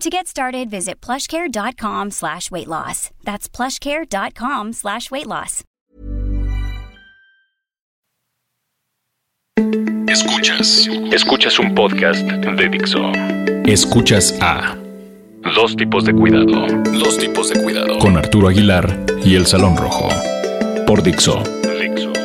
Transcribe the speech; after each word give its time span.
To 0.00 0.10
get 0.10 0.26
started, 0.26 0.68
visit 0.70 1.00
plushcare.com 1.00 2.10
slash 2.10 2.50
weight 2.50 2.68
loss. 2.68 3.10
That's 3.24 3.48
plushcare.com 3.48 4.72
slash 4.72 5.10
weight 5.10 5.26
loss. 5.26 5.62
Escuchas. 10.08 10.88
Escuchas 11.12 11.58
un 11.58 11.74
podcast 11.74 12.20
de 12.22 12.68
Dixo. 12.68 13.12
Escuchas 13.64 14.36
a 14.40 14.76
Dos 15.54 15.76
tipos 15.76 16.04
de 16.04 16.12
cuidado. 16.12 16.66
Dos 16.98 17.18
tipos 17.18 17.50
de 17.50 17.62
cuidado. 17.62 17.98
Con 17.98 18.16
Arturo 18.16 18.48
Aguilar 18.48 19.06
y 19.24 19.36
El 19.36 19.46
Salón 19.46 19.76
Rojo. 19.76 20.08
Por 20.86 21.02
Dixo. 21.02 21.42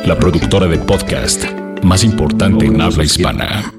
La 0.04 0.16
productora 0.16 0.66
de 0.66 0.78
podcast 0.78 1.44
más 1.82 2.04
importante 2.04 2.66
en 2.66 2.80
habla 2.80 3.04
hispana. 3.04 3.72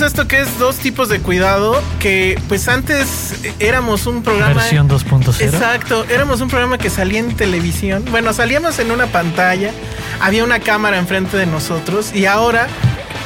Esto 0.00 0.28
que 0.28 0.40
es 0.40 0.58
dos 0.60 0.76
tipos 0.76 1.08
de 1.08 1.20
cuidado, 1.20 1.82
que 1.98 2.40
pues 2.48 2.68
antes 2.68 3.34
éramos 3.58 4.06
un 4.06 4.22
programa... 4.22 4.54
Versión 4.54 4.88
2.0. 4.88 5.40
Exacto, 5.40 6.04
éramos 6.08 6.40
un 6.40 6.48
programa 6.48 6.78
que 6.78 6.88
salía 6.88 7.18
en 7.18 7.36
televisión. 7.36 8.04
Bueno, 8.10 8.32
salíamos 8.32 8.78
en 8.78 8.92
una 8.92 9.06
pantalla, 9.08 9.72
había 10.20 10.44
una 10.44 10.60
cámara 10.60 10.98
enfrente 10.98 11.36
de 11.36 11.46
nosotros 11.46 12.14
y 12.14 12.26
ahora 12.26 12.68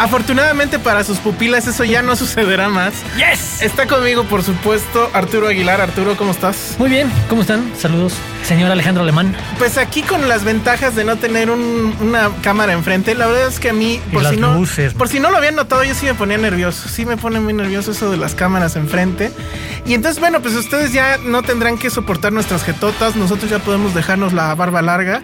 Afortunadamente 0.02 0.80
para 0.80 1.04
sus 1.04 1.18
pupilas 1.18 1.68
eso 1.68 1.84
ya 1.84 2.02
no 2.02 2.16
sucederá 2.22 2.68
más. 2.68 2.92
¡Yes! 3.16 3.62
Está 3.62 3.86
conmigo, 3.86 4.24
por 4.24 4.42
supuesto, 4.42 5.08
Arturo 5.12 5.46
Aguilar. 5.46 5.80
Arturo, 5.80 6.16
¿cómo 6.16 6.32
estás? 6.32 6.74
Muy 6.78 6.90
bien, 6.90 7.08
¿cómo 7.28 7.42
están? 7.42 7.70
Saludos, 7.78 8.14
señor 8.42 8.72
Alejandro 8.72 9.04
Alemán. 9.04 9.36
Pues 9.58 9.78
aquí 9.78 10.02
con 10.02 10.28
las 10.28 10.42
ventajas 10.42 10.96
de 10.96 11.04
no 11.04 11.16
tener 11.18 11.50
un- 11.52 11.94
una 12.00 12.30
cámara 12.42 12.72
enfrente, 12.72 13.14
la 13.14 13.26
verdad 13.28 13.46
es 13.46 13.60
que 13.60 13.70
a 13.70 13.72
mí, 13.72 14.00
Y 14.08 14.12
por 14.12 14.28
si, 14.28 14.36
no, 14.38 14.54
luces. 14.54 14.92
por 14.94 15.08
si 15.08 15.20
no 15.20 15.30
lo 15.30 15.36
habían 15.36 15.54
notado, 15.54 15.84
yo 15.84 15.94
sí 15.94 16.04
me 16.06 16.14
ponía 16.14 16.36
nervioso. 16.36 16.88
Sí 16.88 17.06
me 17.06 17.16
pone 17.16 17.38
muy 17.38 17.52
nervioso 17.52 17.92
eso 17.92 18.10
de 18.10 18.16
las 18.16 18.34
cámaras 18.34 18.74
enfrente. 18.74 19.30
Y 19.86 19.94
entonces, 19.94 20.18
bueno, 20.18 20.40
pues 20.42 20.54
ustedes 20.56 20.92
ya 20.92 21.16
no 21.18 21.44
tendrán 21.44 21.78
que 21.78 21.90
soportar 21.90 22.32
nuestras 22.32 22.64
jetotas. 22.64 23.14
Nosotros 23.14 23.48
ya 23.50 23.60
podemos 23.60 23.94
dejarnos 23.94 24.32
la 24.32 24.52
barba 24.56 24.82
larga. 24.82 25.22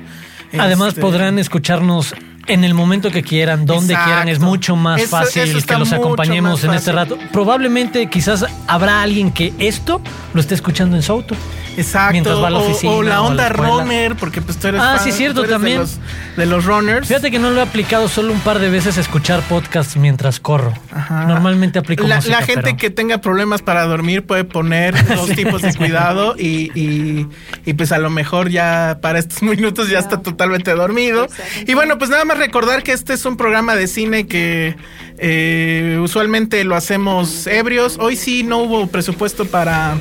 Además 0.57 0.91
Este, 0.91 1.01
podrán 1.01 1.39
escucharnos 1.41 2.15
en 2.49 2.65
el 2.65 2.75
momento 2.75 3.11
que 3.11 3.23
quieran, 3.23 3.67
donde 3.67 3.93
Exacto. 3.93 4.11
quieran. 4.11 4.29
Es 4.29 4.39
mucho 4.41 4.75
más 4.77 5.01
Eso- 5.03 5.11
fácil 5.11 5.43
eso 5.43 5.67
que 5.67 5.77
los 5.77 5.93
acompañemos 5.93 6.65
en 6.65 6.75
este 6.75 6.93
rato. 6.93 7.19
Probablemente 7.33 8.09
quizás 8.09 8.45
habrá 8.67 9.03
alguien 9.03 9.31
que 9.31 9.53
esto 9.59 10.01
lo 10.35 10.41
esté 10.41 10.55
escuchando 10.55 10.97
en 10.97 11.03
su 11.03 11.13
auto. 11.13 11.35
Exacto. 11.81 12.13
mientras 12.13 12.39
va 12.43 12.49
a 12.49 12.51
la 12.51 12.59
o- 12.59 12.67
oficina 12.69 12.93
o, 12.93 13.03
la 13.03 13.21
o 13.21 13.25
la 13.25 13.29
onda 13.29 13.47
escuela. 13.49 13.69
runner, 13.73 14.17
porque 14.17 14.43
pues 14.43 14.59
tú 14.59 14.69
eres 14.69 14.81
Ah, 14.81 14.97
fan, 14.97 15.05
sí, 15.05 15.13
cierto, 15.13 15.41
eres 15.41 15.51
también. 15.53 15.77
De 15.79 15.83
los, 15.83 15.99
de 16.37 16.47
los 16.47 16.65
runners. 16.65 17.09
Fíjate 17.09 17.31
que 17.31 17.39
no 17.39 17.51
lo 17.51 17.59
he 17.61 17.63
aplicado 17.63 18.09
solo 18.09 18.33
un 18.33 18.41
par 18.41 18.59
de 18.59 18.69
veces 18.71 18.97
escuchar 18.99 19.41
podcasts 19.43 19.97
mientras 19.97 20.41
corro. 20.41 20.73
Ajá. 20.93 21.25
Normalmente 21.27 21.79
aplico 21.79 22.07
la, 22.07 22.17
música, 22.17 22.41
la 22.41 22.47
gente 22.47 22.63
pero- 22.63 22.77
que 22.77 22.91
tenga 22.91 23.19
problemas 23.19 23.63
para 23.63 23.85
dormir 23.85 24.25
puede 24.27 24.45
poner 24.45 24.95
dos 25.17 25.31
tipos 25.31 25.63
de 25.63 25.75
cuidado 25.75 26.35
y, 26.39 26.71
y- 26.75 27.27
y, 27.65 27.73
pues 27.75 27.93
a 27.93 27.99
lo 27.99 28.11
mejor 28.11 28.51
ya 28.51 28.99
para 29.01 29.19
estos 29.19 29.43
minutos 29.43 29.89
ya 29.89 29.99
está 29.99 30.21
totalmente 30.23 30.73
dormido. 30.75 31.27
Y 31.67 31.75
bueno, 31.75 31.99
pues 31.99 32.11
nada 32.11 32.25
más 32.25 32.39
recordar 32.39 32.83
que 32.83 32.93
este 32.93 33.15
es 33.15 33.25
un 33.25 33.37
programa 33.37 33.75
de 33.77 33.87
cine 33.87 34.27
que 34.27 34.77
eh, 35.19 35.99
usualmente 36.01 36.63
lo 36.65 36.77
hacemos 36.77 37.47
ebrios. 37.47 37.97
Hoy 38.01 38.17
sí 38.17 38.43
no 38.43 38.59
hubo 38.59 38.87
presupuesto 38.87 39.45
para, 39.47 39.95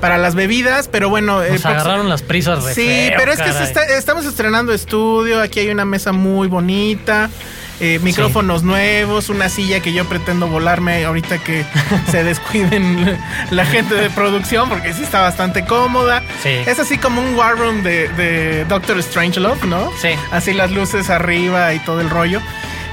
para 0.00 0.18
las 0.18 0.34
bebidas, 0.34 0.88
pero 0.88 1.08
bueno. 1.08 1.42
eh, 1.42 1.50
Nos 1.52 1.62
prox- 1.62 1.70
agarraron 1.70 2.08
las 2.08 2.22
prisas 2.22 2.64
re 2.64 2.74
Sí, 2.74 2.86
feo, 2.86 3.12
pero 3.18 3.32
es 3.32 3.40
que 3.40 3.52
se 3.52 3.62
está- 3.64 3.84
estamos 3.84 4.24
estrenando 4.26 4.72
estudio, 4.72 5.40
aquí 5.40 5.60
hay 5.60 5.68
una 5.70 5.84
mesa 5.84 6.12
muy 6.12 6.48
bonita, 6.48 7.30
eh, 7.82 7.98
micrófonos 8.02 8.62
nuevos, 8.62 9.30
una 9.30 9.48
silla 9.48 9.80
que 9.80 9.92
yo 9.94 10.04
pretendo 10.04 10.46
volarme 10.48 11.02
ahorita 11.06 11.38
que 11.38 11.64
se 12.10 12.22
descuiden 12.24 13.18
la 13.50 13.64
gente 13.64 13.94
de 13.94 14.10
producción, 14.10 14.68
porque 14.68 14.92
sí 14.92 15.02
está 15.02 15.20
bastante 15.20 15.64
cómoda. 15.64 16.22
Sí. 16.42 16.50
Es 16.66 16.78
así 16.78 16.98
como 16.98 17.22
un 17.22 17.34
war 17.34 17.56
room 17.56 17.82
de, 17.82 18.08
de 18.10 18.64
Doctor 18.66 19.02
Strangelove, 19.02 19.66
¿no? 19.66 19.90
Sí. 20.00 20.10
Así 20.30 20.52
las 20.52 20.70
luces 20.72 21.08
arriba 21.08 21.72
y 21.72 21.78
todo 21.80 22.00
el 22.02 22.10
rollo. 22.10 22.40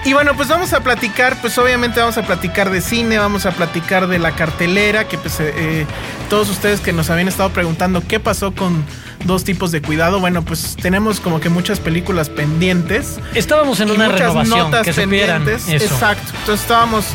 Y 0.08 0.14
bueno, 0.14 0.38
pues 0.38 0.48
vamos 0.48 0.72
a 0.72 0.80
platicar, 0.80 1.36
pues 1.42 1.58
obviamente 1.58 2.00
vamos 2.00 2.18
a 2.18 2.22
platicar 2.22 2.70
de 2.70 2.80
cine, 2.80 3.18
vamos 3.18 3.46
a 3.46 3.52
platicar 3.52 4.08
de 4.08 4.20
la 4.20 4.32
cartelera, 4.32 5.06
que 5.06 5.18
pues 5.18 5.38
eh, 5.42 5.54
eh, 5.54 5.86
todos 6.30 6.50
ustedes 6.50 6.80
que 6.80 6.94
nos 6.94 7.10
habían 7.10 7.28
estado 7.28 7.50
preguntando 7.50 8.02
qué 8.08 8.18
pasó 8.18 8.54
con 8.54 8.86
dos 9.26 9.44
tipos 9.44 9.74
de 9.74 9.82
cuidado, 9.82 10.22
bueno, 10.22 10.44
pues 10.44 10.78
tenemos 10.82 11.20
como 11.20 11.42
que 11.42 11.50
muchas 11.50 11.82
películas 11.82 12.30
pendientes. 12.30 13.20
Estábamos 13.34 13.82
en 13.82 13.92
una 13.92 14.06
muchas 14.06 14.22
renovación, 14.22 14.60
notas 14.60 14.86
que 14.86 14.94
pendientes. 14.94 15.68
eso. 15.68 15.94
Exacto. 15.94 16.32
Entonces 16.40 16.62
estábamos, 16.62 17.08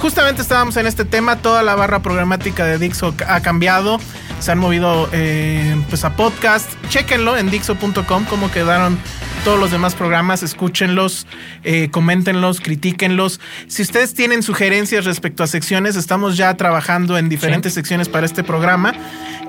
justamente 0.00 0.42
estábamos 0.42 0.76
en 0.76 0.88
este 0.88 1.04
tema, 1.04 1.36
toda 1.36 1.62
la 1.62 1.76
barra 1.76 2.00
programática 2.00 2.64
de 2.66 2.78
Dixo 2.78 3.14
ha 3.28 3.40
cambiado. 3.42 4.00
Se 4.40 4.50
han 4.50 4.58
movido 4.58 5.08
eh, 5.12 5.80
pues 5.88 6.02
a 6.02 6.16
podcast. 6.16 6.68
Chéquenlo 6.88 7.36
en 7.36 7.48
Dixo.com 7.48 8.24
cómo 8.24 8.50
quedaron 8.50 8.98
todos 9.40 9.58
los 9.58 9.70
demás 9.70 9.94
programas, 9.94 10.42
escúchenlos, 10.42 11.26
eh, 11.64 11.88
coméntenlos, 11.90 12.60
critíquenlos. 12.60 13.40
Si 13.68 13.82
ustedes 13.82 14.14
tienen 14.14 14.42
sugerencias 14.42 15.04
respecto 15.04 15.42
a 15.42 15.46
secciones, 15.46 15.96
estamos 15.96 16.36
ya 16.36 16.54
trabajando 16.56 17.18
en 17.18 17.28
diferentes 17.28 17.74
secciones 17.74 18.08
para 18.08 18.26
este 18.26 18.44
programa. 18.44 18.94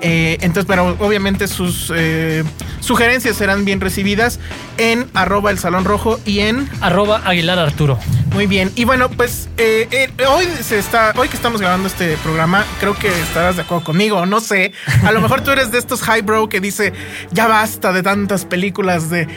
Eh, 0.00 0.38
entonces, 0.40 0.64
pero 0.66 0.96
obviamente 0.98 1.46
sus 1.46 1.92
eh, 1.94 2.42
sugerencias 2.80 3.36
serán 3.36 3.64
bien 3.64 3.80
recibidas 3.80 4.40
en 4.76 5.06
arroba 5.14 5.52
el 5.52 5.58
salón 5.58 5.84
rojo 5.84 6.18
y 6.26 6.40
en 6.40 6.68
Arroba 6.80 7.22
Aguilar 7.24 7.58
Arturo. 7.60 7.98
muy 8.34 8.46
bien. 8.46 8.72
Y 8.74 8.84
bueno, 8.84 9.10
pues 9.10 9.48
eh, 9.58 10.10
hoy 10.28 10.46
se 10.62 10.78
está, 10.78 11.12
hoy 11.16 11.28
que 11.28 11.36
estamos 11.36 11.60
grabando 11.60 11.86
este 11.86 12.16
programa, 12.16 12.64
creo 12.80 12.94
que 12.94 13.08
estarás 13.08 13.56
de 13.56 13.62
acuerdo 13.62 13.84
conmigo, 13.84 14.26
no 14.26 14.40
sé. 14.40 14.72
A 15.04 15.12
lo 15.12 15.20
mejor 15.20 15.42
tú 15.42 15.52
eres 15.52 15.70
de 15.70 15.78
estos 15.78 16.02
highbrow 16.02 16.48
que 16.48 16.60
dice 16.60 16.92
ya 17.30 17.46
basta 17.46 17.92
de 17.92 18.02
tantas 18.02 18.44
películas 18.44 19.08
de 19.08 19.28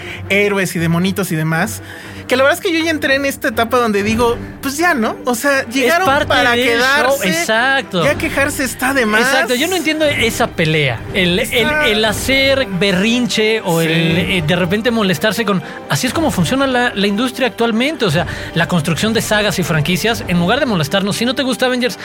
héroes 0.45 0.75
y 0.75 0.79
de 0.79 0.89
monitos 0.89 1.31
y 1.31 1.35
demás. 1.35 1.81
Que 2.27 2.35
la 2.35 2.43
verdad 2.43 2.57
es 2.59 2.63
que 2.65 2.73
yo 2.77 2.83
ya 2.83 2.91
entré 2.91 3.15
en 3.15 3.25
esta 3.25 3.49
etapa 3.49 3.77
donde 3.77 4.01
digo, 4.03 4.35
pues 4.61 4.77
ya, 4.77 4.93
¿no? 4.95 5.15
O 5.25 5.35
sea, 5.35 5.65
llegaron 5.67 6.07
para 6.27 6.55
quedarse. 6.55 7.03
show, 7.03 7.17
exacto. 7.23 8.03
Ya 8.03 8.15
quejarse 8.15 8.63
está 8.63 8.93
de 8.93 9.05
más. 9.05 9.21
Exacto, 9.21 9.53
yo 9.55 9.67
no 9.67 9.75
entiendo 9.75 10.05
esa 10.05 10.47
pelea. 10.47 10.99
El, 11.13 11.37
Está- 11.39 11.85
el- 11.85 11.97
el 11.97 12.05
hacer 12.05 12.67
berrinche 12.79 13.61
o 13.61 13.81
Sí. 13.81 13.87
el 13.87 14.17
eh, 14.17 14.43
de 14.45 14.55
repente 14.55 14.89
molestarse 14.91 15.45
con. 15.45 15.61
Así 15.89 16.07
es 16.07 16.13
como 16.13 16.31
funciona 16.31 16.65
la, 16.67 16.91
la 16.95 17.07
industria 17.07 17.47
actualmente. 17.47 18.05
O 18.05 18.11
sea, 18.11 18.25
la 18.55 18.67
construcción 18.67 19.13
de 19.13 19.21
sagas 19.21 19.59
y 19.59 19.63
franquicias, 19.63 20.23
en 20.27 20.39
lugar 20.39 20.59
de 20.59 20.65
molestarnos, 20.65 21.15
si 21.15 21.25
no 21.25 21.35
te 21.35 21.43
gusta 21.43 21.67
Avengers, 21.67 21.99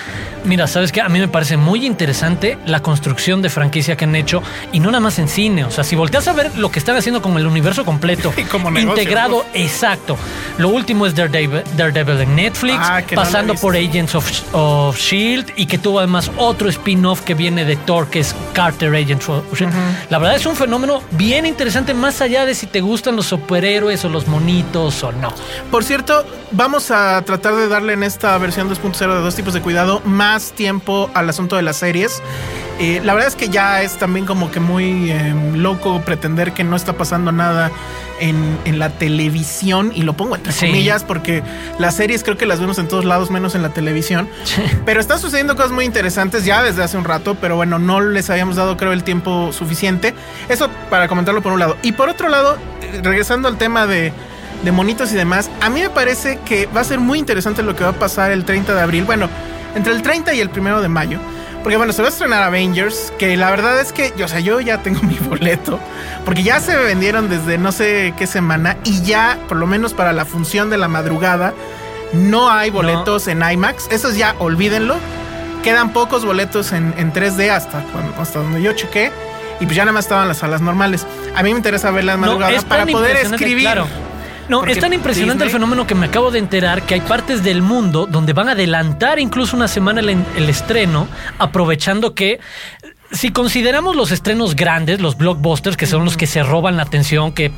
mira, 0.44 0.66
sabes 0.66 0.92
que 0.92 1.00
a 1.00 1.08
mí 1.08 1.18
me 1.18 1.28
parece 1.28 1.56
muy 1.56 1.86
interesante 1.86 2.58
la 2.66 2.80
construcción 2.80 3.40
de 3.42 3.48
franquicia 3.48 3.96
que 3.96 4.04
han 4.04 4.14
hecho 4.16 4.42
y 4.72 4.80
no 4.80 4.90
nada 4.90 5.00
más 5.00 5.18
en 5.18 5.28
cine. 5.28 5.64
O 5.64 5.70
sea, 5.70 5.82
si 5.84 5.96
volteas 5.96 6.28
a 6.28 6.32
ver 6.32 6.56
lo 6.58 6.70
que 6.70 6.78
están 6.78 6.96
haciendo 6.96 7.22
con 7.22 7.36
el 7.38 7.46
universo 7.46 7.84
completo, 7.84 8.32
Y 8.36 8.42
como 8.44 8.70
negocio, 8.70 9.00
integrado, 9.02 9.44
exacto, 9.54 10.09
Lo 10.58 10.68
último 10.68 11.06
es 11.06 11.14
Daredevil, 11.14 11.62
Daredevil 11.76 12.20
en 12.20 12.36
Netflix, 12.36 12.78
Ah, 12.80 13.00
no 13.00 13.14
pasando 13.14 13.54
por 13.54 13.76
Agents 13.76 14.14
of, 14.14 14.30
of 14.52 14.98
Shield 14.98 15.52
y 15.56 15.66
que 15.66 15.78
tuvo 15.78 15.98
además 15.98 16.30
otro 16.36 16.68
spin-off 16.68 17.22
que 17.22 17.34
viene 17.34 17.64
de 17.64 17.76
Thor, 17.76 18.08
que 18.08 18.20
es 18.20 18.34
Carter 18.52 18.94
Agents 18.94 19.28
of 19.28 19.44
Shield. 19.54 19.72
La 20.10 20.18
verdad 20.18 20.36
es 20.36 20.46
un 20.46 20.56
fenómeno 20.56 21.02
bien 21.12 21.46
interesante, 21.46 21.94
más 21.94 22.20
allá 22.20 22.44
de 22.46 22.54
si 22.54 22.66
te 22.66 22.80
gustan 22.80 23.16
los 23.16 23.26
superhéroes 23.26 24.04
o 24.04 24.08
los 24.08 24.26
monitos 24.28 25.02
o 25.02 25.12
no. 25.12 25.32
Por 25.70 25.84
cierto, 25.84 26.24
vamos 26.50 26.90
a 26.90 27.22
tratar 27.22 27.54
de 27.54 27.68
darle 27.68 27.92
en 27.94 28.02
esta 28.02 28.36
versión 28.38 28.68
2.0 28.70 28.98
de 28.98 29.20
dos 29.20 29.34
tipos 29.34 29.54
de 29.54 29.60
cuidado 29.60 30.00
más 30.04 30.52
tiempo 30.52 31.10
al 31.14 31.28
asunto 31.28 31.56
de 31.56 31.62
las 31.62 31.76
series. 31.76 32.22
Eh, 32.80 33.00
la 33.04 33.12
verdad 33.12 33.28
es 33.28 33.36
que 33.36 33.50
ya 33.50 33.82
es 33.82 33.98
también 33.98 34.24
como 34.24 34.50
que 34.50 34.58
muy 34.58 35.10
eh, 35.10 35.34
loco 35.54 36.00
pretender 36.00 36.52
que 36.52 36.64
no 36.64 36.76
está 36.76 36.94
pasando 36.94 37.30
nada 37.30 37.70
en, 38.20 38.58
en 38.64 38.78
la 38.78 38.88
televisión, 38.90 39.92
y 39.94 40.02
lo 40.02 40.14
pongo 40.14 40.34
entre 40.36 40.52
Sí. 40.52 40.66
comillas 40.66 41.04
porque 41.04 41.42
las 41.78 41.94
series 41.96 42.22
creo 42.24 42.36
que 42.38 42.46
las 42.46 42.58
vemos 42.60 42.78
en 42.78 42.88
todos 42.88 43.04
lados 43.04 43.30
menos 43.30 43.54
en 43.54 43.62
la 43.62 43.68
televisión. 43.70 44.28
Pero 44.86 45.00
están 45.00 45.18
sucediendo 45.18 45.56
cosas 45.56 45.72
muy 45.72 45.84
interesantes 45.84 46.44
ya 46.46 46.62
desde 46.62 46.82
hace 46.82 46.96
un 46.96 47.04
rato, 47.04 47.36
pero 47.40 47.56
bueno, 47.56 47.78
no 47.78 48.00
les 48.00 48.30
habíamos 48.30 48.56
dado 48.56 48.76
creo 48.78 48.92
el 48.92 49.04
tiempo 49.04 49.52
suficiente. 49.52 50.14
Eso 50.48 50.68
para 50.88 51.06
comentarlo 51.06 51.42
por 51.42 51.52
un 51.52 51.60
lado. 51.60 51.76
Y 51.82 51.92
por 51.92 52.08
otro 52.08 52.28
lado, 52.30 52.56
regresando 53.02 53.46
al 53.48 53.58
tema 53.58 53.86
de, 53.86 54.12
de 54.64 54.72
monitos 54.72 55.12
y 55.12 55.16
demás, 55.16 55.50
a 55.60 55.68
mí 55.68 55.80
me 55.80 55.90
parece 55.90 56.38
que 56.46 56.66
va 56.66 56.80
a 56.80 56.84
ser 56.84 56.98
muy 56.98 57.18
interesante 57.18 57.62
lo 57.62 57.76
que 57.76 57.84
va 57.84 57.90
a 57.90 57.98
pasar 57.98 58.30
el 58.32 58.44
30 58.44 58.74
de 58.74 58.80
abril. 58.80 59.04
Bueno, 59.04 59.28
entre 59.74 59.92
el 59.92 60.00
30 60.02 60.32
y 60.34 60.40
el 60.40 60.48
1 60.54 60.80
de 60.80 60.88
mayo. 60.88 61.18
Porque 61.62 61.76
bueno, 61.76 61.92
se 61.92 62.00
va 62.02 62.08
a 62.08 62.10
estrenar 62.10 62.42
Avengers, 62.42 63.12
que 63.18 63.36
la 63.36 63.50
verdad 63.50 63.78
es 63.80 63.92
que, 63.92 64.12
yo, 64.16 64.24
o 64.24 64.28
sea, 64.28 64.40
yo 64.40 64.60
ya 64.60 64.78
tengo 64.82 65.02
mi 65.04 65.16
boleto, 65.16 65.78
porque 66.24 66.42
ya 66.42 66.60
se 66.60 66.74
vendieron 66.76 67.28
desde 67.28 67.58
no 67.58 67.70
sé 67.72 68.14
qué 68.16 68.26
semana 68.26 68.76
y 68.84 69.02
ya, 69.02 69.38
por 69.48 69.58
lo 69.58 69.66
menos 69.66 69.92
para 69.94 70.12
la 70.12 70.24
función 70.24 70.70
de 70.70 70.78
la 70.78 70.88
madrugada, 70.88 71.52
no 72.12 72.50
hay 72.50 72.70
boletos 72.70 73.28
en 73.28 73.42
IMAX. 73.48 73.88
Esos 73.90 74.16
ya, 74.16 74.34
olvídenlo. 74.38 74.96
Quedan 75.62 75.92
pocos 75.92 76.24
boletos 76.24 76.72
en, 76.72 76.94
en 76.96 77.12
3D 77.12 77.50
hasta, 77.50 77.82
cuando- 77.92 78.20
hasta 78.20 78.38
donde 78.40 78.62
yo 78.62 78.72
chequé. 78.72 79.12
Y 79.60 79.66
pues 79.66 79.76
ya 79.76 79.84
nada 79.84 79.92
más 79.92 80.06
estaban 80.06 80.26
las 80.26 80.38
salas 80.38 80.62
normales. 80.62 81.06
A 81.36 81.42
mí 81.42 81.50
me 81.52 81.58
interesa 81.58 81.90
ver 81.90 82.04
las 82.04 82.16
madrugadas 82.18 82.54
para 82.64 82.84
poder 82.92 83.16
escribir. 83.34 83.64
claro. 83.66 83.86
No, 84.50 84.58
Porque 84.58 84.72
es 84.72 84.80
tan 84.80 84.92
impresionante 84.92 85.44
el 85.44 85.50
fenómeno 85.50 85.86
que 85.86 85.94
me 85.94 86.06
acabo 86.06 86.32
de 86.32 86.40
enterar 86.40 86.82
que 86.82 86.94
hay 86.94 87.00
partes 87.00 87.44
del 87.44 87.62
mundo 87.62 88.06
donde 88.06 88.32
van 88.32 88.48
a 88.48 88.52
adelantar 88.52 89.20
incluso 89.20 89.56
una 89.56 89.68
semana 89.68 90.00
el, 90.00 90.08
el 90.08 90.48
estreno, 90.48 91.06
aprovechando 91.38 92.16
que 92.16 92.40
si 93.12 93.30
consideramos 93.30 93.94
los 93.94 94.10
estrenos 94.10 94.56
grandes, 94.56 95.00
los 95.00 95.16
blockbusters, 95.16 95.76
que 95.76 95.86
son 95.86 96.04
los 96.04 96.16
que 96.16 96.26
se 96.26 96.42
roban 96.42 96.76
la 96.76 96.82
atención, 96.82 97.32
que 97.32 97.52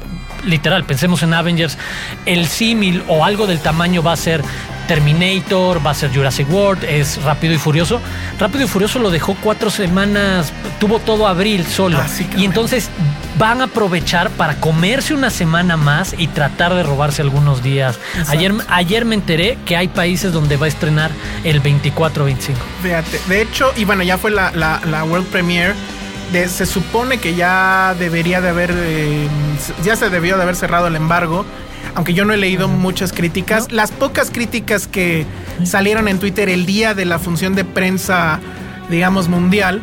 literal, 0.45 0.85
pensemos 0.85 1.23
en 1.23 1.33
Avengers, 1.33 1.79
el 2.27 2.47
símil 2.47 3.03
o 3.09 3.25
algo 3.25 3.47
del 3.47 3.61
tamaño 3.61 4.03
va 4.03 4.13
a 4.13 4.17
ser 4.17 4.43
Terminator, 5.03 5.85
va 5.85 5.93
a 5.93 5.95
ser 5.95 6.13
Jurassic 6.15 6.47
World, 6.53 6.85
es 6.85 7.23
Rápido 7.23 7.55
y 7.55 7.59
Furioso. 7.59 7.99
Rápido 8.39 8.65
y 8.65 8.69
Furioso 8.69 8.99
lo 8.99 9.11
dejó 9.11 9.35
cuatro 9.43 9.71
semanas, 9.71 10.53
tuvo 10.79 10.99
todo 10.99 11.27
abril 11.27 11.65
solo. 11.67 11.97
Ah, 11.99 12.07
y 12.37 12.45
entonces 12.45 12.91
van 13.39 13.63
a 13.63 13.65
aprovechar 13.65 14.29
para 14.31 14.57
comerse 14.57 15.15
una 15.15 15.31
semana 15.31 15.79
más 15.79 16.15
y 16.19 16.29
tratar 16.29 16.75
de 16.75 16.83
robarse 16.83 17.23
algunos 17.23 17.63
días. 17.63 17.99
Ayer, 18.29 18.53
ayer 18.69 19.07
me 19.07 19.15
enteré 19.15 19.57
que 19.65 19.79
hay 19.79 19.89
países 19.89 20.31
donde 20.35 20.59
va 20.59 20.67
a 20.67 20.69
estrenar 20.69 21.11
el 21.43 21.63
24-25. 21.63 22.37
Fíjate, 22.83 23.19
de 23.29 23.41
hecho, 23.43 23.73
y 23.77 23.87
bueno, 23.87 24.03
ya 24.03 24.19
fue 24.19 24.31
la, 24.31 24.53
la- 24.53 24.83
la 24.91 25.05
World 25.05 25.27
Premiere. 25.29 25.73
De- 26.33 26.49
se 26.49 26.67
supone 26.67 27.17
que 27.19 27.35
ya 27.35 27.95
debería 27.99 28.43
de 28.43 28.51
haber, 28.51 28.73
eh, 28.77 29.27
ya 29.83 29.97
se 29.97 30.11
debió 30.11 30.37
de 30.37 30.43
haber 30.43 30.57
cerrado 30.57 30.87
el 30.87 30.97
embargo, 30.97 31.47
aunque 31.95 32.15
yo 32.15 32.25
no 32.25 32.33
he 32.33 32.37
leído 32.37 32.69
muchas 32.69 33.13
críticas. 33.13 33.71
Las 33.73 33.91
pocas 33.91 34.31
críticas 34.31 34.87
que 34.87 35.27
salieron 35.65 36.09
en 36.09 36.19
Twitter 36.19 36.49
el 36.49 36.67
día 36.67 36.95
de 36.95 37.05
la 37.05 37.19
función 37.19 37.55
de 37.55 37.65
prensa, 37.65 38.41
digamos, 38.91 39.29
mundial, 39.29 39.83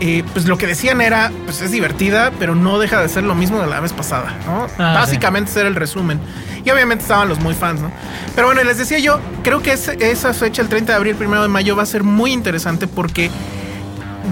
eh, 0.00 0.22
pues 0.34 0.46
lo 0.46 0.58
que 0.58 0.66
decían 0.66 1.00
era, 1.00 1.32
pues 1.46 1.62
es 1.62 1.70
divertida, 1.70 2.30
pero 2.38 2.54
no 2.54 2.78
deja 2.78 3.00
de 3.00 3.08
ser 3.08 3.22
lo 3.24 3.34
mismo 3.34 3.60
de 3.60 3.66
la 3.66 3.80
vez 3.80 3.92
pasada, 3.94 4.34
¿no? 4.46 4.66
Ah, 4.78 4.92
Básicamente 4.94 5.50
ser 5.50 5.64
el 5.66 5.74
resumen. 5.74 6.20
Y 6.64 6.70
obviamente 6.70 7.02
estaban 7.02 7.28
los 7.28 7.38
muy 7.40 7.54
fans, 7.54 7.80
¿no? 7.80 7.90
Pero 8.34 8.48
bueno, 8.48 8.62
les 8.64 8.76
decía 8.76 8.98
yo, 8.98 9.20
creo 9.42 9.62
que 9.62 9.72
ese- 9.72 9.96
esa 10.10 10.34
fecha, 10.34 10.60
el 10.60 10.68
30 10.68 10.92
de 10.92 10.96
abril, 10.98 11.16
1 11.18 11.40
de 11.42 11.48
mayo, 11.48 11.76
va 11.76 11.84
a 11.84 11.86
ser 11.86 12.02
muy 12.02 12.32
interesante 12.32 12.86
porque 12.88 13.30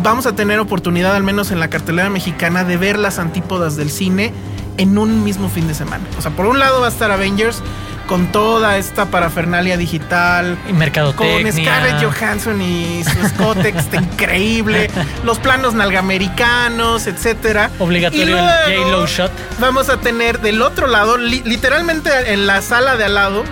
vamos 0.02 0.26
a 0.26 0.34
tener 0.34 0.58
oportunidad, 0.58 1.14
al 1.14 1.22
menos 1.22 1.50
en 1.50 1.60
la 1.60 1.68
cartelera 1.68 2.10
mexicana, 2.10 2.64
de 2.64 2.76
ver 2.76 2.98
las 2.98 3.18
antípodas 3.18 3.76
del 3.76 3.90
cine 3.90 4.32
en 4.78 4.98
un 4.98 5.24
mismo 5.24 5.48
fin 5.48 5.66
de 5.68 5.74
semana. 5.74 6.04
O 6.18 6.22
sea, 6.22 6.30
por 6.32 6.46
un 6.46 6.58
lado 6.58 6.80
va 6.80 6.86
a 6.86 6.90
estar 6.90 7.10
Avengers 7.10 7.62
con 8.06 8.26
toda 8.32 8.76
esta 8.76 9.06
parafernalia 9.06 9.78
digital, 9.78 10.58
Y 10.68 10.74
mercadotecnia. 10.74 11.42
con 11.42 11.52
Scarlett 11.52 12.04
Johansson 12.04 12.60
y 12.60 13.02
su 13.02 13.62
está 13.64 13.96
increíble, 14.02 14.90
los 15.24 15.38
planos 15.38 15.72
nalgamericanos, 15.74 17.06
etcétera. 17.06 17.70
Obligatorio 17.78 18.24
el 18.24 18.30
luego 18.32 18.46
J-Lo 18.46 19.06
shot. 19.06 19.32
Vamos 19.58 19.88
a 19.88 19.96
tener 20.00 20.40
del 20.40 20.60
otro 20.60 20.86
lado, 20.86 21.16
li- 21.16 21.42
literalmente 21.46 22.10
en 22.34 22.46
la 22.46 22.60
sala 22.60 22.96
de 22.96 23.04
al 23.06 23.14
lado, 23.14 23.44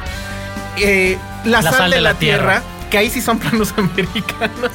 eh, 0.78 1.16
la, 1.44 1.62
sal, 1.62 1.90
de, 1.90 2.00
la, 2.02 2.14
tierra, 2.14 2.62
que 2.90 2.98
ahí 2.98 3.08
sí 3.10 3.20
son 3.22 3.38
planos 3.38 3.72
americanos. 3.76 4.70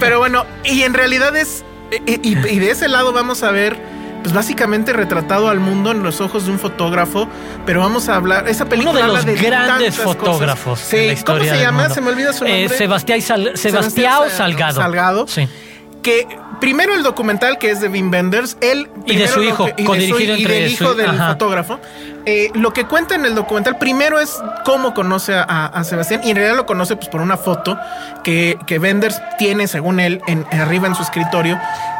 Pero 0.00 0.18
bueno, 0.18 0.46
y 0.64 0.82
en 0.82 0.94
realidad 0.94 1.36
es. 1.36 1.64
Y, 2.06 2.12
y- 2.28 2.38
y 2.48 2.58
de 2.58 2.70
ese 2.70 2.88
lado 2.88 3.12
vamos 3.12 3.42
a 3.42 3.50
ver, 3.50 3.78
pues 4.22 4.32
básicamente 4.32 4.92
retratado 4.92 5.48
al 5.48 5.60
mundo 5.60 5.90
en 5.90 6.02
los 6.02 6.20
ojos 6.20 6.46
de 6.46 6.52
un 6.52 6.58
fotógrafo. 6.58 7.28
Pero 7.66 7.80
vamos 7.80 8.08
a 8.08 8.16
hablar. 8.16 8.48
Esa 8.48 8.64
película 8.66 8.92
Uno 8.92 9.00
de 9.00 9.06
los 9.08 9.18
habla 9.20 9.32
de 9.32 9.38
grandes 9.38 9.96
fotógrafos 9.96 10.90
de 10.90 10.96
la 10.96 11.12
Sí, 11.12 11.12
historia 11.18 11.48
¿cómo 11.52 11.58
se 11.58 11.64
llama? 11.64 11.90
Se 11.90 12.00
me 12.00 12.08
olvida 12.10 12.32
su 12.32 12.44
Eh, 12.44 12.60
nombre. 12.62 12.78
Sebastián 12.78 13.20
Sal- 13.20 13.42
Sebastián 13.56 13.82
Sebastián 13.82 14.30
Sa- 14.30 14.36
Salgado. 14.36 14.80
Salgado. 14.80 15.26
Sí. 15.28 15.48
que 16.02 16.26
primero 16.58 16.94
el 16.96 17.04
documental 17.04 17.58
que 17.58 17.70
es 17.70 17.80
de 17.80 17.86
Wim 17.86 18.10
Wenders, 18.10 18.56
él 18.60 18.90
Y 19.06 19.14
de 19.14 19.28
su 19.28 19.40
hijo, 19.40 19.66
que- 19.66 19.74
y 19.76 19.76
de 19.76 19.82
su- 19.84 19.88
codirigido 19.88 20.34
y 20.36 20.40
entre 20.42 20.54
del 20.62 20.76
su- 20.76 20.82
hijo 20.82 20.94
del 20.94 21.10
ajá. 21.10 21.28
fotógrafo. 21.28 21.78
Eh, 22.26 22.50
lo 22.54 22.72
que 22.72 22.86
cuenta 22.86 23.14
en 23.14 23.24
el 23.24 23.36
documental 23.36 23.78
primero 23.78 24.18
es 24.18 24.36
cómo 24.64 24.94
conoce 24.94 25.32
a, 25.34 25.66
a 25.66 25.84
Sebastián 25.84 26.20
y 26.24 26.30
en 26.30 26.36
realidad 26.38 26.56
lo 26.56 26.66
conoce 26.66 26.96
pues 26.96 27.08
por 27.08 27.20
una 27.20 27.36
foto 27.36 27.78
que, 28.24 28.58
que 28.66 28.80
Wenders 28.80 29.20
tiene 29.38 29.68
según 29.68 30.00
él 30.00 30.20
en, 30.26 30.44
arriba 30.60 30.88
en 30.88 30.96
su 30.96 31.02
escritorio 31.04 31.56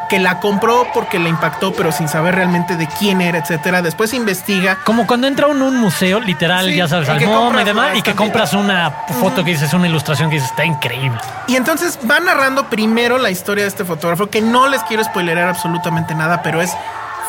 que 0.08 0.18
la 0.18 0.40
compró 0.40 0.86
porque 0.92 1.18
le 1.18 1.28
impactó 1.28 1.72
pero 1.72 1.92
sin 1.92 2.08
saber 2.08 2.34
realmente 2.34 2.76
de 2.76 2.86
quién 2.98 3.20
era, 3.20 3.38
etcétera. 3.38 3.82
Después 3.82 4.12
investiga 4.14 4.78
Como 4.84 5.06
cuando 5.06 5.26
entra 5.26 5.46
uno 5.46 5.66
a 5.66 5.68
un 5.68 5.76
museo, 5.78 6.20
literal, 6.20 6.66
Sí, 6.66 6.76
ya 6.76 6.88
sabes, 6.88 7.08
al 7.08 7.24
MoMA 7.24 7.62
y 7.62 7.64
demás, 7.64 7.96
y 7.96 8.02
que 8.02 8.14
compras 8.14 8.52
una 8.52 8.90
foto 9.20 9.44
que 9.44 9.52
dices, 9.52 9.72
una 9.72 9.88
ilustración 9.88 10.30
que 10.30 10.36
dices, 10.36 10.50
está 10.50 10.64
increíble. 10.64 11.18
Y 11.46 11.56
entonces 11.56 11.98
va 12.08 12.20
narrando 12.20 12.68
primero 12.68 13.18
la 13.18 13.30
historia 13.30 13.64
de 13.64 13.68
este 13.68 13.84
fotógrafo, 13.84 14.28
que 14.28 14.40
no 14.40 14.68
les 14.68 14.82
quiero 14.84 15.02
spoilerar 15.04 15.48
absolutamente 15.48 16.14
nada, 16.14 16.42
pero 16.42 16.60
es 16.60 16.72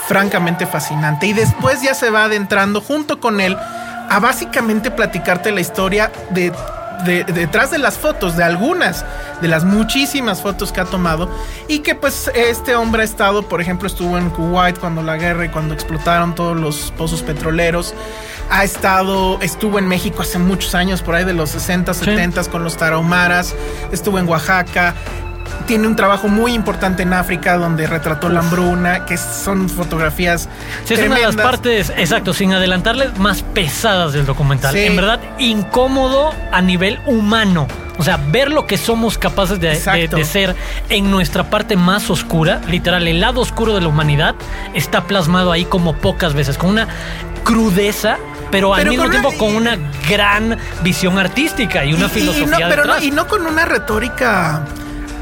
francamente 0.08 0.66
fascinante. 0.66 1.28
Y 1.28 1.34
después 1.34 1.81
ya 1.81 1.94
se 1.94 2.10
va 2.10 2.25
adentrando 2.25 2.81
junto 2.81 3.20
con 3.20 3.42
él 3.42 3.58
a 4.10 4.20
básicamente 4.20 4.92
platicarte 4.92 5.52
la 5.52 5.62
historia 5.62 6.12
de, 6.30 6.52
de- 7.06 7.24
detrás 7.24 7.72
de 7.72 7.78
las 7.78 7.98
fotos, 7.98 8.38
de 8.38 8.44
algunas 8.44 9.06
de 9.41 9.48
las 9.48 9.63
muchísimas 9.63 10.41
fotos 10.41 10.72
que 10.72 10.79
ha 10.82 10.86
tomado. 10.86 11.29
Y 11.67 11.79
que 11.79 11.96
pues 11.96 12.32
este 12.36 12.75
hombre 12.75 13.01
ha 13.01 13.06
estado, 13.06 13.44
por 13.48 13.62
ejemplo, 13.62 13.88
estuvo 13.88 14.17
en 14.17 14.29
Kuwait 14.29 14.77
cuando 14.79 15.01
la 15.03 15.17
guerra 15.17 15.46
y 15.46 15.50
cuando 15.50 15.74
explotaron 15.74 16.36
todos 16.36 16.58
los 16.58 16.91
pozos 16.98 17.22
petroleros. 17.22 17.94
Ha 18.50 18.63
estado, 18.63 19.39
estuvo 19.41 19.79
en 19.79 19.88
México 19.88 20.22
hace 20.22 20.38
muchos 20.38 20.75
años, 20.75 21.01
por 21.01 21.15
ahí 21.15 21.24
de 21.25 21.34
los 21.34 21.50
60, 21.51 21.94
70 21.94 22.44
con 22.51 22.63
los 22.63 22.77
tarahumaras, 22.77 23.56
estuvo 23.91 24.20
en 24.20 24.27
Oaxaca. 24.27 24.94
Tiene 25.67 25.88
un 25.88 25.95
trabajo 25.95 26.27
muy 26.27 26.53
importante 26.53 27.03
en 27.03 27.13
África 27.13 27.55
donde 27.57 27.88
retrató 27.88 28.27
la 28.29 28.41
hambruna, 28.41 29.05
que 29.05 29.15
son 29.17 29.69
fotografías 29.69 30.50
Sí, 30.83 30.93
es 30.95 31.00
una 31.05 31.15
de 31.15 31.22
las 31.22 31.36
partes, 31.36 31.91
exacto, 31.95 32.33
sin 32.33 32.53
adelantarles, 32.53 33.17
más 33.17 33.43
pesadas 33.43 34.12
del 34.13 34.25
documental. 34.25 34.74
Sí. 34.74 34.81
En 34.81 34.95
verdad, 34.95 35.19
incómodo 35.39 36.31
a 36.51 36.62
nivel 36.62 37.00
humano. 37.05 37.67
O 37.98 38.03
sea, 38.03 38.17
ver 38.17 38.51
lo 38.51 38.65
que 38.65 38.77
somos 38.77 39.17
capaces 39.17 39.60
de, 39.60 39.69
de- 39.69 40.25
ser 40.25 40.55
en 40.89 41.12
nuestra 41.12 41.50
parte 41.50 41.77
más 41.77 42.10
oscura, 42.10 42.60
literal, 42.67 43.07
el 43.07 43.22
lado 43.22 43.39
oscuro 43.39 43.74
de 43.75 43.81
la 43.81 43.88
humanidad, 43.88 44.36
está 44.74 45.03
plasmado 45.03 45.51
ahí 45.51 45.63
como 45.65 45.93
pocas 45.95 46.33
veces, 46.33 46.57
con 46.57 46.72
una 46.72 46.88
crudeza, 47.43 48.17
pero, 48.51 48.74
al 48.74 48.88
mismo 48.88 49.03
una- 49.05 49.12
tiempo 49.12 49.33
con 49.38 49.55
una 49.55 49.77
gran 50.10 50.57
visión 50.83 51.17
artística 51.19 51.86
y 51.86 51.93
una 51.93 52.05
Y- 52.05 52.07
y- 52.07 52.07
y 52.07 52.19
filosofía 52.22 52.48
no, 52.48 52.69
pero 52.69 52.86
no, 52.86 52.93
detrás. 52.93 53.03
y 53.03 53.12
no 53.12 53.27
con 53.27 53.45
una 53.45 53.65
retórica 53.65 54.63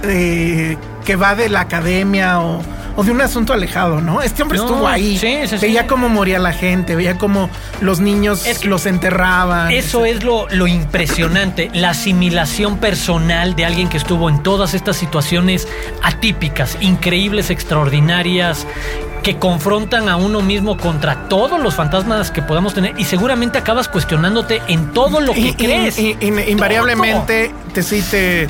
eh, 0.03 0.77
que 1.05 1.15
va 1.15 1.35
de 1.35 1.49
la 1.49 1.61
academia 1.61 2.39
o, 2.41 2.61
o 2.95 3.03
de 3.03 3.11
un 3.11 3.21
asunto 3.21 3.53
alejado, 3.53 4.01
¿no? 4.01 4.21
Este 4.21 4.43
hombre 4.43 4.57
No, 4.59 4.65
estuvo 4.65 4.87
ahí. 4.87 5.17
sí, 5.17 5.39
sí, 5.45 5.57
sí. 5.57 5.65
veía 5.65 5.87
cómo 5.87 6.09
moría 6.09 6.37
la 6.39 6.53
gente, 6.53 6.95
veía 6.95 7.17
cómo 7.17 7.49
los 7.81 7.99
niños 7.99 8.45
Es 8.45 8.59
que 8.59 8.67
los 8.67 8.85
enterraban. 8.85 9.71
Eso 9.71 10.05
es 10.05 10.23
lo, 10.23 10.47
lo 10.49 10.67
impresionante, 10.67 11.69
la 11.73 11.91
asimilación 11.91 12.77
personal 12.77 13.55
de 13.55 13.65
alguien 13.65 13.89
que 13.89 13.97
estuvo 13.97 14.29
en 14.29 14.43
todas 14.43 14.73
estas 14.73 14.97
situaciones 14.97 15.67
atípicas, 16.03 16.77
increíbles, 16.81 17.49
extraordinarias, 17.49 18.67
que 19.23 19.37
confrontan 19.37 20.09
a 20.09 20.15
uno 20.15 20.41
mismo 20.41 20.77
contra 20.77 21.29
todos 21.29 21.59
los 21.61 21.75
fantasmas 21.75 22.31
que 22.31 22.41
podamos 22.41 22.73
tener 22.73 22.95
y 22.97 23.03
seguramente 23.05 23.59
acabas 23.59 23.87
cuestionándote 23.87 24.61
en 24.67 24.93
todo 24.93 25.19
lo 25.19 25.33
que 25.33 25.55
crees. 25.55 25.97
invariablemente 25.99 27.51
te, 27.73 27.83
sí 27.83 28.01
te, 28.09 28.47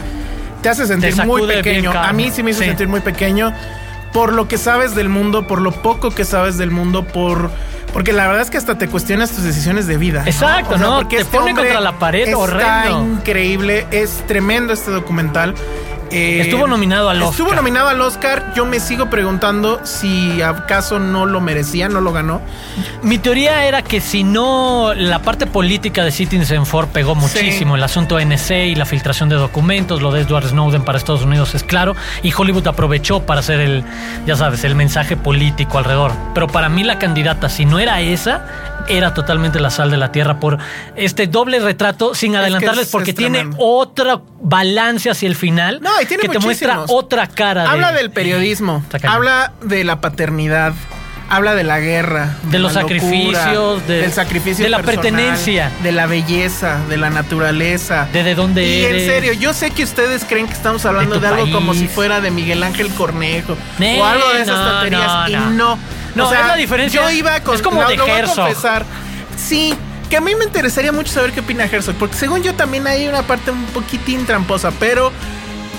te 0.62 0.70
hace 0.70 0.86
sentir 0.88 1.16
Te 1.16 1.26
muy 1.26 1.46
pequeño. 1.48 1.92
A 1.92 2.14
mí 2.14 2.32
sí 2.32 2.44
me 2.44 2.52
hizo 2.52 2.60
Sí. 2.62 2.68
sentir 2.68 2.88
muy 2.88 3.02
pequeño 3.02 3.54
por 4.14 4.34
lo 4.34 4.48
que 4.48 4.58
sabes 4.58 4.94
del 4.96 5.10
mundo, 5.10 5.48
por 5.48 5.62
lo 5.62 5.72
poco 5.72 6.12
que 6.12 6.26
sabes 6.26 6.58
del 6.58 6.72
mundo, 6.72 7.06
por 7.06 7.50
porque 7.94 8.14
la 8.14 8.26
verdad 8.26 8.42
es 8.44 8.50
que 8.50 8.58
hasta 8.58 8.78
te 8.78 8.88
cuestionas 8.88 9.32
tus 9.32 9.44
decisiones 9.44 9.86
de 9.86 9.98
vida. 9.98 10.22
¿no? 10.22 10.28
Exacto, 10.28 10.78
¿no? 10.78 10.96
porque 10.98 11.18
Te 11.18 11.26
pone 11.26 11.50
hombre 11.52 11.64
contra 11.66 11.82
la 11.82 12.00
pared, 12.00 12.24
Está 12.26 12.38
horrendo. 12.38 13.02
increíble, 13.20 13.86
es 13.92 14.24
tremendo 14.28 14.72
este 14.72 14.92
documental. 14.92 15.56
Eh, 16.12 16.42
Estuvo 16.42 16.68
nominado 16.68 17.10
al 17.10 17.22
Estuvo 17.22 17.48
Oscar. 17.48 17.56
nominado 17.56 17.88
al 17.90 18.02
Oscar. 18.02 18.54
Yo 18.56 18.66
me 18.66 18.80
sigo 18.80 19.10
preguntando 19.10 19.80
si 19.84 20.42
acaso 20.42 21.00
no 21.00 21.26
lo 21.26 21.40
merecía, 21.42 21.88
no 21.90 22.02
lo 22.02 22.12
ganó. 22.12 22.42
Mi 23.02 23.18
teoría 23.18 23.66
era 23.66 23.82
que 23.82 24.02
si 24.02 24.24
no 24.24 24.94
la 24.96 25.20
parte 25.22 25.48
política 25.48 26.04
de 26.04 26.12
Citizen 26.12 26.66
Four 26.66 26.88
pegó 26.90 27.16
muchísimo, 27.16 27.76
el 27.76 27.84
asunto 27.84 28.20
NSA 28.20 28.58
y 28.66 28.76
la 28.76 28.86
filtración 28.86 29.30
de 29.30 29.36
documentos, 29.36 30.02
lo 30.02 30.12
de 30.12 30.22
Edward 30.22 30.48
Snowden 30.50 30.84
para 30.84 30.98
Estados 30.98 31.24
Unidos 31.24 31.56
es 31.56 31.64
claro, 31.64 31.96
y 32.24 32.34
Hollywood 32.36 32.68
aprovechó 32.68 33.22
para 33.26 33.40
hacer 33.40 33.60
el, 33.62 33.84
ya 34.26 34.36
sabes, 34.36 34.64
el 34.64 34.76
mensaje 34.76 35.16
político 35.18 35.78
alrededor. 35.78 36.12
Pero 36.34 36.48
para 36.48 36.68
mí 36.70 36.84
la 36.84 37.00
candidata, 37.00 37.48
si 37.50 37.66
no 37.66 37.80
era 37.80 38.02
esa, 38.02 38.46
era 38.88 39.14
totalmente 39.14 39.60
la 39.60 39.70
sal 39.70 39.92
de 39.92 39.98
la 39.98 40.12
tierra 40.12 40.40
por 40.40 40.58
este 40.96 41.28
doble 41.28 41.60
retrato, 41.60 42.16
sin 42.16 42.36
adelantarles, 42.36 42.88
es- 42.88 42.92
porque 42.92 43.12
es 43.12 43.16
tiene 43.16 43.48
otro 43.58 44.26
balance 44.44 45.08
hacia 45.10 45.28
el 45.30 45.36
final 45.36 45.80
No, 45.82 45.92
y 46.02 46.06
tiene 46.06 46.24
que 46.24 46.30
te 46.30 46.40
muestra 46.40 46.76
muchísimos. 46.76 47.04
otra 47.04 47.28
cara. 47.28 47.64
de- 47.64 47.70
Habla 47.70 47.92
del 47.92 48.12
periodismo, 48.12 48.84
habla 49.08 49.52
de 49.62 49.84
la 49.84 50.02
paternidad, 50.02 50.74
habla 51.30 51.56
de 51.56 51.64
la 51.64 51.80
guerra, 51.80 52.36
De 52.44 52.60
los 52.60 52.74
la 52.74 52.82
locura, 52.82 53.00
sacrificios, 53.00 53.88
de- 53.88 54.02
del 54.02 54.12
sacrificio 54.12 54.64
de 54.66 54.70
la 54.70 54.78
personal, 54.82 55.02
pertenencia. 55.14 55.72
de 55.82 55.92
la 55.94 56.06
belleza, 56.08 56.80
de 56.90 56.98
la 56.98 57.10
naturaleza. 57.10 58.08
De 58.12 58.24
de 58.24 58.36
dónde 58.36 58.66
y 58.68 58.84
eres. 58.84 59.04
en 59.04 59.08
serio, 59.10 59.34
yo 59.34 59.54
sé 59.54 59.72
que 59.72 59.84
ustedes 59.84 60.26
creen 60.26 60.48
que 60.48 60.54
estamos 60.54 60.86
hablando 60.86 61.16
De 61.16 61.22
de, 61.22 61.28
algo 61.28 61.52
como 61.52 61.72
país. 61.72 61.82
si 61.82 61.88
fuera 61.88 62.20
de 62.22 62.32
Miguel 62.32 62.62
Ángel 62.64 62.90
Cornejo 62.90 63.56
Nee, 63.80 64.00
o 64.00 64.06
algo 64.06 64.30
de 64.34 64.42
esas 64.42 64.58
no, 64.58 64.72
tonterías 64.72 65.08
no, 65.08 65.30
y 65.30 65.32
no. 65.56 65.78
no. 66.16 66.26
O 66.28 66.30
sea, 66.30 66.42
es 66.42 66.48
la 66.48 66.56
diferencia. 66.56 67.02
Yo 67.02 67.10
iba 67.12 67.40
con 67.40 67.56
Es 67.56 67.62
como 67.62 67.82
no, 67.82 67.88
de 67.88 67.96
lo 67.96 68.06
voy 68.06 68.20
a 68.20 68.24
confesar. 68.26 68.86
Sí, 69.38 69.74
que 70.10 70.18
a 70.18 70.22
mí 70.22 70.36
me 70.36 70.44
interesaría 70.44 70.92
mucho 70.92 71.14
saber 71.14 71.32
qué 71.32 71.40
opina 71.40 71.64
Herzog, 71.64 71.96
porque 71.96 72.16
según 72.18 72.44
yo 72.44 72.54
también 72.54 72.86
hay 72.86 73.08
una 73.08 73.22
parte 73.24 73.50
un 73.52 73.64
poquitín 73.68 74.26
tramposa, 74.26 74.72
pero 74.78 75.12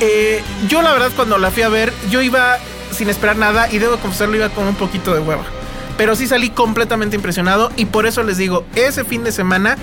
eh, 0.04 0.42
yo 0.68 0.82
la 0.82 0.92
verdad 0.92 1.10
cuando 1.14 1.38
la 1.38 1.52
fui 1.52 1.62
a 1.62 1.68
ver, 1.68 1.92
yo 2.10 2.20
iba 2.22 2.58
sin 2.90 3.08
esperar 3.08 3.36
nada 3.36 3.68
y 3.70 3.78
debo 3.78 3.96
confesarlo, 3.98 4.34
iba 4.34 4.48
con 4.48 4.66
un 4.66 4.74
poquito 4.74 5.14
de 5.14 5.20
hueva. 5.20 5.44
Pero 5.96 6.16
sí 6.16 6.26
salí 6.26 6.50
completamente 6.50 7.14
impresionado 7.14 7.70
y 7.76 7.84
por 7.84 8.06
eso 8.06 8.24
les 8.24 8.36
digo, 8.36 8.64
ese 8.74 9.04
fin 9.04 9.22
de 9.22 9.30
semana 9.30 9.76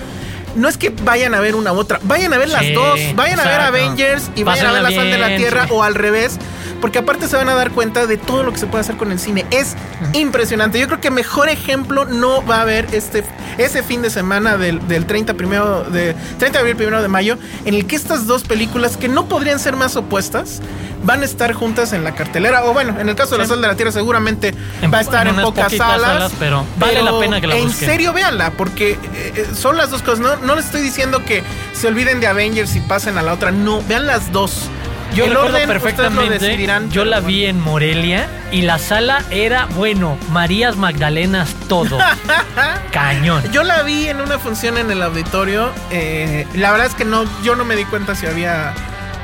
no 0.56 0.68
es 0.68 0.76
que 0.76 0.90
vayan 0.90 1.34
a 1.34 1.40
ver 1.40 1.54
una 1.54 1.72
u 1.72 1.78
otra, 1.78 2.00
vayan 2.02 2.34
a 2.34 2.38
ver 2.38 2.50
las 2.50 2.70
dos, 2.74 3.00
vayan 3.14 3.40
a 3.40 3.44
ver. 3.44 3.60
Avengers 3.60 4.30
y 4.34 4.42
vayan 4.42 4.66
a 4.66 4.72
ver 4.72 4.82
La 4.82 4.90
Sal 4.90 5.10
de 5.10 5.18
la 5.18 5.36
Tierra 5.36 5.64
sí. 5.64 5.70
o 5.72 5.82
al 5.82 5.94
revés, 5.94 6.38
porque 6.80 6.98
aparte 6.98 7.28
se 7.28 7.36
van 7.36 7.48
a 7.48 7.54
dar 7.54 7.70
cuenta 7.70 8.06
de 8.06 8.16
todo 8.16 8.42
lo 8.42 8.52
que 8.52 8.58
se 8.58 8.66
puede 8.66 8.80
hacer 8.82 8.96
con 8.96 9.12
el 9.12 9.18
cine. 9.18 9.44
Es 9.50 9.76
impresionante. 10.12 10.78
Yo 10.78 10.86
creo 10.86 11.00
que 11.00 11.10
mejor 11.10 11.48
ejemplo 11.48 12.04
no 12.04 12.44
va 12.44 12.56
a 12.58 12.62
haber 12.62 12.86
este 12.94 13.24
ese 13.58 13.82
fin 13.82 14.00
de 14.02 14.10
semana 14.10 14.56
del, 14.56 14.86
del 14.88 15.06
30 15.06 15.34
primero 15.34 15.84
de 15.84 16.14
30 16.38 16.50
de 16.50 16.58
abril 16.58 16.76
primero 16.76 17.02
de 17.02 17.08
mayo, 17.08 17.36
en 17.64 17.74
el 17.74 17.86
que 17.86 17.96
estas 17.96 18.26
dos 18.26 18.42
películas 18.44 18.96
que 18.96 19.08
no 19.08 19.26
podrían 19.26 19.58
ser 19.58 19.76
más 19.76 19.96
opuestas 19.96 20.60
van 21.02 21.22
a 21.22 21.24
estar 21.24 21.52
juntas 21.52 21.92
en 21.92 22.04
la 22.04 22.14
cartelera. 22.14 22.64
O 22.64 22.72
bueno, 22.72 22.98
en 22.98 23.08
el 23.08 23.14
caso 23.16 23.32
de 23.32 23.38
La 23.38 23.46
Sal 23.46 23.60
de 23.60 23.68
la 23.68 23.74
Tierra 23.76 23.92
seguramente 23.92 24.54
En- 24.82 24.92
va 24.92 24.98
a 24.98 25.00
estar 25.02 25.26
en 25.26 25.34
en, 25.38 25.42
pocas 25.42 25.72
salas, 25.74 26.00
salas, 26.00 26.32
pero 26.38 26.64
vale 26.78 27.02
la 27.02 27.18
pena 27.18 27.40
que 27.40 27.46
la 27.46 27.56
En 27.56 27.66
busquen. 27.66 27.88
serio, 27.88 28.12
véanla, 28.12 28.50
porque 28.52 28.92
eh, 28.92 28.98
eh, 29.14 29.46
son 29.54 29.76
las 29.76 29.90
dos 29.90 30.02
cosas. 30.02 30.20
No, 30.20 30.36
no 30.36 30.54
les 30.56 30.66
estoy 30.66 30.80
diciendo 30.82 31.24
que 31.24 31.42
se 31.72 31.88
olviden 31.88 32.20
de 32.20 32.26
Avengers 32.26 32.74
y 32.76 32.80
pasen 32.80 33.18
a 33.18 33.22
la 33.22 33.32
otra. 33.34 33.50
No, 33.50 33.82
vean 33.88 34.06
las 34.06 34.32
dos. 34.32 34.68
Yo 35.14 35.24
El 35.24 35.30
recuerdo 35.32 35.56
orden, 35.56 35.68
perfectamente. 35.68 36.68
yo 36.90 37.04
la 37.04 37.20
vi 37.20 37.44
en 37.46 37.60
Morelia 37.60 38.28
y 38.52 38.62
la 38.62 38.78
sala 38.78 39.22
era, 39.30 39.66
bueno, 39.74 40.16
Marías 40.30 40.76
Magdalenas, 40.76 41.54
todo. 41.68 41.98
Cañón. 42.92 43.42
Yo 43.52 43.62
la 43.64 43.82
vi 43.82 44.08
en 44.08 44.20
una 44.20 44.38
función 44.38 44.78
en 44.78 44.90
el 44.90 45.02
auditorio. 45.02 45.70
eh, 45.90 46.46
la 46.54 46.70
verdad 46.70 46.86
es 46.86 46.94
que 46.94 47.04
no, 47.04 47.24
yo 47.42 47.56
no 47.56 47.64
me 47.64 47.76
di 47.76 47.84
cuenta 47.84 48.14
si 48.14 48.26
había 48.26 48.72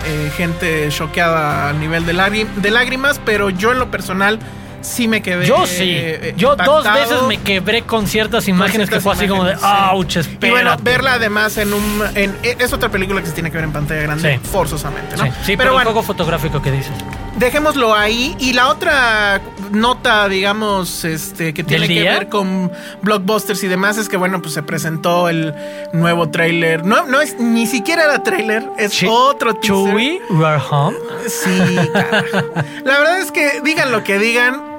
eh, 0.06 0.30
gente 0.36 0.88
choqueada 0.90 1.68
a 1.68 1.72
nivel 1.72 2.04
de 2.06 2.70
lágrimas, 2.70 3.20
pero 3.24 3.50
yo 3.50 3.72
en 3.72 3.78
lo 3.78 3.90
personal 3.90 4.38
sí 4.86 5.08
me 5.08 5.22
quedé. 5.22 5.44
Yo 5.46 5.66
sí. 5.66 5.84
eh, 5.94 6.34
Yo 6.36 6.56
dos 6.56 6.84
veces 6.84 7.22
me 7.28 7.38
quebré 7.38 7.82
con 7.82 8.06
ciertas 8.06 8.48
imágenes 8.48 8.88
que 8.88 9.00
ciertas 9.00 9.02
fue 9.02 9.12
así 9.12 9.26
como 9.28 9.44
de, 9.44 9.54
ouch, 9.92 10.16
espera. 10.16 10.46
Y 10.48 10.50
bueno, 10.50 10.76
verla 10.82 11.14
además 11.14 11.56
en 11.58 11.72
un. 11.72 12.02
en- 12.14 12.36
es 12.42 12.72
otra 12.72 12.88
película 12.90 13.20
que 13.20 13.26
se 13.26 13.32
tiene 13.32 13.50
que 13.50 13.56
ver 13.56 13.64
en 13.64 13.72
pantalla 13.72 14.02
grande, 14.02 14.38
Sí. 14.42 14.48
forzosamente, 14.50 15.16
¿no? 15.16 15.24
Sí, 15.24 15.30
sí, 15.44 15.56
pero, 15.56 15.76
el 15.78 15.84
juego 15.84 16.02
fotográfico 16.02 16.62
que 16.62 16.70
dices. 16.72 16.92
Dejémoslo 17.36 17.94
ahí. 17.94 18.34
Y 18.38 18.52
la 18.52 18.68
otra 18.68 19.40
nota, 19.70 20.28
digamos, 20.28 21.04
este, 21.04 21.52
que 21.54 21.62
tiene 21.64 21.86
¿Del 21.86 21.96
que 21.96 22.02
ver 22.02 22.28
con 22.28 22.72
blockbusters 23.02 23.62
y 23.64 23.68
demás, 23.68 23.98
es 23.98 24.08
que 24.08 24.16
bueno, 24.16 24.40
pues 24.40 24.54
se 24.54 24.62
presentó 24.62 25.28
el 25.28 25.54
nuevo 25.92 26.28
tráiler. 26.28 26.84
No, 26.84 27.06
no 27.06 27.20
es 27.20 27.38
ni 27.38 27.66
siquiera 27.66 28.04
era 28.04 28.22
tráiler, 28.22 28.64
es 28.78 29.04
otro 29.08 29.54
teaser. 29.54 30.20
We're 30.30 30.60
home. 30.70 30.96
Sí, 31.26 31.76
carajo. 31.92 32.52
La 32.84 32.98
verdad 32.98 33.18
es 33.18 33.32
que 33.32 33.60
digan 33.62 33.92
lo 33.92 34.02
que 34.04 34.18
digan. 34.18 34.76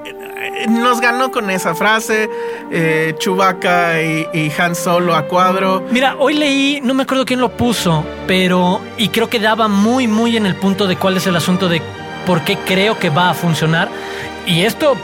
Nos 0.68 1.00
ganó 1.00 1.30
con 1.30 1.50
esa 1.50 1.74
frase. 1.74 2.28
Eh, 2.70 3.14
Chewbacca 3.18 4.02
y, 4.02 4.26
y 4.32 4.52
Han 4.58 4.74
Solo 4.74 5.14
a 5.14 5.26
cuadro. 5.26 5.84
Mira, 5.90 6.16
hoy 6.18 6.34
leí, 6.34 6.80
no 6.82 6.94
me 6.94 7.02
acuerdo 7.02 7.24
quién 7.24 7.40
lo 7.40 7.50
puso, 7.50 8.04
pero 8.26 8.80
y 8.96 9.08
creo 9.08 9.28
que 9.28 9.40
daba 9.40 9.68
muy, 9.68 10.06
muy 10.06 10.36
en 10.36 10.46
el 10.46 10.54
punto 10.54 10.86
de 10.86 10.96
cuál 10.96 11.16
es 11.16 11.26
el 11.26 11.36
asunto 11.36 11.68
de 11.68 11.82
por 12.28 12.44
qué 12.44 12.58
creo 12.58 12.98
que 12.98 13.08
va 13.08 13.30
a 13.30 13.34
funcionar. 13.34 13.88
Y 14.46 14.60
esto 14.60 14.98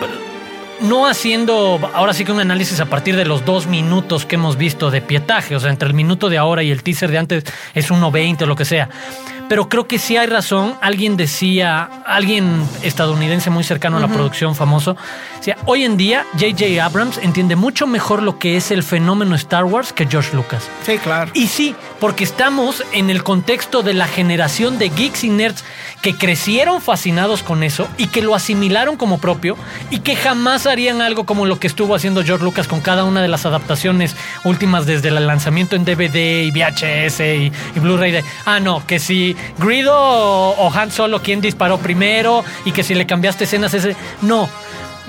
no 0.83 1.07
haciendo 1.07 1.81
ahora 1.95 2.13
sí 2.13 2.23
que 2.23 2.33
un 2.33 2.41
análisis 2.41 2.81
a 2.81 2.85
partir 2.85 3.17
de 3.17 3.25
los 3.25 3.47
dos 3.47 3.67
minutos 3.67 4.27
que 4.27 4.35
hemos 4.35 4.59
visto 4.59 4.91
de 4.91 5.01
pietaje, 5.01 5.57
o 5.57 5.61
sea, 5.61 5.71
entre 5.71 5.89
el 5.89 5.95
minuto 5.95 6.29
de 6.29 6.37
ahora 6.37 6.63
y 6.63 6.71
el 6.71 6.83
teaser 6.83 7.11
de 7.11 7.17
antes 7.17 7.45
es 7.73 7.91
1.20 7.91 8.43
o 8.43 8.47
lo 8.47 8.57
que 8.57 8.67
sea. 8.67 8.91
Pero 9.49 9.69
creo 9.69 9.87
que 9.87 9.99
sí 9.99 10.17
hay 10.17 10.27
razón. 10.27 10.75
Alguien 10.81 11.17
decía, 11.17 11.89
alguien 12.07 12.67
estadounidense 12.83 13.51
muy 13.51 13.65
cercano 13.65 13.99
a 13.99 14.01
la 14.01 14.09
producción 14.09 14.55
famoso, 14.55 14.97
decía, 15.39 15.57
hoy 15.67 15.85
en 15.85 15.97
día 15.97 16.25
J.J. 16.33 16.85
Abrams 16.85 17.19
entiende 17.19 17.57
mucho 17.57 17.87
mejor 17.87 18.23
lo 18.23 18.39
que 18.39 18.57
es 18.57 18.71
el 18.71 18.83
fenómeno 18.83 19.35
Star 19.35 19.65
Wars 19.65 19.93
que 19.93 20.07
George 20.07 20.35
Lucas. 20.35 20.69
Sí, 20.85 20.99
claro. 20.99 21.31
Y 21.35 21.49
sí, 21.49 21.75
porque 22.01 22.25
estamos 22.25 22.83
en 22.93 23.11
el 23.11 23.23
contexto 23.23 23.83
de 23.83 23.95
la 23.95 24.07
generación 24.07 24.79
de 24.79 24.89
geeks 24.89 25.25
y 25.25 25.31
nerds 25.31 25.65
que 26.03 26.15
crecieron 26.15 26.83
fascinados 26.83 27.43
con 27.43 27.63
eso 27.63 27.89
y 27.97 28.09
que 28.09 28.21
lo 28.21 28.35
asimilaron 28.35 28.97
como 28.97 29.19
propio 29.19 29.57
y 29.91 30.01
que 30.01 30.17
jamás 30.17 30.67
harían 30.67 31.01
algo 31.01 31.25
como 31.25 31.47
lo 31.47 31.59
que 31.59 31.67
estuvo 31.67 31.95
haciendo 31.95 32.23
George 32.23 32.45
Lucas 32.45 32.69
con 32.69 32.81
cada 32.81 33.05
una 33.05 33.23
de 33.23 33.29
las 33.29 33.47
adaptaciones 33.47 34.15
últimas 34.45 34.85
desde 34.85 35.09
el 35.09 35.27
lanzamiento 35.27 35.77
en 35.77 35.85
DVD 35.85 36.43
y 36.45 36.51
VHS 36.51 37.21
y, 37.21 37.53
y 37.75 37.81
Blu-ray 37.81 38.23
ah, 38.45 38.61
no, 38.61 38.87
que 38.87 38.99
si 38.99 39.35
Grido 39.59 39.95
o, 39.97 40.67
o 40.67 40.73
Han 40.73 40.91
Solo, 40.91 41.23
¿quién 41.23 41.41
disparó 41.41 41.79
primero? 41.79 42.45
Y 42.65 42.73
que 42.73 42.83
si 42.83 42.95
le 42.95 43.07
cambiaste 43.07 43.45
escenas, 43.45 43.75
ese... 43.75 43.97
No. 44.23 44.49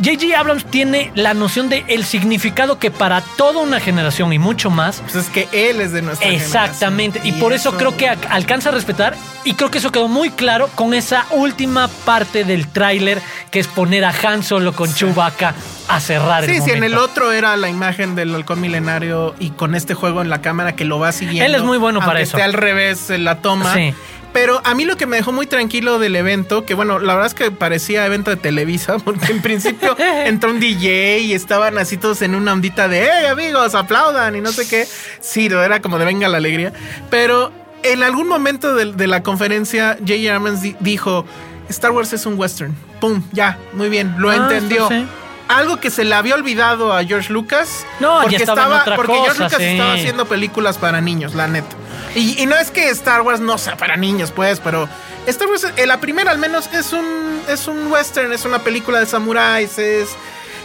J.J. 0.04 0.38
Abrams 0.38 0.66
tiene 0.66 1.12
la 1.16 1.34
noción 1.34 1.70
de 1.70 1.86
el 1.88 2.04
significado 2.04 2.80
que 2.80 2.92
para 2.92 3.22
toda 3.22 3.62
una 3.62 3.80
generación 3.80 4.34
y 4.34 4.40
mucho 4.40 4.70
más 4.70 5.02
Pues 5.02 5.16
es 5.16 5.30
que 5.30 5.48
él 5.54 5.80
es 5.80 5.94
de 5.94 6.02
nuestra 6.02 6.28
Exactamente, 6.28 7.20
y 7.20 7.32
generación. 7.32 7.40
por 7.40 7.54
eso, 7.54 7.78
creo 7.78 7.96
que 7.96 8.10
alcanza 8.10 8.70
a 8.70 8.72
respetar 8.74 9.16
y 9.46 9.54
creo 9.54 9.72
que 9.72 9.78
eso 9.78 9.94
quedó 9.94 10.10
muy 10.10 10.32
claro 10.32 10.70
con 10.76 10.94
esa 10.94 11.26
última 11.32 11.88
parte 11.88 12.44
del 12.44 12.68
tráiler 12.68 13.22
que 13.52 13.62
es 13.62 13.68
poner 13.68 14.04
a 14.04 14.14
Han 14.24 14.44
Solo 14.44 14.74
con 14.74 14.94
Chewbacca 14.94 15.56
a 15.88 16.00
cerrar 16.02 16.44
el 16.44 16.50
Sí, 16.50 16.62
sí, 16.62 16.72
en 16.72 16.84
el 16.84 16.98
otro 16.98 17.32
era 17.32 17.56
la 17.56 17.70
imagen 17.70 18.16
del 18.16 18.36
halcón 18.36 18.60
milenario 18.60 19.34
y 19.40 19.52
con 19.52 19.76
este 19.76 19.94
juego 19.94 20.22
en 20.22 20.30
la 20.30 20.42
cámara 20.42 20.76
que 20.76 20.84
lo 20.84 21.00
va 21.00 21.14
siguiendo. 21.14 21.46
Él 21.46 21.56
es 21.56 21.64
muy 21.64 21.78
bueno 21.78 22.02
para 22.02 22.20
eso. 22.20 22.36
Esté 22.36 22.44
al 22.44 22.54
revés 22.54 23.10
la 23.12 23.38
toma. 23.42 23.74
Sí. 23.74 23.94
Pero 24.36 24.60
a 24.66 24.76
mí 24.76 24.84
lo 24.84 24.98
que 24.98 25.06
me 25.06 25.16
dejó 25.16 25.32
muy 25.32 25.48
tranquilo 25.48 25.98
del 25.98 26.14
evento, 26.18 26.66
que 26.66 26.74
bueno, 26.74 27.00
la 27.00 27.14
verdad 27.14 27.28
es 27.28 27.34
que 27.34 27.52
parecía 27.52 28.06
evento 28.06 28.32
de 28.32 28.36
Televisa, 28.36 28.98
porque 29.04 29.32
en 29.32 29.42
principio 29.42 29.96
entró 30.26 30.50
un 30.52 30.60
DJ 30.60 31.20
y 31.20 31.34
estaban 31.34 31.78
así 31.78 31.96
todos 31.96 32.22
en 32.22 32.36
una 32.36 32.52
ondita 32.52 32.90
de, 32.90 33.04
hey 33.10 33.28
amigos, 33.28 33.74
aplaudan 33.76 34.36
y 34.36 34.42
no 34.42 34.52
sé 34.52 34.68
qué. 34.68 34.86
Sí, 35.22 35.46
era 35.46 35.82
como 35.82 35.98
de 36.00 36.04
venga 36.06 36.28
la 36.28 36.36
alegría. 36.38 36.74
Pero 37.10 37.54
en 37.84 38.04
algún 38.04 38.28
momento 38.28 38.76
de, 38.76 38.92
de 38.92 39.08
la 39.08 39.24
conferencia, 39.24 39.96
J.J. 40.02 40.36
Abrams 40.36 40.62
di- 40.62 40.76
dijo, 40.82 41.26
Star 41.70 41.92
Wars 41.92 42.12
es 42.12 42.26
un 42.26 42.38
western. 42.38 42.76
Pum, 43.00 43.24
ya, 43.32 43.58
muy 43.72 43.88
bien, 43.88 44.16
lo 44.18 44.32
Ah, 44.32 44.36
entendió. 44.36 44.90
sí, 44.90 44.96
sí. 45.00 45.08
Algo 45.48 45.80
que 45.80 45.92
se 45.92 46.04
le 46.04 46.14
había 46.16 46.34
olvidado 46.36 46.92
a 46.92 47.04
George 47.06 47.32
Lucas. 47.32 47.86
No, 48.00 48.20
porque 48.22 48.36
estaba 48.38 48.82
otra 48.82 48.96
porque 48.96 49.14
George 49.14 49.30
cosa, 49.30 49.44
Lucas 49.44 49.60
sí. 49.60 49.66
estaba 49.66 49.94
haciendo 49.94 50.26
películas 50.26 50.78
para 50.80 51.00
niños, 51.02 51.36
la 51.36 51.48
neta. 51.48 51.76
Y, 52.16 52.42
y 52.42 52.46
no 52.46 52.56
es 52.56 52.72
que 52.72 52.90
Star 52.90 53.22
Wars 53.22 53.40
no 53.40 53.58
sea 53.58 53.76
para 53.76 53.98
niños, 53.98 54.32
pues, 54.32 54.60
pero 54.62 54.88
Star 55.28 55.48
Wars, 55.50 55.68
eh, 55.76 55.86
la 55.86 56.00
primera 56.00 56.32
al 56.32 56.38
menos, 56.38 56.70
es 56.74 56.94
un, 56.94 57.42
es 57.50 57.68
un 57.68 57.92
western, 57.92 58.32
es 58.32 58.46
una 58.46 58.60
película 58.60 59.00
de 59.00 59.06
samuráis, 59.06 59.78
es, 59.78 60.10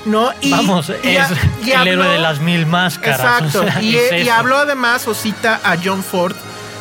¿no? 0.05 0.33
Y, 0.41 0.51
Vamos, 0.51 0.91
es 0.91 1.31
el 1.65 1.89
héroe 1.89 2.09
de 2.09 2.19
las 2.19 2.41
mil 2.41 2.67
máscaras. 2.67 3.43
Exacto. 3.43 3.67
y, 3.81 4.29
habló 4.29 4.59
además 4.59 5.07
o 5.09 5.15
cita 5.15 5.61
a 5.65 5.77
John 5.83 6.05
Ford, 6.05 6.37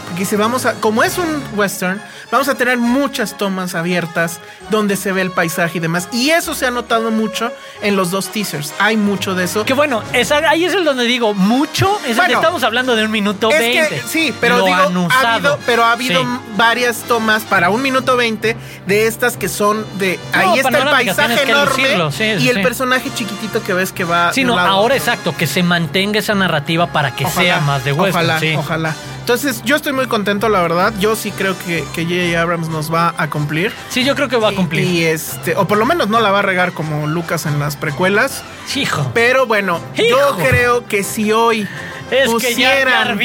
porque 0.05 0.19
dice, 0.19 0.37
vamos 0.37 0.65
a, 0.65 0.73
como 0.75 1.03
es 1.03 1.17
un 1.17 1.43
western, 1.55 2.01
vamos 2.31 2.47
a 2.49 2.55
tener 2.55 2.77
muchas 2.77 3.37
tomas 3.37 3.75
abiertas 3.75 4.39
donde 4.69 4.95
se 4.95 5.11
ve 5.11 5.21
el 5.21 5.31
paisaje 5.31 5.77
y 5.77 5.81
demás. 5.81 6.09
Y 6.11 6.31
eso 6.31 6.53
se 6.53 6.65
ha 6.65 6.71
notado 6.71 7.11
mucho 7.11 7.51
en 7.81 7.95
los 7.95 8.11
dos 8.11 8.29
teasers. 8.29 8.73
Hay 8.79 8.97
mucho 8.97 9.35
de 9.35 9.45
eso. 9.45 9.65
Que 9.65 9.73
bueno, 9.73 10.03
ahí 10.47 10.65
es 10.65 10.73
el 10.73 10.83
donde 10.83 11.05
digo 11.05 11.33
mucho. 11.33 11.99
estamos 12.05 12.63
hablando 12.63 12.95
de 12.95 13.05
un 13.05 13.11
minuto 13.11 13.49
veinte. 13.49 14.03
Sí, 14.07 14.33
pero 14.39 14.63
digo, 14.63 15.07
ha 15.11 15.33
habido, 15.35 15.59
pero 15.65 15.83
ha 15.83 15.91
habido 15.93 16.23
varias 16.55 16.97
tomas 17.03 17.43
para 17.43 17.69
un 17.69 17.81
minuto 17.81 18.15
veinte 18.15 18.55
de 18.85 19.07
estas 19.07 19.37
que 19.37 19.49
son 19.49 19.85
de. 19.97 20.19
ahí 20.33 20.59
está 20.59 20.77
el 20.77 20.89
paisaje 20.89 21.43
enorme 21.43 22.11
y 22.39 22.49
el 22.49 22.61
personaje 22.61 23.11
chiquitito 23.13 23.63
que 23.63 23.73
ves 23.73 23.91
que 23.91 24.03
va. 24.03 24.33
Sí, 24.33 24.43
no, 24.43 24.57
ahora 24.57 24.95
exacto, 24.95 25.35
que 25.35 25.47
se 25.47 25.63
mantenga 25.63 26.19
esa 26.19 26.35
narrativa 26.35 26.87
para 26.87 27.15
que 27.15 27.25
sea 27.27 27.59
más 27.61 27.83
de 27.83 27.93
western. 27.93 28.55
Ojalá, 28.57 28.59
ojalá. 28.59 28.95
Entonces, 29.29 29.61
yo 29.63 29.75
estoy 29.75 29.93
muy 29.93 30.07
contento, 30.07 30.49
la 30.49 30.59
verdad. 30.59 30.91
Yo 30.99 31.15
sí 31.15 31.29
creo 31.29 31.55
que, 31.59 31.83
que 31.93 32.03
J.J. 32.03 32.41
Abrams 32.41 32.67
nos 32.67 32.91
va 32.91 33.13
a 33.15 33.29
cumplir. 33.29 33.71
Sí, 33.89 34.03
yo 34.03 34.15
creo 34.15 34.27
que 34.27 34.37
va 34.37 34.49
a 34.49 34.55
cumplir. 34.55 34.83
Y, 34.83 35.03
este, 35.03 35.55
o 35.55 35.67
por 35.67 35.77
lo 35.77 35.85
menos 35.85 36.09
no 36.09 36.19
la 36.19 36.31
va 36.31 36.39
a 36.39 36.41
regar 36.41 36.73
como 36.73 37.05
Lucas 37.05 37.45
en 37.45 37.59
las 37.59 37.75
precuelas. 37.75 38.41
Hijo. 38.75 39.11
Pero 39.13 39.45
bueno, 39.45 39.81
yo 39.95 40.35
creo 40.37 40.87
que 40.87 41.03
si 41.03 41.31
hoy 41.31 41.67
es 42.09 42.27
pusieran... 42.27 43.19
que 43.19 43.23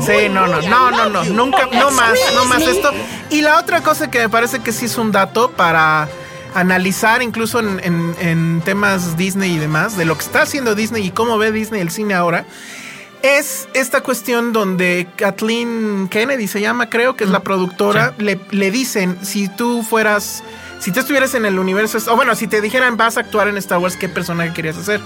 Sí, 0.00 0.30
no, 0.30 0.46
no, 0.46 0.62
no, 0.62 0.90
no, 0.90 1.10
no, 1.10 1.24
nunca, 1.24 1.68
no 1.70 1.90
más, 1.90 2.18
no 2.34 2.46
más 2.46 2.62
esto. 2.62 2.90
Y 3.28 3.42
la 3.42 3.58
otra 3.58 3.82
cosa 3.82 4.10
que 4.10 4.18
me 4.18 4.30
parece 4.30 4.60
que 4.60 4.72
sí 4.72 4.86
es 4.86 4.96
un 4.96 5.12
dato 5.12 5.50
para 5.50 6.08
analizar 6.54 7.20
incluso 7.20 7.60
en, 7.60 8.14
en 8.18 8.62
temas 8.64 9.18
Disney 9.18 9.56
y 9.56 9.58
demás, 9.58 9.94
de 9.98 10.06
lo 10.06 10.16
que 10.16 10.24
está 10.24 10.40
haciendo 10.40 10.74
Disney 10.74 11.06
y 11.06 11.10
cómo 11.10 11.36
ve 11.36 11.52
Disney 11.52 11.82
el 11.82 11.90
cine 11.90 12.14
ahora, 12.14 12.46
es 13.22 13.68
esta 13.74 14.00
cuestión 14.02 14.52
donde 14.52 15.06
Kathleen 15.16 16.08
Kennedy 16.08 16.48
se 16.48 16.60
llama, 16.60 16.90
creo 16.90 17.16
que 17.16 17.24
es 17.24 17.30
la 17.30 17.40
productora, 17.40 18.14
le, 18.18 18.40
le, 18.50 18.70
dicen, 18.70 19.18
si 19.22 19.48
tú 19.48 19.82
fueras, 19.82 20.42
si 20.80 20.92
tú 20.92 21.00
estuvieras 21.00 21.34
en 21.34 21.46
el 21.46 21.58
universo, 21.58 21.98
o 22.10 22.16
bueno, 22.16 22.34
si 22.34 22.46
te 22.46 22.60
dijeran 22.60 22.96
vas 22.96 23.16
a 23.16 23.20
actuar 23.20 23.48
en 23.48 23.56
Star 23.58 23.78
Wars, 23.78 23.96
¿qué 23.96 24.08
personaje 24.08 24.52
querías 24.52 24.76
hacer? 24.76 25.00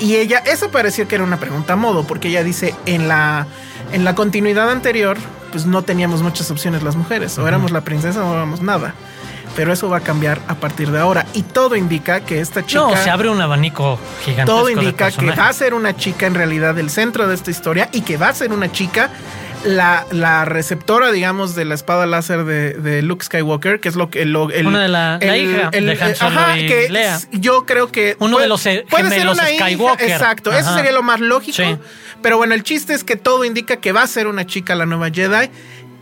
Y 0.00 0.16
ella, 0.16 0.38
eso 0.38 0.70
pareció 0.70 1.06
que 1.08 1.16
era 1.16 1.24
una 1.24 1.38
pregunta 1.38 1.74
a 1.74 1.76
modo, 1.76 2.06
porque 2.06 2.28
ella 2.28 2.42
dice, 2.42 2.74
en 2.86 3.08
la, 3.08 3.46
en 3.92 4.04
la 4.04 4.14
continuidad 4.14 4.70
anterior, 4.70 5.18
pues 5.52 5.66
no 5.66 5.82
teníamos 5.82 6.22
muchas 6.22 6.50
opciones 6.50 6.82
las 6.82 6.96
mujeres, 6.96 7.38
o 7.38 7.46
éramos 7.46 7.70
la 7.70 7.82
princesa 7.82 8.24
o 8.24 8.34
éramos 8.34 8.62
nada 8.62 8.94
pero 9.58 9.72
eso 9.72 9.88
va 9.88 9.96
a 9.96 10.00
cambiar 10.02 10.40
a 10.46 10.54
partir 10.54 10.92
de 10.92 11.00
ahora. 11.00 11.26
Y 11.34 11.42
todo 11.42 11.74
indica 11.74 12.20
que 12.20 12.40
esta 12.40 12.64
chica. 12.64 12.80
No, 12.80 12.96
se 12.96 13.10
abre 13.10 13.28
un 13.28 13.40
abanico 13.40 13.98
gigante. 14.24 14.48
Todo 14.48 14.70
indica 14.70 15.10
que 15.10 15.32
va 15.32 15.48
a 15.48 15.52
ser 15.52 15.74
una 15.74 15.96
chica 15.96 16.28
en 16.28 16.36
realidad 16.36 16.78
el 16.78 16.90
centro 16.90 17.26
de 17.26 17.34
esta 17.34 17.50
historia 17.50 17.88
y 17.92 18.02
que 18.02 18.16
va 18.16 18.28
a 18.28 18.34
ser 18.34 18.52
una 18.52 18.70
chica. 18.70 19.10
La, 19.64 20.06
la 20.12 20.44
receptora, 20.44 21.10
digamos, 21.10 21.56
de 21.56 21.64
la 21.64 21.74
espada 21.74 22.06
láser 22.06 22.44
de, 22.44 23.02
Luke 23.02 23.24
Skywalker, 23.24 23.80
que 23.80 23.88
es 23.88 23.96
lo 23.96 24.08
que. 24.10 24.22
el, 24.22 24.36
una 24.36 24.82
de 24.82 24.88
la, 24.88 25.18
hija 25.36 25.70
de 25.70 25.98
Han 26.00 26.14
Solo 26.14 26.56
y 26.56 26.66
que 26.68 27.10
yo 27.32 27.66
creo 27.66 27.90
que. 27.90 28.16
Uno 28.20 28.38
de 28.38 28.46
los 28.46 28.62
puede 28.88 29.10
ser 29.10 29.26
una 29.26 29.44
Skywalker. 29.44 30.08
exacto, 30.08 30.52
eso 30.52 30.72
sería 30.72 30.92
lo 30.92 31.02
más 31.02 31.18
lógico. 31.18 31.64
Pero 32.22 32.36
bueno, 32.36 32.54
el 32.54 32.62
chiste 32.62 32.94
es 32.94 33.02
que 33.02 33.16
todo 33.16 33.44
indica 33.44 33.78
que 33.78 33.90
va 33.90 34.02
a 34.02 34.06
ser 34.06 34.28
una 34.28 34.46
chica 34.46 34.76
la 34.76 34.86
nueva 34.86 35.10
Jedi. 35.10 35.50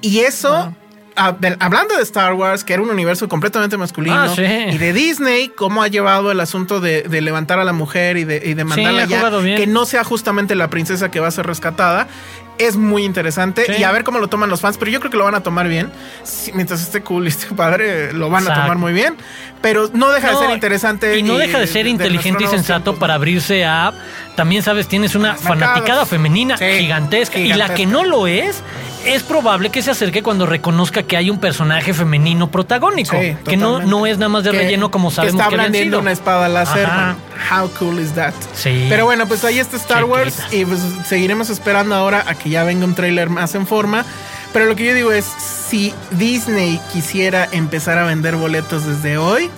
Y 0.03 0.19
eso 0.19 0.77
hablando 1.17 1.97
de 1.97 2.03
Star 2.03 2.35
Wars, 2.35 2.65
que 2.65 2.75
era 2.75 2.83
un 2.83 2.91
universo 2.91 3.29
completamente 3.29 3.77
masculino, 3.77 4.17
ah, 4.17 4.35
y 4.39 4.79
de 4.79 4.93
Disney, 4.93 5.49
cómo 5.49 5.83
ha 5.83 5.89
llevado 5.89 6.31
el 6.31 6.41
asunto 6.41 6.81
de, 6.81 7.05
levantar 7.21 7.59
a 7.59 7.65
la 7.65 7.73
mujer 7.73 8.17
y 8.17 8.25
de, 8.25 8.43
y 8.45 8.55
mandarla 8.65 9.07
ya, 9.07 9.31
que 9.57 9.67
no 9.67 9.87
sea 9.87 10.05
justamente 10.05 10.55
la 10.55 10.69
princesa 10.69 11.11
que 11.11 11.21
va 11.21 11.29
a 11.29 11.31
ser 11.31 11.47
rescatada, 11.47 12.07
es 12.59 12.77
muy 12.77 13.05
interesante 13.05 13.67
y 13.79 13.83
a 13.83 13.93
ver 13.93 14.05
cómo 14.05 14.19
lo 14.19 14.29
toman 14.29 14.49
los 14.49 14.61
fans, 14.61 14.79
pero 14.79 14.91
yo 14.91 15.01
creo 15.01 15.11
que 15.11 15.17
lo 15.17 15.25
van 15.25 15.35
a 15.35 15.43
tomar 15.43 15.69
bien. 15.69 15.91
mientras 16.55 16.81
esté 16.83 17.03
cool 17.03 17.27
y 17.27 17.29
esté 17.29 17.55
padre, 17.55 18.13
lo 18.13 18.31
van 18.31 18.49
a 18.49 18.55
tomar 18.55 18.77
muy 18.77 18.93
bien, 18.93 19.17
pero 19.61 19.91
no 19.93 20.11
deja 20.11 20.31
de 20.31 20.37
ser 20.37 20.51
interesante. 20.51 21.19
Y 21.19 21.23
no 21.23 21.37
deja 21.37 21.59
de 21.59 21.67
ser 21.67 21.87
inteligente 21.87 22.45
y 22.45 22.47
sensato 22.47 22.97
para 22.97 23.15
abrirse 23.15 23.65
a, 23.65 23.93
también 24.37 24.63
sabes, 24.63 24.87
tienes 24.87 25.15
una 25.15 25.35
fanaticada 25.35 26.07
femenina 26.07 26.57
gigantesca, 26.57 27.39
y 27.39 27.53
la 27.53 27.75
que 27.75 27.87
no 27.87 28.05
lo 28.05 28.27
es 28.27 28.63
es 29.05 29.23
probable 29.23 29.71
que 29.71 29.83
se 29.83 29.93
acerque 29.93 30.23
cuando 30.23 30.47
reconozca 30.47 31.05
que 31.05 31.17
hay 31.17 31.31
un 31.31 31.39
personaje 31.39 31.95
femenino 31.95 32.51
protagónico. 32.51 33.17
que 33.45 33.57
no, 33.57 33.79
no 33.81 34.07
es 34.07 34.19
nada 34.19 34.29
más 34.29 34.45
de 34.45 34.53
relleno 34.53 34.91
como 34.91 35.11
sabemos 35.11 35.41
que, 35.49 35.55
está 35.55 35.71
que 35.71 35.97
una 35.97 36.13
espada 36.13 36.49
láser. 36.49 36.89
How 37.51 37.69
cool 37.79 38.01
is 38.01 38.13
that? 38.15 38.35
Sí. 38.55 38.87
Pero 38.89 39.05
bueno, 39.05 39.27
pues 39.27 39.45
ahí 39.45 39.59
está 39.59 39.77
Star 39.77 40.05
Wars 40.05 40.43
y 40.51 40.65
pues 40.65 40.81
seguiremos 41.07 41.51
esperando 41.51 41.95
ahora 41.95 42.25
a 42.27 42.35
que 42.35 42.51
ya 42.51 42.65
venga 42.65 42.85
un 42.85 42.95
tráiler 42.95 43.31
más 43.31 43.55
en 43.55 43.67
forma. 43.67 44.05
Pero 44.53 44.67
lo 44.67 44.75
que 44.75 44.87
yo 44.87 44.95
digo 44.95 45.13
es, 45.13 45.25
si 45.25 45.93
Disney 46.13 46.81
quisiera 46.93 47.49
empezar 47.53 47.99
a 47.99 48.05
vender 48.05 48.37
boletos 48.37 48.87
desde 48.87 49.19
hoy, 49.19 49.51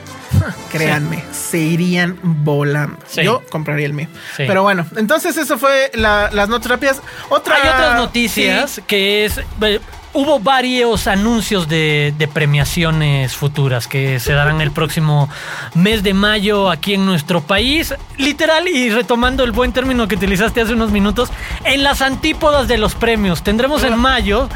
Créanme, 0.70 1.24
se 1.33 1.59
irían 1.59 2.18
volando. 2.22 2.98
Yo 3.22 3.42
compraría 3.51 3.87
el 3.87 3.94
mío. 3.94 4.09
Pero 4.37 4.62
bueno, 4.62 4.87
entonces 4.96 5.37
eso 5.37 5.59
fue 5.59 5.90
las 5.94 6.48
notas 6.48 6.70
rápidas. 6.70 7.03
Otra, 7.29 7.57
Hay 7.57 7.68
otras 7.68 7.96
noticias 7.96 8.81
que 8.87 9.24
es... 9.24 9.40
Eh, 9.62 9.81
hubo 10.14 10.40
varios 10.40 11.07
anuncios 11.07 11.68
de, 11.68 12.29
premiaciones 12.33 13.37
futuras 13.37 13.87
que 13.87 14.20
se 14.20 14.33
darán 14.33 14.61
el 14.61 14.70
próximo 14.70 15.29
mes 15.74 16.03
de 16.03 16.14
mayo 16.14 16.70
aquí 16.70 16.94
en 16.94 17.07
nuestro 17.07 17.40
país. 17.40 17.94
Literal, 18.16 18.68
y 18.68 18.90
retomando 18.90 19.44
el 19.44 19.53
buen 19.53 19.72
término 19.72 20.09
que 20.09 20.16
utilizaste 20.16 20.61
hace 20.61 20.72
unos 20.72 20.90
minutos, 20.90 21.31
en 21.64 21.83
las 21.83 22.03
antípodas 22.03 22.68
de 22.68 22.79
los 22.79 22.94
premios. 22.94 23.42
Tendremos 23.42 23.85
en 23.85 23.96
mayo 23.96 24.48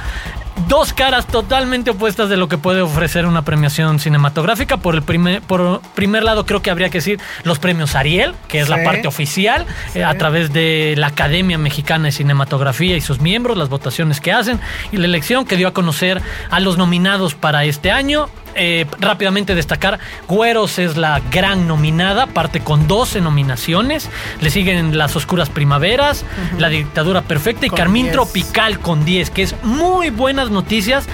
dos 0.68 0.92
caras 0.92 1.26
totalmente 1.26 1.90
opuestas 1.90 2.28
de 2.28 2.36
lo 2.36 2.48
que 2.48 2.58
puede 2.58 2.80
ofrecer 2.80 3.26
una 3.26 3.42
premiación 3.42 3.98
cinematográfica. 3.98 4.76
Por 4.76 4.94
el 4.94 5.02
primer, 5.02 5.42
por 5.42 5.80
primer 5.94 6.22
lado, 6.22 6.46
creo 6.46 6.62
que 6.62 6.70
habría 6.70 6.90
que 6.90 6.98
decir 6.98 7.20
los 7.44 7.58
premios 7.58 7.94
Ariel, 7.94 8.34
que 8.48 8.60
es 8.60 8.68
la 8.68 8.82
parte 8.82 9.08
oficial, 9.08 9.66
eh, 9.94 10.04
a 10.04 10.16
través 10.16 10.52
de 10.52 10.94
la 10.96 11.08
Academia 11.08 11.58
Mexicana 11.58 12.06
de 12.06 12.12
Cinematografía 12.12 12.96
y 12.96 13.00
sus 13.00 13.20
miembros, 13.20 13.56
las 13.56 13.68
votaciones 13.68 14.20
que 14.20 14.32
hacen, 14.32 14.60
y 14.90 14.96
la 14.96 15.06
elección 15.06 15.44
que 15.44 15.56
dio 15.56 15.68
a 15.68 15.72
conocer 15.72 16.20
a 16.50 16.60
los 16.60 16.78
nominados 16.78 17.34
para 17.34 17.64
este 17.64 17.90
año. 17.90 18.28
Eh, 18.54 18.86
rápidamente 18.98 19.54
destacar, 19.54 19.98
Güeros 20.28 20.78
es 20.78 20.96
la 20.96 21.20
gran 21.30 21.66
nominada, 21.66 22.26
parte 22.26 22.60
con 22.60 22.86
12 22.86 23.20
nominaciones. 23.20 24.10
Le 24.40 24.50
siguen 24.50 24.98
Las 24.98 25.16
Oscuras 25.16 25.48
Primaveras, 25.48 26.24
La 26.58 26.68
Dictadura 26.68 27.22
Perfecta 27.22 27.66
y 27.66 27.70
Carmín 27.70 28.10
Tropical 28.10 28.78
con 28.78 29.04
10, 29.04 29.30
que 29.30 29.42
es 29.42 29.54
muy 29.62 30.10
buenas 30.10 30.50
noticias. 30.50 31.06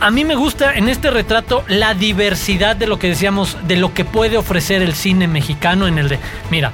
A 0.00 0.10
mí 0.10 0.24
me 0.24 0.34
gusta 0.34 0.74
en 0.74 0.88
este 0.88 1.10
retrato 1.10 1.64
la 1.68 1.94
diversidad 1.94 2.76
de 2.76 2.86
lo 2.86 2.98
que 2.98 3.08
decíamos, 3.08 3.56
de 3.66 3.76
lo 3.76 3.94
que 3.94 4.04
puede 4.04 4.36
ofrecer 4.36 4.82
el 4.82 4.94
cine 4.94 5.28
mexicano 5.28 5.86
en 5.86 5.98
el 5.98 6.08
de, 6.08 6.18
mira, 6.50 6.72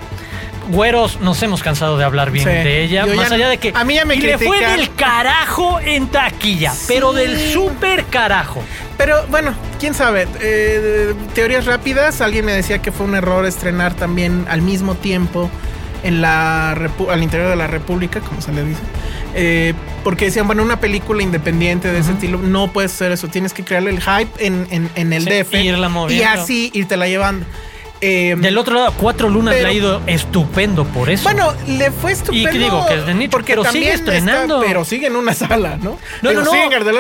güeros 0.71 1.21
nos 1.21 1.43
hemos 1.43 1.63
cansado 1.63 1.99
de 1.99 2.05
hablar 2.05 2.31
bien 2.31 2.45
de 2.47 2.83
ella. 2.83 3.07
más 3.07 3.31
allá 3.31 3.49
de 3.49 3.59
que 3.59 3.73
a 3.75 3.85
mí 3.85 3.95
ya 3.95 4.05
me 4.05 4.17
y 4.17 4.21
le 4.21 4.39
fue 4.39 4.61
del 4.61 4.95
carajo 4.95 5.81
en 5.81 6.09
taquilla, 6.09 6.73
pero 6.89 7.13
del 7.13 7.39
super 7.53 8.05
carajo. 8.07 8.63
Pero 8.97 9.27
bueno, 9.29 9.55
quién 9.79 9.95
sabe. 9.95 10.29
Eh, 10.41 11.15
teorías 11.35 11.65
rápidas. 11.65 12.21
Alguien 12.21 12.45
me 12.45 12.53
decía 12.53 12.81
que 12.81 12.93
fue 12.93 13.07
un 13.07 13.15
error 13.15 13.47
estrenar 13.47 13.95
también 13.95 14.45
al 14.49 14.61
mismo 14.61 14.95
tiempo 14.95 15.51
en 16.03 16.21
la 16.21 16.73
al 16.73 17.23
interior 17.23 17.49
de 17.49 17.57
la 17.57 17.67
República, 17.67 18.21
como 18.21 18.41
se 18.41 18.53
le 18.53 18.65
dice. 18.65 18.81
Eh, 19.35 19.75
porque 20.03 20.27
decían, 20.27 20.47
bueno, 20.47 20.63
una 20.63 20.81
película 20.81 21.23
independiente 21.23 21.93
de 21.93 21.99
ese 21.99 22.13
estilo, 22.13 22.39
no 22.39 22.73
puedes 22.73 22.93
hacer 22.93 23.13
eso. 23.13 23.29
Tienes 23.29 23.53
que 23.53 23.65
crearle 23.65 23.91
el 23.91 24.01
hype 24.01 24.47
en, 24.47 24.91
en, 24.95 25.13
el 25.13 25.25
DF. 25.25 25.55
y 26.11 26.23
así 26.23 26.71
irte 26.75 26.97
la 26.97 27.07
llevando. 27.07 27.47
Eh, 28.01 28.35
Del 28.39 28.57
otro 28.57 28.75
lado, 28.77 28.95
Cuatro 28.97 29.29
Lunas 29.29 29.55
le 29.55 29.67
ha 29.67 29.73
ido 29.73 30.01
estupendo 30.07 30.85
por 30.85 31.11
eso. 31.11 31.25
Bueno, 31.25 31.53
le 31.67 31.91
fue 31.91 32.13
estupendo. 32.13 32.51
Y 32.51 32.59
digo 32.59 32.87
que 32.87 32.95
es 32.95 33.07
de 33.07 33.15
nicho, 33.15 33.31
porque 33.31 33.53
pero 33.53 33.71
sigue 33.71 33.93
estrenando. 33.93 34.61
pero 34.61 34.85
sigue 34.85 35.09
en 35.09 35.17
una 35.17 35.35
sala, 35.35 35.77
¿no? 35.77 35.99
No, 36.23 36.33
no, 36.33 36.43
no. 36.43 36.53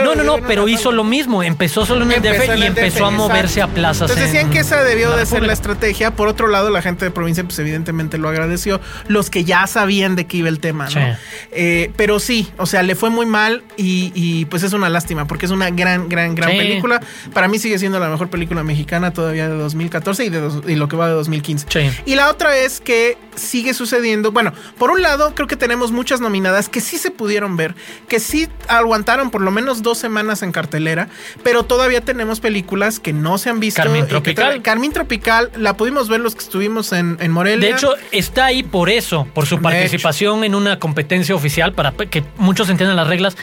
No, 0.04 0.14
no, 0.14 0.24
no, 0.24 0.46
pero 0.46 0.68
hizo 0.68 0.92
lo 0.92 1.04
mismo. 1.04 1.42
Empezó 1.42 1.86
solo 1.86 2.04
en 2.04 2.12
el 2.12 2.22
DF 2.22 2.56
y 2.56 2.62
empezó 2.62 3.06
a 3.06 3.10
moverse 3.10 3.62
a 3.62 3.68
plazas. 3.68 4.10
Entonces 4.10 4.32
decían 4.32 4.50
que 4.50 4.60
esa 4.60 4.82
debió 4.84 5.16
de 5.16 5.26
ser 5.26 5.42
la 5.42 5.52
estrategia. 5.52 6.12
Por 6.12 6.28
otro 6.28 6.48
lado, 6.48 6.70
la 6.70 6.82
gente 6.82 7.04
de 7.04 7.10
provincia, 7.10 7.44
pues 7.44 7.58
evidentemente 7.58 8.18
lo 8.18 8.28
agradeció. 8.28 8.80
Los 9.08 9.30
que 9.30 9.44
ya 9.44 9.66
sabían 9.66 10.16
de 10.16 10.26
qué 10.26 10.38
iba 10.38 10.48
el 10.48 10.60
tema, 10.60 10.88
¿no? 10.90 11.16
Eh, 11.52 11.90
pero 11.96 12.20
sí, 12.20 12.50
o 12.56 12.66
sea, 12.66 12.82
le 12.82 12.94
fue 12.94 13.10
muy 13.10 13.26
mal 13.26 13.62
y, 13.76 14.44
pues 14.46 14.62
es 14.62 14.72
una 14.72 14.88
lástima 14.88 15.26
porque 15.26 15.46
es 15.46 15.52
una 15.52 15.70
gran, 15.70 16.08
gran, 16.08 16.34
gran 16.34 16.50
película. 16.50 17.00
Para 17.32 17.48
mí 17.48 17.58
sigue 17.58 17.78
siendo 17.78 17.98
la 17.98 18.08
mejor 18.08 18.28
película 18.28 18.62
mexicana 18.62 19.12
todavía 19.12 19.48
de 19.48 19.54
2014 19.54 20.24
y, 20.24 20.28
de 20.28 20.50
y 20.68 20.74
lo 20.76 20.89
que 20.90 20.96
va 20.96 21.08
de 21.08 21.14
2015. 21.14 21.66
Sí. 21.70 21.90
Y 22.04 22.16
la 22.16 22.28
otra 22.28 22.54
es 22.58 22.80
que 22.80 23.16
sigue 23.36 23.72
sucediendo. 23.72 24.32
Bueno, 24.32 24.52
por 24.78 24.90
un 24.90 25.00
lado, 25.00 25.34
creo 25.34 25.48
que 25.48 25.56
tenemos 25.56 25.92
muchas 25.92 26.20
nominadas 26.20 26.68
que 26.68 26.80
sí 26.80 26.98
se 26.98 27.10
pudieron 27.10 27.56
ver, 27.56 27.74
que 28.08 28.20
sí 28.20 28.48
aguantaron 28.68 29.30
por 29.30 29.40
lo 29.40 29.50
menos 29.50 29.82
dos 29.82 29.96
semanas 29.96 30.42
en 30.42 30.52
cartelera, 30.52 31.08
pero 31.42 31.64
todavía 31.64 32.02
tenemos 32.02 32.40
películas 32.40 33.00
que 33.00 33.12
no 33.12 33.38
se 33.38 33.50
han 33.50 33.60
visto. 33.60 33.82
Que 33.82 34.02
Tropical. 34.02 34.62
Carmín 34.62 34.92
Tropical, 34.92 35.50
la 35.56 35.76
pudimos 35.76 36.08
ver 36.08 36.20
los 36.20 36.34
que 36.34 36.42
estuvimos 36.42 36.92
en, 36.92 37.16
en 37.20 37.30
Morelia. 37.30 37.68
De 37.68 37.74
hecho, 37.74 37.94
está 38.10 38.46
ahí 38.46 38.62
por 38.62 38.90
eso, 38.90 39.26
por 39.32 39.46
su 39.46 39.56
De 39.56 39.62
participación 39.62 40.44
en 40.44 40.54
una 40.54 40.78
competencia 40.78 41.34
oficial, 41.34 41.72
para 41.72 41.92
que 41.92 42.24
muchos 42.36 42.68
entiendan 42.68 42.96
las 42.96 43.06
reglas. 43.06 43.36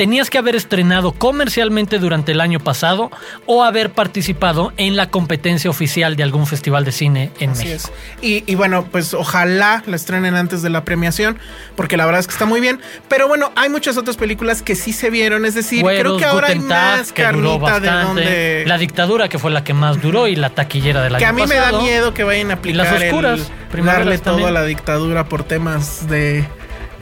Tenías 0.00 0.30
que 0.30 0.38
haber 0.38 0.56
estrenado 0.56 1.12
comercialmente 1.12 1.98
durante 1.98 2.32
el 2.32 2.40
año 2.40 2.58
pasado 2.58 3.10
o 3.44 3.64
haber 3.64 3.90
participado 3.92 4.72
en 4.78 4.96
la 4.96 5.10
competencia 5.10 5.68
oficial 5.68 6.16
de 6.16 6.22
algún 6.22 6.46
festival 6.46 6.86
de 6.86 6.92
cine 6.92 7.30
en 7.38 7.50
Así 7.50 7.64
México. 7.64 7.92
es. 7.94 8.24
Y, 8.24 8.50
y 8.50 8.54
bueno, 8.54 8.86
pues 8.90 9.12
ojalá 9.12 9.82
la 9.84 9.96
estrenen 9.96 10.36
antes 10.36 10.62
de 10.62 10.70
la 10.70 10.86
premiación, 10.86 11.38
porque 11.76 11.98
la 11.98 12.06
verdad 12.06 12.20
es 12.20 12.26
que 12.28 12.32
está 12.32 12.46
muy 12.46 12.62
bien. 12.62 12.80
Pero 13.10 13.28
bueno, 13.28 13.52
hay 13.56 13.68
muchas 13.68 13.98
otras 13.98 14.16
películas 14.16 14.62
que 14.62 14.74
sí 14.74 14.94
se 14.94 15.10
vieron, 15.10 15.44
es 15.44 15.52
decir, 15.52 15.84
creo 15.84 16.16
que 16.16 16.24
ahora 16.24 16.46
hay 16.46 16.54
Guten 16.54 16.68
Tag, 16.70 16.98
más 17.00 17.12
que 17.12 17.22
duró 17.32 17.60
carnita 17.60 17.80
de 17.80 17.86
bastante. 17.90 18.06
donde... 18.06 18.64
La 18.66 18.78
dictadura, 18.78 19.28
que 19.28 19.38
fue 19.38 19.50
la 19.50 19.64
que 19.64 19.74
más 19.74 20.00
duró, 20.00 20.28
y 20.28 20.34
la 20.34 20.48
taquillera 20.48 21.02
del 21.02 21.18
que 21.18 21.26
año 21.26 21.42
a 21.42 21.44
mí 21.44 21.46
me 21.46 21.56
da 21.56 21.72
miedo 21.72 22.14
que 22.14 22.24
vayan 22.24 22.50
a 22.52 22.54
aplicar 22.54 22.86
las 22.86 23.02
oscuras, 23.02 23.52
el 23.74 23.84
darle 23.84 24.16
todo 24.16 24.46
a 24.46 24.50
la 24.50 24.64
dictadura 24.64 25.26
por 25.26 25.44
temas 25.44 26.08
de 26.08 26.48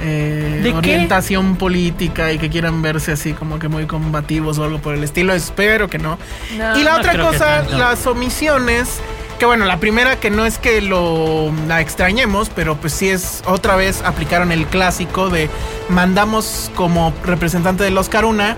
eh, 0.01 0.61
¿De 0.63 0.71
qué? 0.71 0.77
orientación 0.77 1.57
política 1.57 2.33
y 2.33 2.39
que 2.39 2.49
quieran 2.49 2.83
verse 2.83 3.13
así 3.13 3.33
como 3.33 3.59
que 3.59 3.69
muy 3.69 3.87
combativos 3.87 4.59
o 4.59 4.65
algo 4.65 4.79
por 4.79 4.95
el 4.95 5.03
estilo. 5.05 5.33
Espero 5.35 5.89
que 5.89 5.99
no. 5.99 6.19
No, 6.57 6.79
y 6.79 6.85
la 6.85 6.93
no 6.93 6.99
otra 6.99 7.19
cosa, 7.19 7.63
las 7.63 8.07
omisiones. 8.07 9.01
Que 9.39 9.47
bueno, 9.47 9.67
la 9.67 9.79
primera 9.79 10.19
que 10.19 10.31
no 10.31 10.45
es 10.45 10.59
que 10.59 10.81
lo 10.81 11.53
la 11.69 11.81
extrañemos, 11.81 12.51
pero 12.53 12.77
pues 12.77 12.93
sí 12.93 13.09
es 13.09 13.43
otra 13.47 13.77
vez 13.77 14.03
aplicaron 14.03 14.51
el 14.51 14.67
clásico 14.67 15.31
de 15.31 15.49
mandamos 15.89 16.73
como 16.75 17.15
representante 17.25 17.85
del 17.85 17.97
Oscar 17.99 18.25
una 18.25 18.57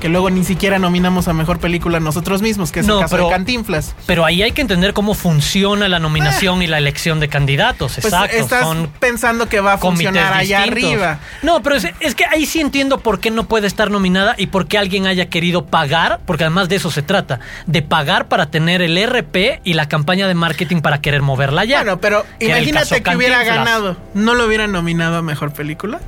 que 0.00 0.08
luego 0.08 0.30
ni 0.30 0.42
siquiera 0.44 0.78
nominamos 0.78 1.28
a 1.28 1.32
mejor 1.32 1.58
película 1.60 2.00
nosotros 2.00 2.42
mismos, 2.42 2.72
que 2.72 2.80
es 2.80 2.86
No, 2.86 2.96
el 2.96 3.00
caso 3.02 3.16
pero- 3.16 3.28
de 3.28 3.32
Cantinflas. 3.34 3.94
Pero 4.06 4.24
ahí 4.24 4.42
hay 4.42 4.52
que 4.52 4.62
entender 4.62 4.92
cómo 4.94 5.14
funciona 5.14 5.88
la 5.88 5.98
nominación 5.98 6.62
y 6.62 6.66
la 6.66 6.78
elección 6.78 7.20
de 7.20 7.28
candidatos. 7.28 7.92
Pues 7.94 8.06
Exacto. 8.06 8.36
estás 8.36 8.62
son 8.64 8.90
pensando 8.98 9.48
que 9.48 9.60
va 9.60 9.74
a 9.74 9.78
funcionar 9.78 10.32
allá 10.32 10.62
distintos. 10.62 10.90
arriba. 10.92 11.18
No, 11.42 11.62
pero 11.62 11.76
es, 11.76 11.86
es 12.00 12.14
que 12.14 12.24
ahí 12.24 12.46
sí 12.46 12.60
entiendo 12.60 12.98
por 12.98 13.20
qué 13.20 13.30
no 13.30 13.44
puede 13.46 13.66
estar 13.66 13.90
nominada 13.90 14.34
y 14.38 14.46
por 14.46 14.66
qué 14.66 14.78
alguien 14.78 15.06
haya 15.06 15.26
querido 15.28 15.66
pagar, 15.66 16.20
porque 16.26 16.44
además 16.44 16.68
de 16.68 16.76
eso 16.76 16.90
se 16.90 17.02
trata, 17.02 17.40
de 17.66 17.82
pagar 17.82 18.28
para 18.28 18.46
tener 18.50 18.82
el 18.82 18.96
RP 18.96 19.60
y 19.64 19.74
la 19.74 19.88
campaña 19.88 20.26
de 20.26 20.34
marketing 20.34 20.80
para 20.80 21.00
querer 21.00 21.22
moverla 21.22 21.64
ya. 21.64 21.78
Bueno, 21.82 22.00
pero 22.00 22.24
Que 22.38 22.46
imagínate 22.46 23.02
que 23.02 23.16
hubiera 23.16 23.44
ganado. 23.44 23.96
¿No 24.14 24.34
lo 24.34 24.46
hubieran 24.46 24.72
nominado 24.72 25.18
a 25.18 25.22
mejor 25.22 25.52
película? 25.52 26.00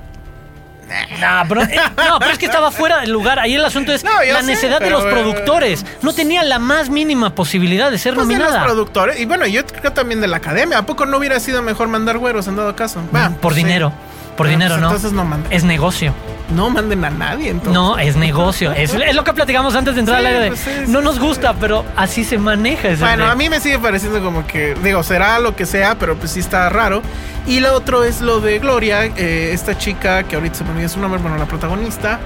No, 1.20 1.42
pero, 1.48 1.62
eh, 1.62 1.80
no, 1.96 2.18
pero 2.18 2.32
es 2.32 2.38
que 2.38 2.46
estaba 2.46 2.70
fuera 2.70 3.00
del 3.00 3.10
lugar. 3.10 3.38
Ahí 3.38 3.54
el 3.54 3.64
asunto 3.64 3.92
es 3.92 4.04
No, 4.04 4.10
la 4.22 4.40
sé, 4.40 4.46
necesidad 4.46 4.80
de 4.80 4.90
los 4.90 5.04
eh, 5.04 5.08
productores. 5.10 5.84
No 6.02 6.12
tenía 6.12 6.42
la 6.42 6.58
más 6.58 6.88
mínima 6.90 7.34
posibilidad 7.34 7.90
de 7.90 7.98
ser 7.98 8.14
Pues 8.14 8.28
de 8.28 8.34
los 8.34 8.42
nominada. 8.42 8.64
productores. 8.64 9.20
Y 9.20 9.24
bueno, 9.24 9.46
yo 9.46 9.64
creo 9.66 9.92
también 9.92 10.20
de 10.20 10.28
la 10.28 10.38
academia. 10.38 10.78
¿A 10.78 10.86
poco 10.86 11.06
no 11.06 11.16
hubiera 11.18 11.38
sido 11.40 11.62
mejor 11.62 11.88
mandar 11.88 12.18
güeros 12.18 12.46
en 12.48 12.56
dado 12.56 12.74
caso? 12.76 13.00
Va, 13.14 13.30
por 13.30 13.54
dinero. 13.54 13.92
Por 14.36 14.46
Bueno, 14.46 14.50
dinero, 14.52 14.74
pues 14.74 14.80
¿no? 14.80 14.86
entonces 14.88 15.12
no 15.12 15.24
manden. 15.24 15.52
Es 15.52 15.62
negocio. 15.64 16.14
No 16.54 16.70
manden 16.70 17.04
a 17.04 17.10
nadie, 17.10 17.50
entonces. 17.50 17.72
No, 17.74 17.98
es 17.98 18.16
negocio. 18.16 18.72
Es, 18.72 18.94
es 19.06 19.14
lo 19.14 19.24
que 19.24 19.32
platicamos 19.32 19.74
antes 19.74 19.94
de 19.94 20.00
entrar 20.00 20.20
Sí, 20.20 20.26
al 20.26 20.32
aire. 20.32 20.40
de, 20.44 20.48
pues 20.48 20.60
sí, 20.60 20.70
sí, 20.86 20.90
no 20.92 21.00
nos 21.00 21.18
gusta, 21.18 21.54
pero 21.54 21.84
así 21.96 22.24
se 22.24 22.38
maneja. 22.38 22.88
ese 22.90 23.02
Bueno, 23.02 23.26
a 23.26 23.34
mí 23.34 23.48
me 23.48 23.60
sigue 23.60 23.78
pareciendo 23.78 24.22
como 24.22 24.46
que, 24.46 24.74
digo, 24.82 25.02
será 25.02 25.38
lo 25.38 25.56
que 25.56 25.66
sea, 25.66 25.96
pero 25.98 26.16
pues 26.16 26.32
sí 26.32 26.40
está 26.40 26.68
raro. 26.68 27.02
Y 27.46 27.60
lo 27.60 27.72
otro 27.74 28.04
es 28.04 28.20
lo 28.20 28.40
de 28.40 28.58
Gloria, 28.60 29.04
eh, 29.06 29.50
esta 29.52 29.76
chica 29.76 30.22
que 30.24 30.36
ahorita 30.36 30.54
se 30.56 30.64
me 30.64 30.70
olvida 30.70 30.88
su 30.88 31.00
nombre, 31.00 31.20
bueno, 31.20 31.36
la 31.38 31.46
protagonista, 31.46 32.20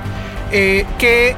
eh, 0.53 0.85
que 0.99 1.35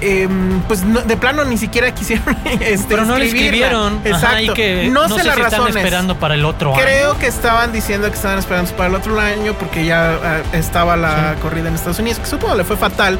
em, 0.00 0.60
pues 0.62 0.82
no- 0.84 1.00
de 1.02 1.16
plano 1.16 1.44
ni 1.44 1.56
siquiera 1.58 1.92
quisieron 1.94 2.36
este, 2.60 2.86
Pero 2.88 3.04
no 3.04 3.18
le 3.18 3.26
escribieron. 3.26 3.98
Ajá, 4.00 4.08
Exacto. 4.08 4.42
y 4.42 4.48
que 4.54 4.88
no, 4.90 5.08
no, 5.08 5.16
sé 5.16 5.24
las 5.24 5.34
si 5.36 5.40
están 5.42 5.60
razones. 5.60 5.76
esperando 5.76 6.16
para 6.16 6.34
el 6.34 6.44
otro 6.44 6.74
año. 6.74 6.82
Creo 6.82 7.18
que 7.18 7.26
estaban 7.26 7.72
diciendo 7.72 8.08
que 8.08 8.14
estaban 8.16 8.38
esperando 8.38 8.70
para 8.72 8.88
el 8.88 8.94
otro 8.96 9.18
año 9.20 9.54
porque 9.54 9.84
ya 9.84 10.18
ah, 10.22 10.42
estaba 10.52 10.96
la 10.96 11.34
corrida 11.42 11.68
en 11.68 11.74
Estados 11.74 11.98
Unidos, 11.98 12.18
que 12.18 12.26
supongo 12.26 12.54
le 12.56 12.64
fue 12.64 12.76
fatal 12.76 13.18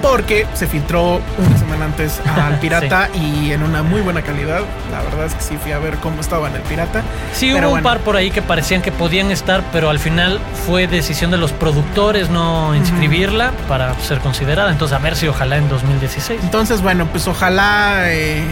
porque 0.00 0.46
se 0.54 0.66
filtró 0.66 1.20
una 1.38 1.58
semana 1.58 1.84
antes 1.86 2.20
al 2.36 2.58
pirata 2.58 3.08
y 3.14 3.52
en 3.52 3.62
una 3.62 3.82
muy 3.82 4.00
buena 4.00 4.22
calidad. 4.22 4.60
La 4.90 5.02
verdad 5.02 5.26
es 5.26 5.34
que 5.34 5.42
sí 5.42 5.56
fui 5.56 5.72
a 5.72 5.78
ver 5.78 5.96
cómo 5.96 6.20
estaba 6.20 6.48
en 6.48 6.56
el 6.56 6.62
pirata. 6.62 7.02
Sí, 7.32 7.50
Pero 7.52 7.68
hubo 7.68 7.76
un 7.76 7.82
par 7.82 7.98
por 8.00 8.16
ahí 8.16 8.30
que 8.30 8.42
parecían 8.42 8.82
que 8.82 8.92
podían 8.92 9.30
estar, 9.30 9.62
pero 9.72 9.90
al 9.90 9.98
final 9.98 10.40
fue 10.66 10.86
decisión 10.86 11.30
de 11.30 11.36
los 11.36 11.52
productores 11.52 12.30
no 12.30 12.74
inscribirla 12.74 13.52
para 13.68 13.94
ser 14.00 14.18
considerada. 14.18 14.70
Entonces, 14.70 14.96
a 14.96 15.00
ver 15.00 15.16
si 15.16 15.28
ojalá 15.28 15.56
en 15.56 15.68
2016. 15.68 16.40
Entonces, 16.42 16.82
bueno, 16.82 17.06
pues 17.06 17.26
ojalá 17.28 18.04
eh, 18.06 18.44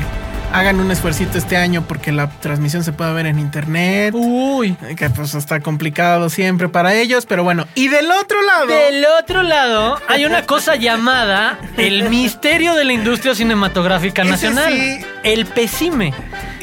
hagan 0.52 0.80
un 0.80 0.90
esfuercito 0.90 1.38
este 1.38 1.56
año 1.56 1.84
porque 1.86 2.12
la 2.12 2.28
transmisión 2.40 2.84
se 2.84 2.92
pueda 2.92 3.12
ver 3.12 3.26
en 3.26 3.38
internet. 3.38 4.14
Uy. 4.16 4.76
eh, 4.82 4.94
Que 4.96 5.10
pues 5.10 5.34
está 5.34 5.60
complicado 5.60 6.28
siempre 6.30 6.68
para 6.68 6.94
ellos, 6.94 7.26
pero 7.26 7.44
bueno. 7.44 7.66
Y 7.74 7.88
del 7.88 8.10
otro 8.10 8.42
lado. 8.42 8.66
Del 8.66 9.04
otro 9.20 9.42
lado, 9.42 9.98
hay 10.08 10.24
una 10.24 10.42
cosa 10.46 10.76
llamada 10.76 11.58
el 11.76 12.08
misterio 12.08 12.74
de 12.74 12.84
la 12.84 12.92
industria 12.92 13.34
cinematográfica 13.34 14.24
nacional. 14.24 14.72
sí. 14.72 14.98
El 15.22 15.46
PECIME. 15.46 16.14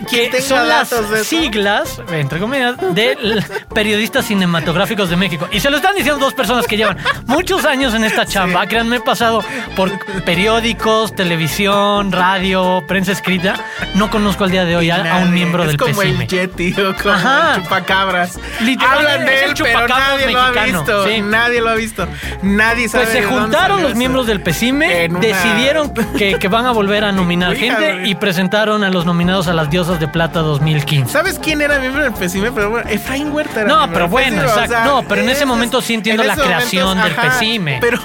Que 0.10 0.42
son 0.42 0.68
las 0.68 0.90
de 1.10 1.24
siglas, 1.24 2.02
entre 2.12 2.40
comillas, 2.40 2.76
de 2.94 3.44
periodistas 3.74 4.26
cinematográficos 4.26 5.10
de 5.10 5.16
México. 5.18 5.48
Y 5.52 5.60
se 5.60 5.70
lo 5.70 5.78
están 5.78 5.96
diciendo 5.96 6.20
dos 6.24 6.34
personas 6.34 6.66
que 6.68 6.78
llevan 6.78 6.98
muchos 7.26 7.66
años 7.66 7.94
en 7.94 8.04
esta 8.04 8.26
chamba. 8.26 8.66
Créanme, 8.68 8.98
he 8.98 9.02
pasado 9.02 9.44
por 9.76 9.92
periódicos, 10.24 11.16
televisión, 11.16 12.12
radio, 12.12 12.84
prensa 12.88 13.12
escrita. 13.12 13.56
No 13.96 14.10
conozco 14.10 14.44
al 14.44 14.52
día 14.52 14.66
de 14.66 14.76
hoy 14.78 14.90
a, 14.90 15.16
a 15.16 15.18
un 15.20 15.34
miembro 15.34 15.64
es 15.64 15.70
del 15.70 15.78
como 15.78 16.02
el 16.02 16.28
Yeti 16.28 16.74
o 16.80 16.96
como 16.96 17.14
Ajá. 17.14 17.56
el 17.56 17.64
chupacabras. 17.64 18.40
Literal, 18.62 18.98
Hablan 19.00 19.26
de 19.26 19.44
él, 19.46 19.54
pero 19.58 19.88
nadie 19.88 20.32
lo 20.32 20.40
ha 20.42 20.52
visto. 20.64 21.06
sí. 21.08 21.22
Nadie 21.22 21.62
lo 21.62 21.70
ha 21.70 21.76
visto. 21.76 22.08
Nadie 22.44 22.88
sabe. 22.88 23.06
Pues 23.06 23.16
se 23.18 23.24
juntaron 23.24 23.82
los 23.82 23.92
eso. 23.92 23.98
miembros 23.98 24.28
del 24.28 24.42
En 24.48 25.12
una- 25.12 25.20
decidieron 25.20 25.94
que, 26.18 26.40
que 26.40 26.48
van 26.48 26.66
a 26.66 26.72
volver 26.72 27.04
a 27.04 27.12
nominar 27.12 27.56
gente 27.58 28.04
y 28.06 28.16
presentaron 28.16 28.84
a 28.84 28.90
los 28.90 29.06
nominados 29.06 29.48
a 29.48 29.54
las 29.54 29.67
Diosas 29.70 30.00
de 30.00 30.08
Plata 30.08 30.40
2015. 30.42 31.12
¿Sabes 31.12 31.40
quién 31.40 31.62
era 31.62 31.80
miembro 31.80 32.04
del 32.04 32.14
PECIME? 32.14 32.52
Pero 32.52 32.70
bueno, 32.70 32.90
Efraín 32.90 33.32
Huerta 33.32 33.62
era 33.62 33.70
No, 33.70 33.92
pero 33.92 34.08
bueno, 34.08 34.42
exacto. 34.42 34.84
No, 34.84 35.04
pero 35.08 35.22
en 35.22 35.30
ese 35.30 35.46
momento 35.46 35.82
sí 35.82 35.94
entiendo 35.94 36.24
en 36.24 36.30
la 36.30 36.36
creación 36.36 37.02
del 37.02 37.16
PECIME. 37.16 37.78
Pero 37.82 38.00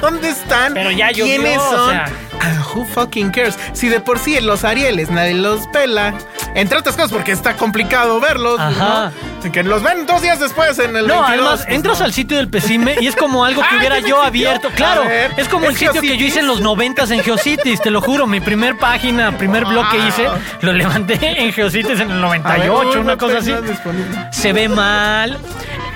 ¿dónde 0.00 0.28
están? 0.30 0.74
Pero 0.74 0.90
ya 0.90 1.10
llovió, 1.10 1.24
¿Quiénes 1.24 1.58
o 1.58 1.70
son? 1.70 1.90
sea. 1.90 2.06
Ah, 2.42 2.64
who 2.74 2.84
fucking 2.86 3.30
cares? 3.30 3.58
Si 3.74 3.88
de 3.88 4.00
por 4.00 4.18
sí 4.18 4.40
los 4.40 4.64
Arieles 4.64 5.10
nadie 5.10 5.34
los 5.34 5.66
pela. 5.68 6.14
Entre 6.54 6.76
otras 6.78 6.96
cosas 6.96 7.12
porque 7.12 7.32
está 7.32 7.54
complicado 7.56 8.18
verlos. 8.18 8.58
Ajá. 8.58 9.12
¿no? 9.44 9.52
Que 9.52 9.62
los 9.62 9.82
ven 9.82 10.04
dos 10.06 10.20
días 10.22 10.38
después 10.40 10.78
en 10.78 10.96
el 10.96 11.06
No, 11.06 11.14
22, 11.22 11.28
además, 11.28 11.62
pues, 11.64 11.74
entras 11.76 11.98
no. 12.00 12.04
al 12.06 12.12
sitio 12.12 12.36
del 12.38 12.48
PECIME 12.48 12.96
y 13.00 13.06
es 13.06 13.16
como 13.16 13.44
algo 13.44 13.60
que 13.62 13.68
Ah, 13.70 13.76
hubiera 13.78 13.94
¿tiene 13.96 14.08
yo 14.10 14.22
abierto. 14.22 14.68
Claro, 14.74 15.04
ver, 15.04 15.32
es 15.36 15.48
como 15.48 15.66
el 15.66 15.72
¿es 15.72 15.78
sitio 15.78 16.00
que 16.00 16.16
yo 16.16 16.26
hice 16.26 16.40
en 16.40 16.46
los 16.46 16.60
noventas 16.60 17.10
en 17.10 17.22
Geocities, 17.22 17.80
te 17.82 17.90
lo 17.90 18.00
juro. 18.00 18.26
Mi 18.26 18.40
primer 18.40 18.76
página, 18.78 19.36
primer 19.36 19.64
blog 19.66 19.88
que 19.90 19.98
hice, 20.08 20.28
lo 20.62 20.72
levanté 20.72 21.42
en 21.42 21.52
Geocities 21.52 22.00
en 22.00 22.10
el 22.10 22.24
A 22.24 22.28
ver, 22.28 22.40
98, 22.42 22.88
uy, 22.90 22.96
una 22.96 23.16
cosa 23.16 23.38
así. 23.38 23.52
disponible. 23.52 24.28
se 24.32 24.52
ve 24.52 24.68
mal. 24.68 25.38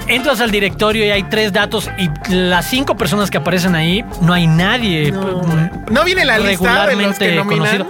Entras 0.06 0.40
al 0.40 0.50
directorio 0.50 1.04
y 1.06 1.10
hay 1.10 1.22
tres 1.24 1.52
datos 1.52 1.90
y 1.98 2.10
las 2.32 2.66
cinco 2.66 2.94
personas 2.96 3.30
que 3.30 3.38
aparecen 3.38 3.74
ahí, 3.74 4.04
no 4.20 4.32
hay 4.34 4.46
nadie 4.46 5.10
¿No 5.10 6.04
viene 6.04 6.24
la 6.24 6.38
lista 6.38 6.86
de 6.86 6.96
los 6.96 7.16
que 7.18 7.24
regularmente 7.26 7.36
nominan? 7.36 7.78
conocido. 7.78 7.86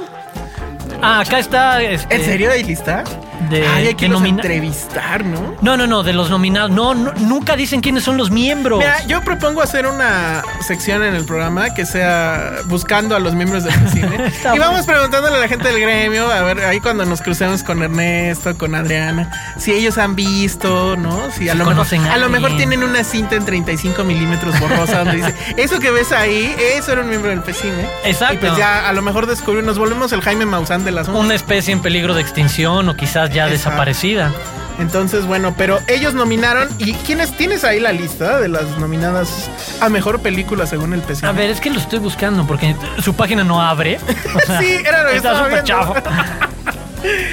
Ah, 1.03 1.21
acá 1.21 1.39
está. 1.39 1.83
este, 1.83 2.15
¿En 2.15 2.25
serio 2.25 2.51
hay 2.53 2.63
lista? 2.63 3.05
De- 3.51 3.67
Ay, 3.67 3.73
hay 3.79 3.85
de 3.89 3.95
que 3.97 4.09
los 4.09 4.23
entrevistar, 4.25 5.25
¿no? 5.25 5.57
No, 5.61 5.77
no, 5.77 5.87
no, 5.87 6.03
de 6.03 6.13
los 6.13 6.31
nominados. 6.31 6.71
No, 6.71 6.95
no, 6.95 7.13
nunca 7.21 7.57
dicen 7.57 7.81
quiénes 7.81 8.05
son 8.05 8.17
los 8.17 8.31
miembros. 8.31 8.79
Mira, 8.79 9.05
yo 9.07 9.21
propongo 9.23 9.63
hacer 9.63 9.87
una 9.87 10.43
sección 10.67 11.03
en 11.03 11.15
el 11.15 11.25
programa 11.25 11.75
que 11.75 11.85
sea 11.87 12.53
buscando 12.67 13.15
a 13.17 13.19
los 13.19 13.35
miembros 13.35 13.65
del 13.65 13.89
cine. 13.91 14.33
Y 14.55 14.59
vamos 14.59 14.87
preguntándole 14.87 15.37
a 15.37 15.41
la 15.41 15.49
gente 15.49 15.69
del 15.69 15.81
gremio, 15.81 16.31
a 16.31 16.43
ver, 16.43 16.61
ahí 16.65 16.81
cuando 16.81 17.05
nos 17.05 17.21
crucemos 17.23 17.63
con 17.63 17.83
Ernesto, 17.83 18.57
con 18.57 18.75
Adriana, 18.75 19.31
si 19.59 19.73
ellos 19.73 19.99
han 19.99 20.15
visto, 20.15 20.97
¿no? 20.97 21.31
Si 21.31 21.49
a, 21.49 21.53
Si 21.53 21.59
lo, 21.59 21.65
mejor, 21.65 21.73
conocen 21.75 22.05
a 22.05 22.15
a 22.15 22.17
lo 22.19 22.29
mejor 22.29 22.51
alguien. 22.51 22.71
tienen 22.71 22.89
una 22.89 23.03
cinta 23.05 23.35
en 23.37 23.45
35 23.45 24.05
milímetros 24.05 24.59
borrosa 24.61 24.99
donde 25.01 25.17
dice, 25.17 25.35
eso 25.57 25.81
que 25.81 25.91
ves 25.91 26.13
ahí, 26.13 26.55
eso 26.77 26.93
era 26.93 27.01
un 27.03 27.09
miembro 27.09 27.31
del 27.31 27.41
PCine. 27.43 27.87
Exacto. 28.05 28.35
Y 28.35 28.39
pues 28.39 28.57
ya 28.57 28.89
a 28.89 28.93
lo 28.93 29.03
mejor 29.03 29.27
descubrimos, 29.27 29.65
nos 29.67 29.79
volvemos 29.79 30.13
el 30.13 30.21
Jaime 30.23 30.47
Maussan 30.47 30.85
de 30.85 30.91
las 30.93 31.09
Una 31.09 31.35
especie 31.35 31.73
en 31.73 31.81
peligro 31.81 32.15
de 32.15 32.21
extinción 32.23 32.89
o 32.89 32.95
quizás 32.97 33.31
ya 33.35 33.45
Exacto. 33.45 33.51
desaparecida. 33.71 34.33
Entonces, 34.79 35.25
bueno, 35.27 35.55
pero 35.57 35.79
ellos 35.87 36.15
nominaron. 36.15 36.69
¿Y 36.79 36.95
quiénes 36.95 37.37
tienes 37.37 37.63
ahí 37.65 37.79
la 37.79 37.93
lista 37.93 38.41
de 38.41 38.49
las 38.49 38.65
nominadas 38.79 39.49
a 39.81 39.89
mejor 39.89 40.21
película 40.21 40.67
según 40.67 40.93
el 40.95 41.01
PCM? 41.03 41.27
A 41.27 41.33
ver, 41.33 41.51
es 41.51 41.61
que 41.61 41.71
lo 41.71 41.79
estoy 41.79 42.01
buscando 42.01 42.45
porque 42.47 42.75
su 43.01 43.15
página 43.15 43.45
no 43.45 43.61
abre. 43.63 44.01
O 44.35 44.41
sea, 44.41 44.59
Sí, 44.61 44.73
era 44.85 45.05
lo 45.05 45.11
que 45.11 45.17
estaba 45.17 45.45
súper 45.45 45.63
viendo. 45.63 45.95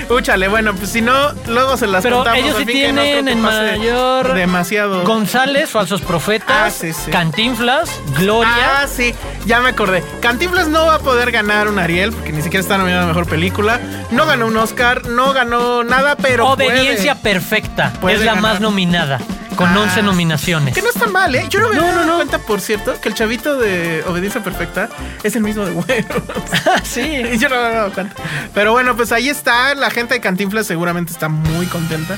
Úchale, 0.10 0.48
bueno, 0.48 0.74
pues 0.76 0.90
si 0.92 1.02
no, 1.02 1.32
luego 1.48 1.78
se 1.78 1.88
las 1.88 2.04
Pero 2.04 2.18
contamos. 2.18 2.40
ellos 2.42 2.56
sí 2.58 2.64
así 2.64 2.74
que 2.74 2.88
no 2.94 3.02
creo 3.02 3.04
tienen 3.14 3.26
que 3.26 3.32
en 3.32 3.42
pase 3.44 3.78
mayor. 3.78 4.34
Demasiado. 4.34 5.04
González, 5.04 5.70
Falsos 5.70 6.02
Profetas, 6.02 6.48
Ah, 6.50 6.70
sí, 6.70 6.94
sí. 6.94 7.10
Cantinflas, 7.12 7.90
Gloria. 8.18 8.82
Ah, 8.82 8.88
sí, 8.88 9.14
ya 9.46 9.62
me 9.62 9.70
acordé. 9.70 10.04
Cantinflas 10.22 10.68
no 10.68 10.86
va 10.86 10.96
a 10.96 11.00
poder 11.00 11.32
ganar 11.32 11.68
un 11.68 11.80
Ariel 11.80 12.12
porque 12.12 12.32
ni 12.32 12.42
siquiera 12.42 12.62
está 12.62 12.78
nominada 12.78 13.04
a 13.04 13.08
mejor 13.08 13.28
película. 13.28 13.80
No 14.12 14.26
ganó 14.26 14.48
un 14.48 14.58
Oscar, 14.58 15.06
no 15.08 15.34
ganó 15.34 15.84
nada, 15.84 16.16
pero. 16.16 16.48
Obediencia. 16.50 17.16
Perfecta. 17.16 17.94
Puede 18.02 18.16
es 18.16 18.20
la 18.22 18.34
ganar. 18.36 18.42
más 18.42 18.62
nominada, 18.62 19.20
con 19.56 19.70
Ah, 19.70 19.80
11 19.82 20.02
nominaciones. 20.04 20.74
Que 20.74 20.82
no 20.82 20.90
está 20.90 21.08
mal, 21.08 21.34
¿eh? 21.36 21.46
Yo 21.50 21.60
no 21.60 21.70
me 21.70 21.76
No, 21.76 22.16
cuenta, 22.16 22.40
por 22.40 22.62
cierto, 22.62 23.00
que 23.02 23.10
el 23.10 23.16
chavito 23.16 23.58
de 23.58 24.04
Obediencia 24.08 24.44
Perfecta 24.44 24.90
es 25.24 25.36
el 25.36 25.44
mismo 25.44 25.66
de 25.66 25.72
Güero. 25.74 26.24
sí. 26.84 27.24
Yo 27.40 27.50
no 27.50 27.56
me 27.56 27.66
había 27.66 27.78
dado 27.80 27.94
cuenta. 27.94 28.16
Pero 28.54 28.72
bueno, 28.72 28.96
pues 28.96 29.12
ahí 29.12 29.30
está. 29.30 29.76
La 29.76 29.90
gente 29.90 30.14
de 30.16 30.22
Cantinflas 30.22 30.68
seguramente 30.68 31.12
está 31.12 31.30
muy 31.30 31.66
contenta. 31.68 32.18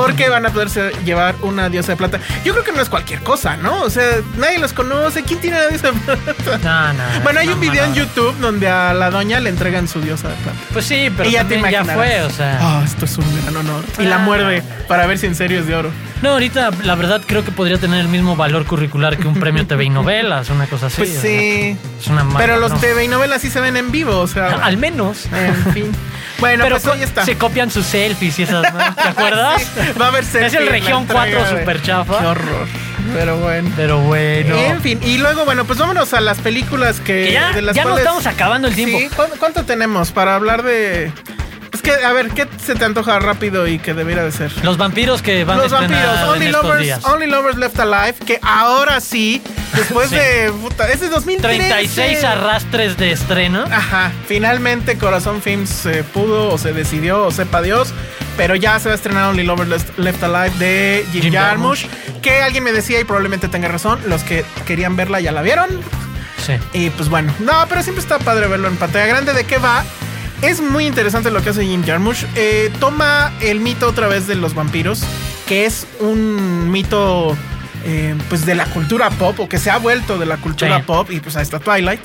Porque 0.00 0.28
van 0.28 0.46
a 0.46 0.50
poderse 0.50 0.92
llevar 1.04 1.34
una 1.42 1.68
diosa 1.68 1.92
de 1.92 1.96
plata. 1.96 2.18
Yo 2.44 2.52
creo 2.52 2.64
que 2.64 2.72
no 2.72 2.80
es 2.82 2.88
cualquier 2.88 3.20
cosa, 3.20 3.56
¿no? 3.56 3.82
O 3.82 3.90
sea, 3.90 4.04
nadie 4.36 4.58
los 4.58 4.72
conoce. 4.72 5.22
¿Quién 5.22 5.40
tiene 5.40 5.58
la 5.58 5.68
diosa 5.68 5.90
de 5.90 5.98
plata? 6.00 6.58
No, 6.62 6.92
no, 6.94 7.02
Bueno, 7.22 7.40
hay 7.40 7.46
no, 7.46 7.54
un 7.54 7.64
no, 7.64 7.70
video 7.70 7.84
en. 7.84 7.94
YouTube 7.94 8.34
donde 8.40 8.68
a 8.68 8.94
la 8.94 9.10
doña 9.10 9.38
le 9.40 9.50
entregan 9.50 9.86
su 9.88 10.00
diosa 10.00 10.28
de 10.28 10.34
plata. 10.36 10.58
Pues 10.72 10.84
sí, 10.86 11.10
pero 11.16 11.28
y 11.28 11.32
ya 11.32 11.44
te 11.44 11.60
ya 11.70 11.84
fue, 11.84 12.22
o 12.22 12.30
sea. 12.30 12.58
Ah, 12.60 12.82
esto 12.84 13.04
es 13.04 13.18
un 13.18 13.42
gran 13.42 13.56
honor. 13.56 13.84
Y 13.98 14.04
la 14.04 14.16
Ah. 14.16 14.18
muerde 14.18 14.62
para 14.88 15.06
ver 15.06 15.18
si 15.18 15.26
en 15.26 15.34
serio 15.34 15.60
es 15.60 15.66
de 15.66 15.74
oro. 15.74 15.90
No, 16.22 16.30
ahorita 16.30 16.70
la 16.84 16.94
verdad 16.94 17.20
creo 17.26 17.44
que 17.44 17.50
podría 17.50 17.78
tener 17.78 18.00
el 18.00 18.08
mismo 18.08 18.36
valor 18.36 18.64
curricular 18.64 19.16
que 19.18 19.26
un 19.26 19.34
premio 19.34 19.66
TV 19.66 19.84
y 19.84 19.90
novelas, 19.90 20.50
una 20.50 20.66
cosa 20.66 20.86
así. 20.86 20.98
Pues 20.98 21.18
sí. 21.20 21.76
es 22.00 22.06
una 22.06 22.22
mala 22.24 22.38
Pero 22.38 22.58
los. 22.60 22.80
TV 22.80 23.04
y 23.04 23.08
novelas 23.08 23.42
sí 23.42 23.50
se 23.50 23.60
ven 23.60 23.76
en 23.76 23.90
vivo, 23.90 24.18
o 24.18 24.26
sea. 24.26 24.46
Al 24.62 24.76
menos. 24.76 25.26
En 25.32 25.72
fin. 25.72 25.92
Bueno, 26.38 26.64
pero 26.64 26.80
pues 26.80 26.92
ahí 26.96 27.02
está. 27.04 27.24
se 27.24 27.36
copian 27.38 27.70
sus 27.70 27.86
selfies 27.86 28.36
y 28.38 28.42
esas, 28.42 28.72
¿no? 28.74 28.94
¿Te 28.94 29.00
acuerdas? 29.08 29.62
Sí, 29.62 29.80
va 30.00 30.06
a 30.06 30.08
haber 30.08 30.24
Es 30.24 30.34
el 30.54 30.66
Región 30.68 31.02
entrega 31.02 31.26
4 31.32 31.42
de- 31.54 31.60
super 31.60 31.82
chafa. 31.82 32.18
Qué 32.20 32.26
horror. 32.26 32.68
Pero 33.14 33.36
bueno. 33.38 33.70
Pero 33.76 33.98
bueno. 34.00 34.56
En 34.56 34.80
fin, 34.80 34.98
y 35.02 35.18
luego, 35.18 35.44
bueno, 35.44 35.64
pues 35.64 35.78
vámonos 35.78 36.14
a 36.14 36.20
las 36.20 36.38
películas 36.38 37.00
que. 37.00 37.24
Que 37.24 37.32
ya, 37.32 37.52
de 37.52 37.62
las 37.62 37.74
ya 37.74 37.82
no 37.82 37.90
cuales- 37.90 38.06
estamos 38.06 38.26
acabando 38.26 38.68
el 38.68 38.74
tiempo. 38.74 38.98
Sí, 38.98 39.08
¿cuánto, 39.14 39.36
cuánto 39.38 39.64
tenemos 39.64 40.12
para 40.12 40.34
hablar 40.36 40.62
de.? 40.62 41.12
A 42.04 42.12
ver, 42.12 42.30
¿qué 42.30 42.46
se 42.64 42.74
te 42.74 42.84
antoja 42.84 43.18
rápido 43.18 43.66
y 43.66 43.78
que 43.78 43.92
debiera 43.94 44.22
de 44.24 44.30
ser? 44.32 44.52
Los 44.64 44.76
vampiros 44.76 45.20
que 45.22 45.44
van 45.44 45.58
Los 45.58 45.72
a 45.72 45.80
vampiros, 45.80 46.02
en 46.20 46.28
Only 46.28 46.46
estos 46.46 46.62
Lovers, 46.64 46.82
días. 46.84 47.04
Only 47.04 47.26
Lovers 47.26 47.56
Left 47.58 47.78
Alive, 47.80 48.14
que 48.26 48.38
ahora 48.42 49.00
sí, 49.00 49.42
después 49.74 50.08
Sí. 50.10 50.16
de. 50.16 50.52
Puta, 50.60 50.88
es 50.90 51.00
de 51.00 51.08
2013. 51.08 51.58
36 51.68 52.24
arrastres 52.24 52.96
de 52.96 53.12
estreno. 53.12 53.64
Ajá, 53.70 54.12
finalmente 54.26 54.96
Corazón 54.96 55.42
Films 55.42 55.70
se 55.70 56.04
pudo 56.04 56.48
o 56.52 56.58
se 56.58 56.72
decidió 56.72 57.24
o 57.26 57.30
sepa 57.30 57.62
Dios, 57.62 57.92
pero 58.36 58.54
ya 58.54 58.78
se 58.78 58.88
va 58.88 58.92
a 58.92 58.96
estrenar 58.96 59.24
Only 59.30 59.42
Lovers 59.44 59.68
Left, 59.70 59.98
Left 59.98 60.22
Alive 60.22 60.50
de 60.58 61.06
Jim, 61.12 61.22
Jim 61.22 61.32
Jarmusch, 61.34 61.86
que 62.22 62.42
alguien 62.42 62.62
me 62.64 62.72
decía 62.72 63.00
y 63.00 63.04
probablemente 63.04 63.48
tenga 63.48 63.68
razón, 63.68 64.00
los 64.06 64.22
que 64.22 64.44
querían 64.66 64.94
verla 64.96 65.20
ya 65.20 65.32
la 65.32 65.42
vieron. 65.42 65.68
Sí. 66.46 66.54
Y 66.72 66.90
pues 66.90 67.08
bueno, 67.08 67.32
no, 67.40 67.52
pero 67.68 67.82
siempre 67.82 68.02
está 68.02 68.18
padre 68.18 68.46
verlo 68.48 68.66
en 68.68 68.76
pantalla 68.76 69.06
grande. 69.06 69.32
¿De 69.32 69.44
qué 69.44 69.58
va? 69.58 69.84
Es 70.42 70.60
muy 70.60 70.86
interesante 70.86 71.30
lo 71.30 71.40
que 71.42 71.50
hace 71.50 71.64
Jim 71.64 71.84
Jarmusch. 71.84 72.24
Eh, 72.34 72.72
toma 72.80 73.32
el 73.40 73.60
mito 73.60 73.88
otra 73.88 74.08
vez 74.08 74.26
de 74.26 74.34
los 74.34 74.54
vampiros, 74.54 75.02
que 75.46 75.66
es 75.66 75.86
un 76.00 76.70
mito 76.70 77.36
eh, 77.84 78.14
pues 78.28 78.44
de 78.44 78.54
la 78.54 78.66
cultura 78.66 79.10
pop, 79.10 79.38
o 79.40 79.48
que 79.48 79.58
se 79.58 79.70
ha 79.70 79.78
vuelto 79.78 80.18
de 80.18 80.26
la 80.26 80.36
cultura 80.38 80.78
Sí. 80.78 80.82
pop, 80.86 81.10
y 81.10 81.20
pues 81.20 81.36
ahí 81.36 81.42
está 81.42 81.58
Twilight. 81.60 82.00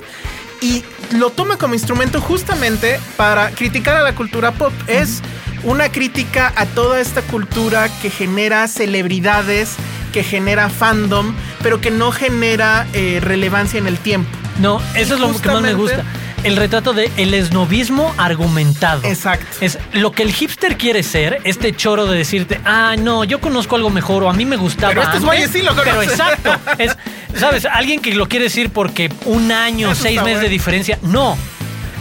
Y 0.61 0.83
lo 1.11 1.29
toma 1.31 1.57
como 1.57 1.73
instrumento 1.73 2.21
justamente 2.21 2.99
para 3.15 3.49
criticar 3.51 3.95
a 3.95 4.01
la 4.01 4.13
cultura 4.15 4.51
pop. 4.51 4.73
Es 4.87 5.21
una 5.63 5.89
crítica 5.91 6.53
a 6.55 6.65
toda 6.67 6.99
esta 6.99 7.21
cultura 7.23 7.89
que 8.01 8.09
genera 8.09 8.67
celebridades, 8.67 9.75
que 10.13 10.23
genera 10.23 10.69
fandom, 10.69 11.33
pero 11.63 11.81
que 11.81 11.91
no 11.91 12.11
genera 12.11 12.87
eh, 12.93 13.19
relevancia 13.21 13.77
en 13.79 13.87
el 13.87 13.97
tiempo. 13.97 14.29
No, 14.59 14.81
eso 14.95 15.15
es 15.15 15.19
lo 15.19 15.31
que 15.39 15.47
más 15.47 15.61
me 15.61 15.73
gusta. 15.73 16.03
El 16.43 16.55
retrato 16.55 16.93
de 16.93 17.11
el 17.17 17.33
esnovismo 17.33 18.13
argumentado. 18.17 19.01
Exacto. 19.03 19.45
Es 19.59 19.77
lo 19.93 20.11
que 20.11 20.23
el 20.23 20.31
hipster 20.31 20.77
quiere 20.77 21.03
ser, 21.03 21.41
este 21.43 21.75
choro 21.75 22.05
de 22.05 22.17
decirte, 22.17 22.61
ah, 22.63 22.95
no, 22.97 23.23
yo 23.23 23.41
conozco 23.41 23.75
algo 23.75 23.89
mejor 23.89 24.23
o 24.23 24.29
a 24.29 24.33
mí 24.33 24.45
me 24.45 24.55
gustaba. 24.55 24.89
Pero 24.89 25.01
estos 25.03 25.23
antes". 25.23 25.51
sí 25.51 25.61
lo 25.61 25.75
Pero 25.75 26.01
exacto. 26.01 26.51
Es, 26.77 26.95
¿sabes? 27.35 27.65
Alguien 27.65 28.01
que 28.01 28.13
lo 28.13 28.27
quiere 28.27 28.45
decir 28.45 28.69
porque 28.69 29.11
un 29.25 29.51
año, 29.51 29.91
Eso 29.91 30.03
seis 30.03 30.21
meses 30.21 30.41
de 30.41 30.49
diferencia. 30.49 30.99
No. 31.01 31.37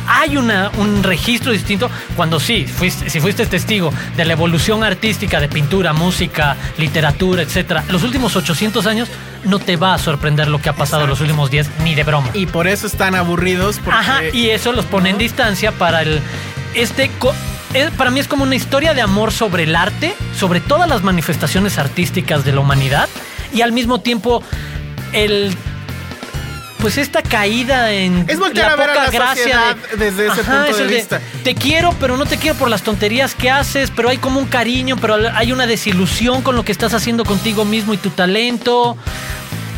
Hay 0.06 0.36
una, 0.36 0.70
un 0.78 1.02
registro 1.02 1.52
distinto 1.52 1.90
cuando 2.14 2.40
sí, 2.40 2.66
fuiste, 2.66 3.10
si 3.10 3.20
fuiste 3.20 3.46
testigo 3.46 3.92
de 4.16 4.24
la 4.24 4.32
evolución 4.32 4.84
artística 4.84 5.40
de 5.40 5.48
pintura, 5.48 5.92
música, 5.92 6.56
literatura, 6.78 7.42
etcétera, 7.42 7.84
los 7.88 8.02
últimos 8.02 8.36
800 8.36 8.86
años 8.86 9.08
no 9.44 9.58
te 9.58 9.76
va 9.76 9.94
a 9.94 9.98
sorprender 9.98 10.48
lo 10.48 10.60
que 10.60 10.68
ha 10.68 10.72
pasado 10.72 11.02
Exacto. 11.02 11.10
los 11.10 11.20
últimos 11.20 11.50
10 11.50 11.70
ni 11.84 11.94
de 11.94 12.04
broma. 12.04 12.28
Y 12.34 12.46
por 12.46 12.66
eso 12.66 12.86
están 12.86 13.14
aburridos. 13.14 13.78
Porque, 13.78 13.98
Ajá, 13.98 14.20
y 14.32 14.50
eso 14.50 14.72
los 14.72 14.84
pone 14.84 15.10
en 15.10 15.18
distancia 15.18 15.72
para 15.72 16.02
el. 16.02 16.20
Este. 16.74 17.10
para 17.96 18.10
mí 18.10 18.20
es 18.20 18.28
como 18.28 18.44
una 18.44 18.54
historia 18.54 18.92
de 18.94 19.00
amor 19.00 19.32
sobre 19.32 19.64
el 19.64 19.76
arte, 19.76 20.14
sobre 20.36 20.60
todas 20.60 20.88
las 20.88 21.02
manifestaciones 21.02 21.78
artísticas 21.78 22.44
de 22.44 22.52
la 22.52 22.60
humanidad 22.60 23.08
y 23.52 23.62
al 23.62 23.72
mismo 23.72 24.00
tiempo 24.00 24.42
el. 25.12 25.54
Pues 26.86 26.98
esta 26.98 27.20
caída 27.20 27.90
en 27.92 28.26
Es 28.28 28.38
voltear 28.38 28.68
la 28.68 28.72
a 28.74 28.76
ver 28.76 28.90
a 28.90 28.92
poca 28.92 29.04
la 29.06 29.10
gracia 29.10 29.74
de- 29.90 29.96
desde 29.96 30.28
ese 30.28 30.44
punto 30.44 30.66
es 30.66 30.78
de 30.78 30.86
vista. 30.86 31.20
Te 31.42 31.56
quiero, 31.56 31.92
pero 31.98 32.16
no 32.16 32.26
te 32.26 32.36
quiero 32.36 32.56
por 32.56 32.70
las 32.70 32.82
tonterías 32.82 33.34
que 33.34 33.50
haces, 33.50 33.90
pero 33.90 34.08
hay 34.08 34.18
como 34.18 34.38
un 34.38 34.46
cariño, 34.46 34.96
pero 34.96 35.16
hay 35.34 35.50
una 35.50 35.66
desilusión 35.66 36.42
con 36.42 36.54
lo 36.54 36.64
que 36.64 36.70
estás 36.70 36.94
haciendo 36.94 37.24
contigo 37.24 37.64
mismo 37.64 37.92
y 37.92 37.96
tu 37.96 38.10
talento. 38.10 38.96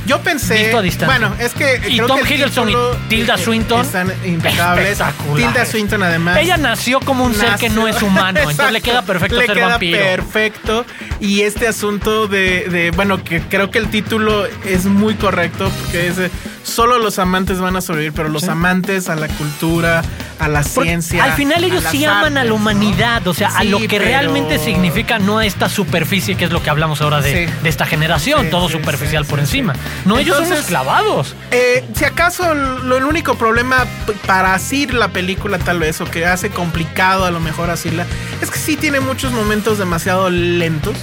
Yo 0.09 0.21
pensé. 0.23 0.75
A 0.75 0.81
distancia. 0.81 1.07
Bueno, 1.07 1.35
es 1.39 1.53
que. 1.53 1.81
Y 1.87 1.97
creo 1.97 2.07
Tom 2.07 2.21
que 2.23 2.35
Hiddleston 2.35 2.71
y 2.71 2.75
Tilda 3.09 3.37
Swinton. 3.37 3.83
Están 3.83 4.13
impecables. 4.25 4.99
Tilda 5.37 5.65
Swinton, 5.67 6.03
además. 6.03 6.39
Ella 6.39 6.57
nació 6.57 7.01
como 7.01 7.25
un 7.25 7.35
ser 7.35 7.57
que 7.57 7.69
no 7.69 7.87
es 7.87 8.01
humano, 8.03 8.41
entonces 8.49 8.73
le 8.73 8.81
queda 8.81 9.03
perfecto 9.03 9.37
Le 9.39 9.47
ser 9.47 9.55
queda 9.55 9.69
vampiro. 9.69 9.99
perfecto. 9.99 10.87
Y 11.21 11.43
este 11.43 11.69
asunto 11.69 12.27
de, 12.27 12.69
de, 12.71 12.91
bueno, 12.93 13.23
que 13.23 13.41
creo 13.43 13.71
que 13.71 13.79
el 13.79 13.91
título 13.91 14.47
es 14.65 14.87
muy 14.87 15.15
correcto 15.15 15.71
porque 15.81 16.09
dice, 16.09 16.31
solo 16.63 16.99
los 16.99 17.19
amantes 17.19 17.61
van 17.61 17.77
a 17.77 17.81
sobrevivir, 17.81 18.13
pero 18.15 18.29
los 18.29 18.49
amantes 18.49 19.09
a 19.09 19.17
la 19.17 19.29
cultura, 19.29 20.03
a 20.39 20.49
la 20.49 20.63
Porque 20.63 20.89
ciencia. 20.91 21.25
al 21.25 21.33
final 21.33 21.65
ellos 21.65 21.85
sí 21.91 22.05
aman 22.05 22.37
a 22.39 22.45
la 22.45 22.51
¿no? 22.51 22.57
humanidad, 22.57 23.27
o 23.27 23.35
sea, 23.35 23.49
a 23.49 23.65
lo 23.65 23.79
que 23.81 23.89
pero- 23.89 24.05
realmente 24.05 24.59
significa, 24.59 25.19
no 25.19 25.39
a 25.39 25.47
esta 25.47 25.69
superficie 25.69 26.37
que 26.37 26.45
es 26.45 26.53
lo 26.53 26.63
que 26.63 26.71
hablamos 26.71 27.01
ahora 27.01 27.21
de, 27.21 27.47
Sí. 27.49 27.53
de 27.63 27.69
esta 27.69 27.87
generación, 27.87 28.45
Sí, 28.45 28.51
todo 28.51 28.69
superficial 28.69 29.25
por 29.25 29.41
encima. 29.41 29.75
No, 30.05 30.19
ellos 30.19 30.37
son 30.37 30.45
Entonces- 30.45 30.59
los 30.59 30.67
clavados. 30.69 31.35
Eh, 31.51 31.85
si 31.95 32.05
acaso 32.05 32.55
lo, 32.55 32.97
el 32.97 33.05
único 33.05 33.35
problema 33.37 33.87
para 34.27 34.55
asir 34.55 34.95
la 34.95 35.09
película 35.09 35.59
tal 35.59 35.79
vez 35.81 36.01
o 36.01 36.05
que 36.05 36.27
hace 36.27 36.51
complicado 36.51 37.25
a 37.25 37.31
lo 37.31 37.41
mejor 37.41 37.71
asirla 37.71 38.07
es 38.41 38.51
que 38.51 38.59
sí 38.59 38.77
tiene 38.77 39.01
muchos 39.01 39.33
momentos 39.33 39.79
demasiado 39.79 40.31
lentos. 40.31 40.97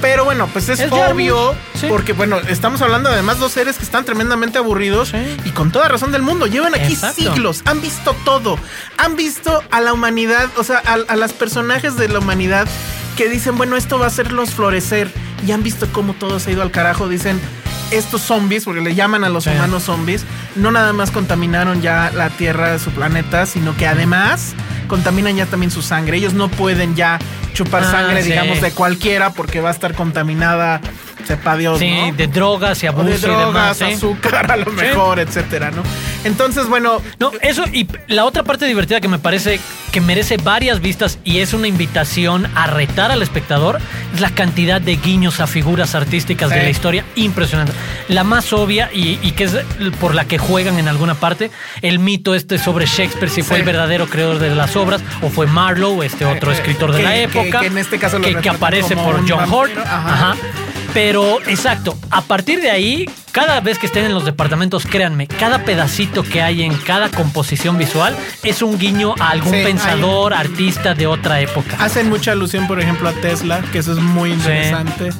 Pero 0.00 0.24
bueno, 0.24 0.46
pues 0.52 0.68
es, 0.70 0.80
Es 0.80 0.90
obvio 0.92 1.54
sí. 1.74 1.86
porque 1.88 2.12
bueno, 2.14 2.38
estamos 2.48 2.80
hablando 2.80 3.10
además 3.10 3.38
dos 3.38 3.52
seres 3.52 3.76
que 3.76 3.84
están 3.84 4.04
tremendamente 4.04 4.58
aburridos 4.58 5.08
Sí. 5.10 5.36
y 5.44 5.50
con 5.50 5.70
toda 5.72 5.88
razón 5.88 6.10
del 6.12 6.22
mundo. 6.22 6.46
Llevan 6.46 6.74
aquí 6.74 6.94
Exacto. 6.94 7.16
siglos, 7.22 7.62
han 7.66 7.80
visto 7.82 8.14
todo, 8.24 8.58
han 8.96 9.16
visto 9.16 9.62
a 9.70 9.80
la 9.80 9.92
humanidad, 9.92 10.48
o 10.56 10.64
sea, 10.64 10.82
a, 10.86 10.94
a 11.12 11.16
las 11.16 11.32
personajes 11.34 11.96
de 11.96 12.08
la 12.08 12.18
humanidad 12.20 12.66
que 13.16 13.28
dicen, 13.28 13.56
bueno, 13.58 13.76
esto 13.76 13.98
va 13.98 14.06
a 14.06 14.08
hacerlos 14.08 14.50
florecer 14.50 15.10
y 15.46 15.52
han 15.52 15.62
visto 15.62 15.86
cómo 15.92 16.14
todo 16.14 16.40
se 16.40 16.50
ha 16.50 16.52
ido 16.54 16.62
al 16.62 16.70
carajo. 16.70 17.06
Dicen, 17.08 17.38
estos 17.90 18.22
zombies, 18.22 18.64
porque 18.64 18.80
le 18.80 18.94
llaman 18.94 19.24
a 19.24 19.28
los 19.28 19.44
Sí. 19.44 19.50
humanos 19.50 19.82
zombies, 19.82 20.24
no 20.56 20.70
nada 20.70 20.92
más 20.94 21.10
contaminaron 21.10 21.82
ya 21.82 22.10
la 22.14 22.30
Tierra, 22.30 22.78
su 22.78 22.90
planeta, 22.90 23.44
sino 23.46 23.76
que 23.76 23.86
además 23.86 24.54
contaminan 24.90 25.36
ya 25.36 25.46
también 25.46 25.70
su 25.70 25.80
sangre. 25.80 26.18
Ellos 26.18 26.34
no 26.34 26.48
pueden 26.48 26.94
ya 26.96 27.18
chupar 27.54 27.84
Ah, 27.84 27.90
sangre, 27.90 28.22
sí. 28.22 28.28
digamos, 28.30 28.60
de 28.60 28.72
cualquiera 28.72 29.30
porque 29.32 29.60
va 29.60 29.70
a 29.70 29.72
estar 29.72 29.94
contaminada, 29.94 30.80
sepa 31.26 31.56
Dios, 31.56 31.78
Sí, 31.78 31.90
¿no? 31.90 32.12
de 32.16 32.26
drogas 32.26 32.82
y 32.82 32.86
O 32.86 32.90
abuso 32.90 33.08
de 33.26 33.32
y 33.32 33.36
demás. 33.36 33.78
drogas, 33.78 33.82
azúcar 33.96 34.50
a 34.52 34.56
lo 34.56 34.70
mejor, 34.72 35.18
etcétera, 35.20 35.70
¿no? 35.70 35.82
Entonces, 36.24 36.66
bueno, 36.68 37.00
No, 37.18 37.32
eso 37.42 37.64
y 37.72 37.86
la 38.08 38.24
otra 38.24 38.42
parte 38.42 38.66
divertida 38.66 39.00
que 39.00 39.08
me 39.08 39.18
parece 39.18 39.60
que 39.92 40.00
merece 40.00 40.36
varias 40.36 40.80
vistas 40.80 41.18
y 41.24 41.38
es 41.38 41.52
una 41.52 41.66
invitación 41.66 42.46
a 42.54 42.66
retar 42.68 43.10
al 43.10 43.22
espectador 43.22 43.80
es 44.14 44.20
la 44.20 44.30
cantidad 44.30 44.80
de 44.80 44.96
guiños 44.96 45.40
a 45.40 45.46
figuras 45.48 45.94
artísticas 45.96 46.50
de 46.50 46.62
la 46.62 46.70
historia 46.70 47.04
impresionante. 47.16 47.72
La 48.08 48.22
más 48.22 48.52
obvia 48.52 48.88
y, 48.94 49.18
y 49.22 49.32
que 49.32 49.44
es 49.44 49.56
por 49.98 50.14
la 50.14 50.26
que 50.26 50.38
juegan 50.38 50.78
en 50.78 50.86
alguna 50.88 51.14
parte, 51.14 51.50
el 51.82 51.98
mito 51.98 52.34
este 52.36 52.58
sobre 52.58 52.86
Shakespeare, 52.86 53.30
si 53.30 53.42
fue 53.42 53.56
el 53.58 53.62
verdadero 53.64 54.06
creador 54.06 54.38
de 54.38 54.54
las 54.54 54.76
obras 54.76 55.00
o 55.22 55.28
fue 55.28 55.46
Marlowe, 55.46 56.02
este 56.04 56.24
otro 56.24 56.52
Eh, 56.52 56.54
escritor 56.54 56.92
de 56.92 56.98
que- 56.98 57.02
la 57.04 57.10
que- 57.12 57.22
época, 57.24 57.60
que 57.60 57.66
en 57.66 57.78
este 57.78 57.98
caso 57.98 58.18
lo 58.18 58.24
que, 58.24 58.36
que 58.36 58.48
aparece 58.48 58.94
por 58.96 59.28
John 59.28 59.52
Hort. 59.52 59.76
ajá. 59.78 60.12
Ajá. 60.12 60.36
Pero, 60.92 61.40
exacto, 61.46 61.96
a 62.10 62.22
partir 62.22 62.60
de 62.60 62.70
ahí 62.70 63.06
cada 63.32 63.60
vez 63.60 63.78
que 63.78 63.86
estén 63.86 64.04
en 64.04 64.14
los 64.14 64.24
departamentos, 64.24 64.86
créanme, 64.86 65.26
cada 65.26 65.64
pedacito 65.64 66.22
que 66.22 66.42
hay 66.42 66.62
en 66.62 66.74
cada 66.74 67.10
composición 67.10 67.78
visual 67.78 68.16
es 68.42 68.62
un 68.62 68.78
guiño 68.78 69.14
a 69.18 69.30
algún 69.30 69.54
Sí, 69.54 69.62
pensador, 69.64 70.34
artista 70.34 70.94
de 70.94 71.06
otra 71.06 71.40
época. 71.40 71.76
Hacen 71.78 72.08
mucha 72.08 72.32
alusión, 72.32 72.66
por 72.66 72.80
ejemplo, 72.80 73.08
a 73.08 73.12
Tesla, 73.12 73.62
que 73.72 73.78
eso 73.78 73.92
es 73.92 73.98
muy 73.98 74.32
interesante. 74.32 75.10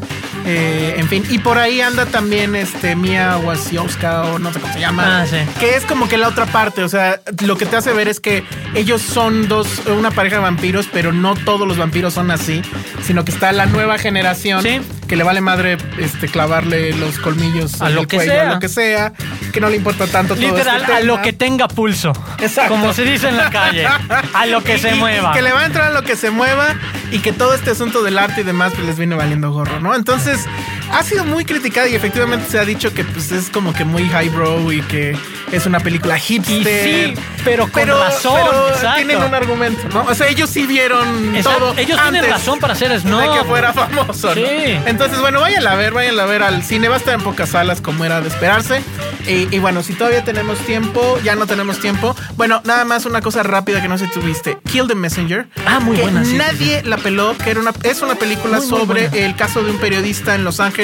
Eh, 0.47 0.95
en 0.97 1.07
fin, 1.09 1.25
y 1.29 1.39
por 1.39 1.59
ahí 1.59 1.81
anda 1.81 2.07
también 2.07 2.55
este 2.55 2.97
Mia 2.97 3.37
Wasikowska 3.39 4.23
o 4.23 4.39
no 4.39 4.53
sé 4.53 4.61
cómo 4.61 4.73
se 4.73 4.81
llama. 4.81 5.23
Ah, 5.23 5.27
sí. 5.27 5.37
Que 5.59 5.75
es 5.75 5.85
como 5.85 6.09
que 6.09 6.17
la 6.17 6.29
otra 6.29 6.47
parte, 6.47 6.83
o 6.83 6.89
sea, 6.89 7.21
lo 7.43 7.57
que 7.57 7.67
te 7.67 7.77
hace 7.77 7.93
ver 7.93 8.09
es 8.09 8.21
que 8.21 8.43
ellos 8.75 9.03
son 9.03 9.49
dos, 9.49 9.83
una 9.87 10.11
pareja 10.11 10.37
de 10.37 10.43
vampiros, 10.43 10.89
pero 10.91 11.13
no 11.13 11.35
todos 11.35 11.69
los 11.69 11.77
vampiros 11.77 12.15
son 12.15 12.31
así, 12.31 12.63
sino 13.03 13.25
que 13.25 13.33
está 13.33 13.53
la 13.53 13.67
nueva 13.67 13.99
generación 13.99 14.65
que 15.07 15.17
le 15.17 15.25
vale 15.25 15.41
madre 15.41 15.77
este 15.99 16.29
clavarle 16.29 16.95
los 16.95 17.19
colmillos 17.19 17.83
A 17.83 17.91
en 17.91 18.00
lo 18.01 18.03
el 18.03 18.09
que 18.09 18.17
cuello, 18.17 18.33
sea. 18.33 18.51
a 18.51 18.55
lo 18.55 18.61
que 18.61 18.69
sea, 18.69 19.13
que 19.53 19.61
no 19.61 19.69
le 19.71 19.77
importa 19.77 20.07
tanto 20.07 20.35
todo 20.37 20.47
Literal, 20.47 20.81
este 20.83 20.93
a 20.95 21.01
lo 21.01 21.21
que 21.23 21.33
tenga 21.33 21.69
pulso. 21.69 22.13
Exacto. 22.39 22.73
Como 22.75 22.93
se 22.93 23.05
dice 23.05 23.29
en 23.29 23.37
la 23.37 23.51
calle. 23.51 23.87
A 24.35 24.47
lo 24.47 24.63
que 24.63 24.77
Y- 24.77 24.79
se 24.79 24.95
y- 24.95 24.99
mueva. 24.99 25.31
y 25.31 25.35
que 25.35 25.43
le 25.43 25.53
va 25.53 25.61
a 25.61 25.67
entrar 25.67 25.89
a 25.89 25.91
lo 25.95 26.03
que 26.03 26.17
se 26.17 26.31
mueva 26.31 26.75
y 27.11 27.19
que 27.21 27.33
todo 27.33 27.55
este 27.55 27.71
asunto 27.71 28.03
del 28.03 28.19
arte 28.19 28.41
y 28.43 28.45
demás 28.45 28.73
pues 28.75 28.87
les 28.87 28.97
viene 28.99 29.15
valiendo 29.15 29.51
gorro, 29.53 29.81
¿no? 29.81 29.95
Entonces, 29.95 30.47
ha 30.93 31.03
sido 31.03 31.25
muy 31.25 31.45
criticada 31.45 31.89
y 31.89 31.95
efectivamente 31.95 32.47
se 32.51 32.59
ha 32.59 32.65
dicho 32.65 32.93
que 32.93 33.05
pues 33.05 33.31
es 33.33 33.51
como 33.51 33.73
que 33.73 33.85
muy 33.85 34.03
highbrow 34.05 34.73
y 34.73 34.83
que 34.83 35.17
es 35.53 35.67
una 35.67 35.81
película 35.81 36.19
hipster. 36.19 36.57
Y 36.89 37.15
sí, 37.15 37.21
pero 37.45 37.71
con 37.71 37.87
razón, 37.87 38.41
pero 38.45 38.95
tienen 38.97 39.23
un 39.23 39.35
argumento, 39.35 39.89
¿no? 39.93 40.03
O 40.09 40.15
sea, 40.15 40.29
ellos 40.29 40.51
sí 40.51 40.67
vieron 40.67 41.35
Exacto, 41.35 41.59
todo 41.61 41.75
ellos 41.79 41.99
antes 41.99 42.13
tienen 42.21 42.31
razón 42.31 42.59
para 42.61 42.73
hacer 42.75 42.99
snob. 43.01 43.21
de 43.21 43.39
que 43.39 43.45
fuera 43.45 43.73
famoso, 43.73 44.29
¿no? 44.29 44.35
Sí. 44.35 44.79
Entonces, 44.87 45.21
bueno, 45.21 45.41
váyanla 45.41 45.73
a 45.73 45.77
ver, 45.77 45.93
váyanla 45.93 46.23
a 46.23 46.27
ver 46.27 46.43
al 46.43 46.63
cine. 46.63 46.89
Va 46.89 46.97
a 46.97 46.99
estar 46.99 47.15
en 47.15 47.23
pocas 47.23 47.51
salas 47.51 47.81
como 47.81 48.05
era 48.05 48.21
de 48.21 48.29
esperarse. 48.29 48.83
Y, 49.27 49.55
y 49.55 49.59
bueno, 49.59 49.83
si 49.83 49.95
todavía 49.95 50.25
tenemos 50.25 50.59
tiempo, 50.61 51.19
ya 51.23 51.35
no 51.37 51.47
tenemos 51.47 51.79
tiempo. 51.79 52.17
Bueno, 52.37 52.63
nada 52.65 52.85
más 52.85 53.05
una 53.05 53.21
cosa 53.21 53.43
rápida 53.43 53.83
que 53.83 53.89
no 53.89 53.99
sé 53.99 54.07
si 54.07 54.13
tuviste. 54.13 54.59
Kill 54.71 54.87
the 54.87 54.95
Messenger. 54.95 55.49
Ah, 55.67 55.79
muy 55.81 55.97
que 55.97 56.03
buena, 56.03 56.25
sí, 56.25 56.33
sí, 56.33 56.37
Nadie 56.37 56.83
la 56.85 56.97
peló, 56.97 57.37
que 57.37 57.51
era 57.51 57.61
una, 57.61 57.73
es 57.83 58.01
una 58.03 58.15
película 58.15 58.59
Muy, 58.59 58.67
muy 58.67 58.79
sobre 58.79 59.09
buena. 59.09 59.27
el 59.27 59.37
caso 59.37 59.63
de 59.63 59.71
un 59.73 59.79
periodista 59.79 60.35
en 60.35 60.45
Los 60.45 60.59
Ángeles, 60.61 60.80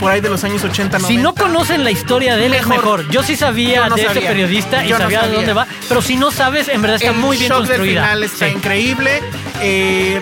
por 0.00 0.10
ahí 0.10 0.20
de 0.20 0.28
los 0.30 0.42
años 0.44 0.62
80, 0.64 0.98
90. 0.98 1.08
Si 1.08 1.16
no 1.16 1.34
conocen 1.34 1.84
la 1.84 1.90
historia 1.90 2.36
de 2.36 2.46
él, 2.46 2.52
Mejor. 2.52 2.64
es 2.72 2.76
mejor. 2.78 3.08
Yo 3.10 3.22
sí 3.22 3.36
sabía 3.36 3.76
Yo 3.84 3.88
no 3.90 3.96
de 3.96 4.02
ese 4.02 4.14
sabía. 4.14 4.28
periodista 4.28 4.84
y 4.84 4.88
Yo 4.88 4.96
no 4.98 5.02
sabía 5.04 5.22
de 5.22 5.34
dónde 5.34 5.52
va. 5.52 5.66
Pero 5.88 6.02
si 6.02 6.16
no 6.16 6.30
sabes, 6.30 6.68
en 6.68 6.82
verdad 6.82 6.96
está 6.96 7.10
el 7.10 7.16
muy 7.16 7.36
bien 7.36 7.48
shock 7.50 7.58
construida. 7.58 8.02
final 8.02 8.24
está 8.24 8.46
Sí. 8.48 8.52
increíble. 8.56 9.20
Eh, 9.60 10.20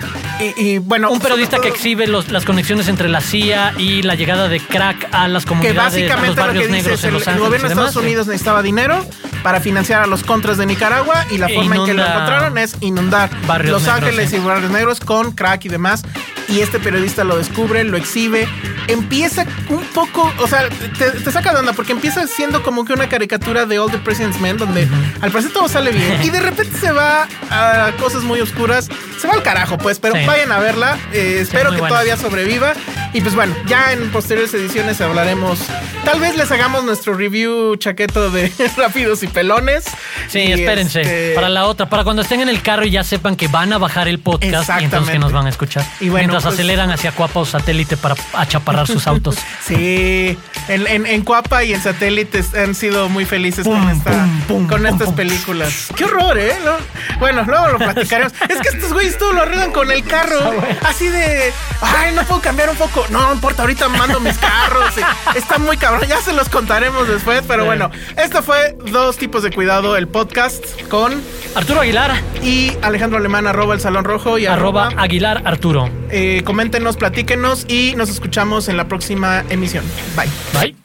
y, 0.57 0.62
y, 0.75 0.79
bueno, 0.79 1.11
Un 1.11 1.20
periodista 1.20 1.59
que 1.61 1.68
exhibe 1.68 2.07
los- 2.07 2.31
las 2.31 2.44
conexiones 2.44 2.88
entre 2.88 3.09
la 3.09 3.20
CIA 3.20 3.75
y 3.79 4.03
la 4.03 4.14
llegada 4.14 4.49
de 4.49 4.61
crack 4.61 5.09
a 5.12 5.29
las 5.29 5.44
que 5.44 5.49
comunidades, 5.51 5.79
a 5.79 5.85
los 5.85 5.92
básicamente 5.92 6.37
lo 6.40 6.46
barrios 6.46 6.64
que 6.66 6.73
negros 6.73 7.03
en 7.05 7.09
el, 7.09 7.14
Los 7.14 7.23
el 7.23 7.29
Ángeles. 7.29 7.46
gobierno 7.49 7.68
de 7.68 7.75
Estados 7.75 7.92
sí. 7.92 7.99
Unidos 7.99 8.27
necesitaba 8.27 8.62
dinero 8.62 9.07
para 9.42 9.61
financiar 9.61 10.03
a 10.03 10.07
los 10.07 10.23
contras 10.23 10.57
de 10.59 10.66
Nicaragua 10.66 11.27
y 11.31 11.38
la 11.38 11.46
E 11.49 11.55
forma 11.55 11.77
en 11.77 11.85
que 11.87 11.94
lo 11.94 12.05
encontraron 12.07 12.59
es 12.59 12.77
inundar 12.81 13.31
barrios 13.46 13.73
Los 13.73 13.83
negros, 13.83 14.03
Ángeles 14.03 14.31
sí. 14.31 14.37
y 14.37 14.38
barrios 14.40 14.70
negros 14.70 15.01
con 15.01 15.33
crack 15.33 15.64
y 15.66 15.68
demás. 15.68 16.03
Y 16.51 16.61
este 16.61 16.81
periodista 16.81 17.23
lo 17.23 17.37
descubre, 17.39 17.85
lo 17.85 17.97
exhibe, 17.97 18.49
empieza 18.89 19.47
un 19.69 19.85
poco, 19.95 20.33
o 20.39 20.49
sea, 20.49 20.69
te, 20.99 21.11
te 21.13 21.31
saca 21.31 21.53
de 21.53 21.61
onda 21.61 21.73
porque 21.73 21.93
empieza 21.93 22.27
siendo 22.27 22.63
como 22.65 22.85
que 22.85 22.93
una 22.93 23.09
caricatura 23.09 23.67
de 23.67 23.79
All 23.79 23.91
the 23.91 23.99
President's 23.99 24.41
Men 24.41 24.57
donde 24.57 24.89
al 25.21 25.31
parecer 25.31 25.53
todo 25.53 25.69
sale 25.69 25.93
bien 25.93 26.21
y 26.23 26.31
de 26.31 26.41
repente 26.41 26.77
se 26.79 26.91
va 26.91 27.29
a 27.51 27.93
cosas 28.01 28.23
muy 28.25 28.41
oscuras, 28.41 28.89
se 29.21 29.29
va 29.29 29.35
al 29.35 29.43
carajo 29.45 29.79
pues, 29.79 30.01
pero 30.01 30.15
Sí. 30.17 30.27
vayan 30.27 30.51
a 30.51 30.59
verla, 30.59 30.99
eh, 31.13 31.39
espero 31.41 31.71
que 31.71 31.77
buena. 31.79 31.89
todavía 31.89 32.17
sobreviva. 32.17 32.73
Y 33.12 33.20
pues 33.23 33.35
bueno, 33.35 33.55
ya 33.66 33.92
en 33.92 34.09
posteriores 34.12 34.55
ediciones 34.55 35.01
hablaremos. 35.01 35.59
Tal 36.05 36.20
vez 36.20 36.37
les 36.37 36.51
hagamos 36.53 36.85
nuestro 36.85 37.14
review 37.14 37.75
chaqueto 37.77 38.31
de 38.31 38.53
Rápidos 38.77 39.23
y 39.25 39.27
Pelones. 39.27 39.85
Sí, 40.29 40.38
Y, 40.40 40.53
espérense. 40.53 41.01
este, 41.01 41.33
Para 41.35 41.49
la 41.49 41.66
otra, 41.66 41.88
para 41.88 42.05
cuando 42.05 42.23
estén 42.23 42.40
en 42.40 42.49
el 42.49 42.62
carro 42.62 42.85
y 42.87 42.90
ya 42.92 43.03
sepan 43.03 43.35
que 43.35 43.49
van 43.49 43.73
a 43.73 43.79
bajar 43.79 44.07
el 44.07 44.20
podcast 44.20 44.70
y 44.81 44.85
entonces 44.85 45.11
que 45.12 45.18
nos 45.18 45.33
van 45.33 45.46
a 45.46 45.49
escuchar. 45.49 45.85
Y 45.99 46.09
bueno, 46.09 46.29
Mientras 46.29 46.44
pues- 46.44 46.55
aceleran 46.55 46.90
hacia 46.92 47.11
Cuapa 47.11 47.40
o 47.40 47.44
satélite 47.44 47.96
para 47.96 48.14
achaparrar 48.33 48.87
sus 48.87 49.07
autos. 49.07 49.37
Sí, 49.66 50.37
en, 50.68 50.87
en, 50.87 51.07
en 51.07 51.23
Cuapa 51.23 51.62
y 51.64 51.73
en 51.75 51.81
Satélites 51.83 52.55
han 52.55 52.75
sido 52.75 53.09
muy 53.09 53.25
felices 53.25 53.64
Pum, 53.64 53.79
con, 53.81 53.90
esta, 53.90 54.11
pum, 54.11 54.40
pum, 54.49 54.68
con 54.68 54.87
estas 54.87 55.12
películas. 55.12 55.88
Qué 55.96 56.05
horror, 56.05 56.38
¿eh? 56.38 56.55
¿No? 56.64 56.73
Bueno, 57.18 57.42
luego 57.46 57.68
lo 57.68 57.79
platicaremos. 57.79 58.33
es 58.49 58.59
que 58.61 58.77
estos 58.77 58.92
güeyes 58.92 59.16
todo 59.18 59.33
lo 59.33 59.42
arreglan 59.42 59.70
con 59.73 59.90
el 59.92 60.03
carro. 60.05 60.38
Así 60.85 61.09
de, 61.09 61.53
ay, 61.83 62.14
no 62.14 62.23
puedo 62.25 62.40
cambiar 62.40 62.70
un 62.70 62.77
poco. 62.77 63.00
No, 63.09 63.21
no 63.29 63.33
importa, 63.35 63.63
ahorita 63.63 63.89
mando 63.89 64.21
mis 64.21 64.37
carros. 64.39 64.93
y 65.35 65.39
está 65.39 65.59
muy 65.59 65.77
cabrón, 65.77 66.09
ya 66.09 66.21
se 66.21 66.33
los 66.33 66.49
contaremos 66.49 67.09
después. 67.09 67.43
Pero 67.47 67.63
Sí. 67.63 67.67
bueno, 67.67 67.91
esto 68.17 68.43
fue 68.43 68.77
Dos 68.91 69.17
Tipos 69.17 69.43
de 69.43 69.51
Cuidado, 69.51 69.97
el 69.97 70.09
podcast 70.09 70.65
con 70.89 71.23
Arturo 71.55 71.81
Aguilar, 71.81 72.21
y 72.43 72.73
Alejandro 72.83 73.19
Alemán, 73.19 73.47
arroba 73.47 73.75
el 73.75 73.81
Salón 73.81 74.05
Rojo 74.05 74.39
y 74.39 74.47
arroba 74.47 74.87
arroba. 74.89 75.03
Aguilar 75.03 75.43
Arturo. 75.45 75.89
eh, 76.11 76.43
coméntenos, 76.45 76.97
platíquenos 76.97 77.65
y 77.69 77.95
nos 77.97 78.09
escuchamos 78.11 78.69
en 78.69 78.77
la 78.77 78.87
próxima 78.89 79.45
emisión. 79.49 79.85
Bye. 80.17 80.29
Bye. 80.59 80.77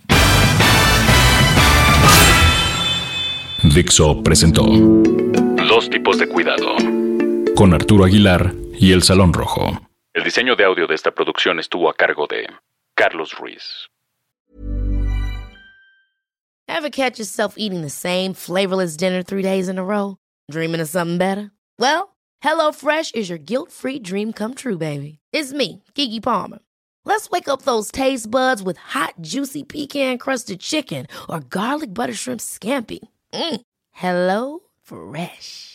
Dixo 3.64 4.22
presentó 4.24 4.64
Dos 5.68 5.90
tipos 5.90 6.18
de 6.20 6.28
cuidado 6.28 6.76
con 7.56 7.74
Arturo 7.74 8.06
Aguilar 8.06 8.54
y 8.80 8.92
El 8.92 9.02
Salón 9.04 9.34
Rojo. 9.34 9.82
El 10.16 10.24
diseño 10.24 10.56
de 10.56 10.64
audio 10.64 10.88
de 10.88 10.96
esta 10.96 11.12
producción 11.12 11.60
estuvo 11.60 11.90
a 11.90 11.94
cargo 11.94 12.26
de 12.26 12.48
Carlos 12.96 13.38
Ruiz. 13.38 13.90
Ever 16.70 16.90
catch 16.90 17.20
yourself 17.20 17.56
eating 17.58 17.82
the 17.82 17.90
same 17.90 18.34
flavorless 18.34 18.96
dinner 18.96 19.24
three 19.24 19.42
days 19.42 19.68
in 19.68 19.78
a 19.78 19.84
row? 19.84 20.16
Dreaming 20.50 20.80
of 20.80 20.88
something 20.88 21.18
better? 21.18 21.52
Well, 21.78 22.16
HelloFresh 22.42 23.14
is 23.14 23.28
your 23.28 23.38
guilt 23.38 23.74
free 23.74 24.00
dream 24.00 24.32
come 24.32 24.54
true, 24.54 24.78
baby. 24.78 25.20
It's 25.34 25.52
me, 25.52 25.84
Kiki 25.96 26.22
Palmer. 26.22 26.60
Let's 27.04 27.30
wake 27.30 27.50
up 27.50 27.64
those 27.64 27.92
taste 27.92 28.32
buds 28.32 28.64
with 28.64 28.78
hot, 28.78 29.16
juicy 29.20 29.64
pecan 29.64 30.18
crusted 30.18 30.62
chicken 30.62 31.08
or 31.28 31.42
garlic 31.42 31.94
butter 31.94 32.14
shrimp 32.14 32.40
scampi. 32.40 33.00
Mm. 33.34 33.60
Hello 33.92 34.60
Fresh. 34.82 35.75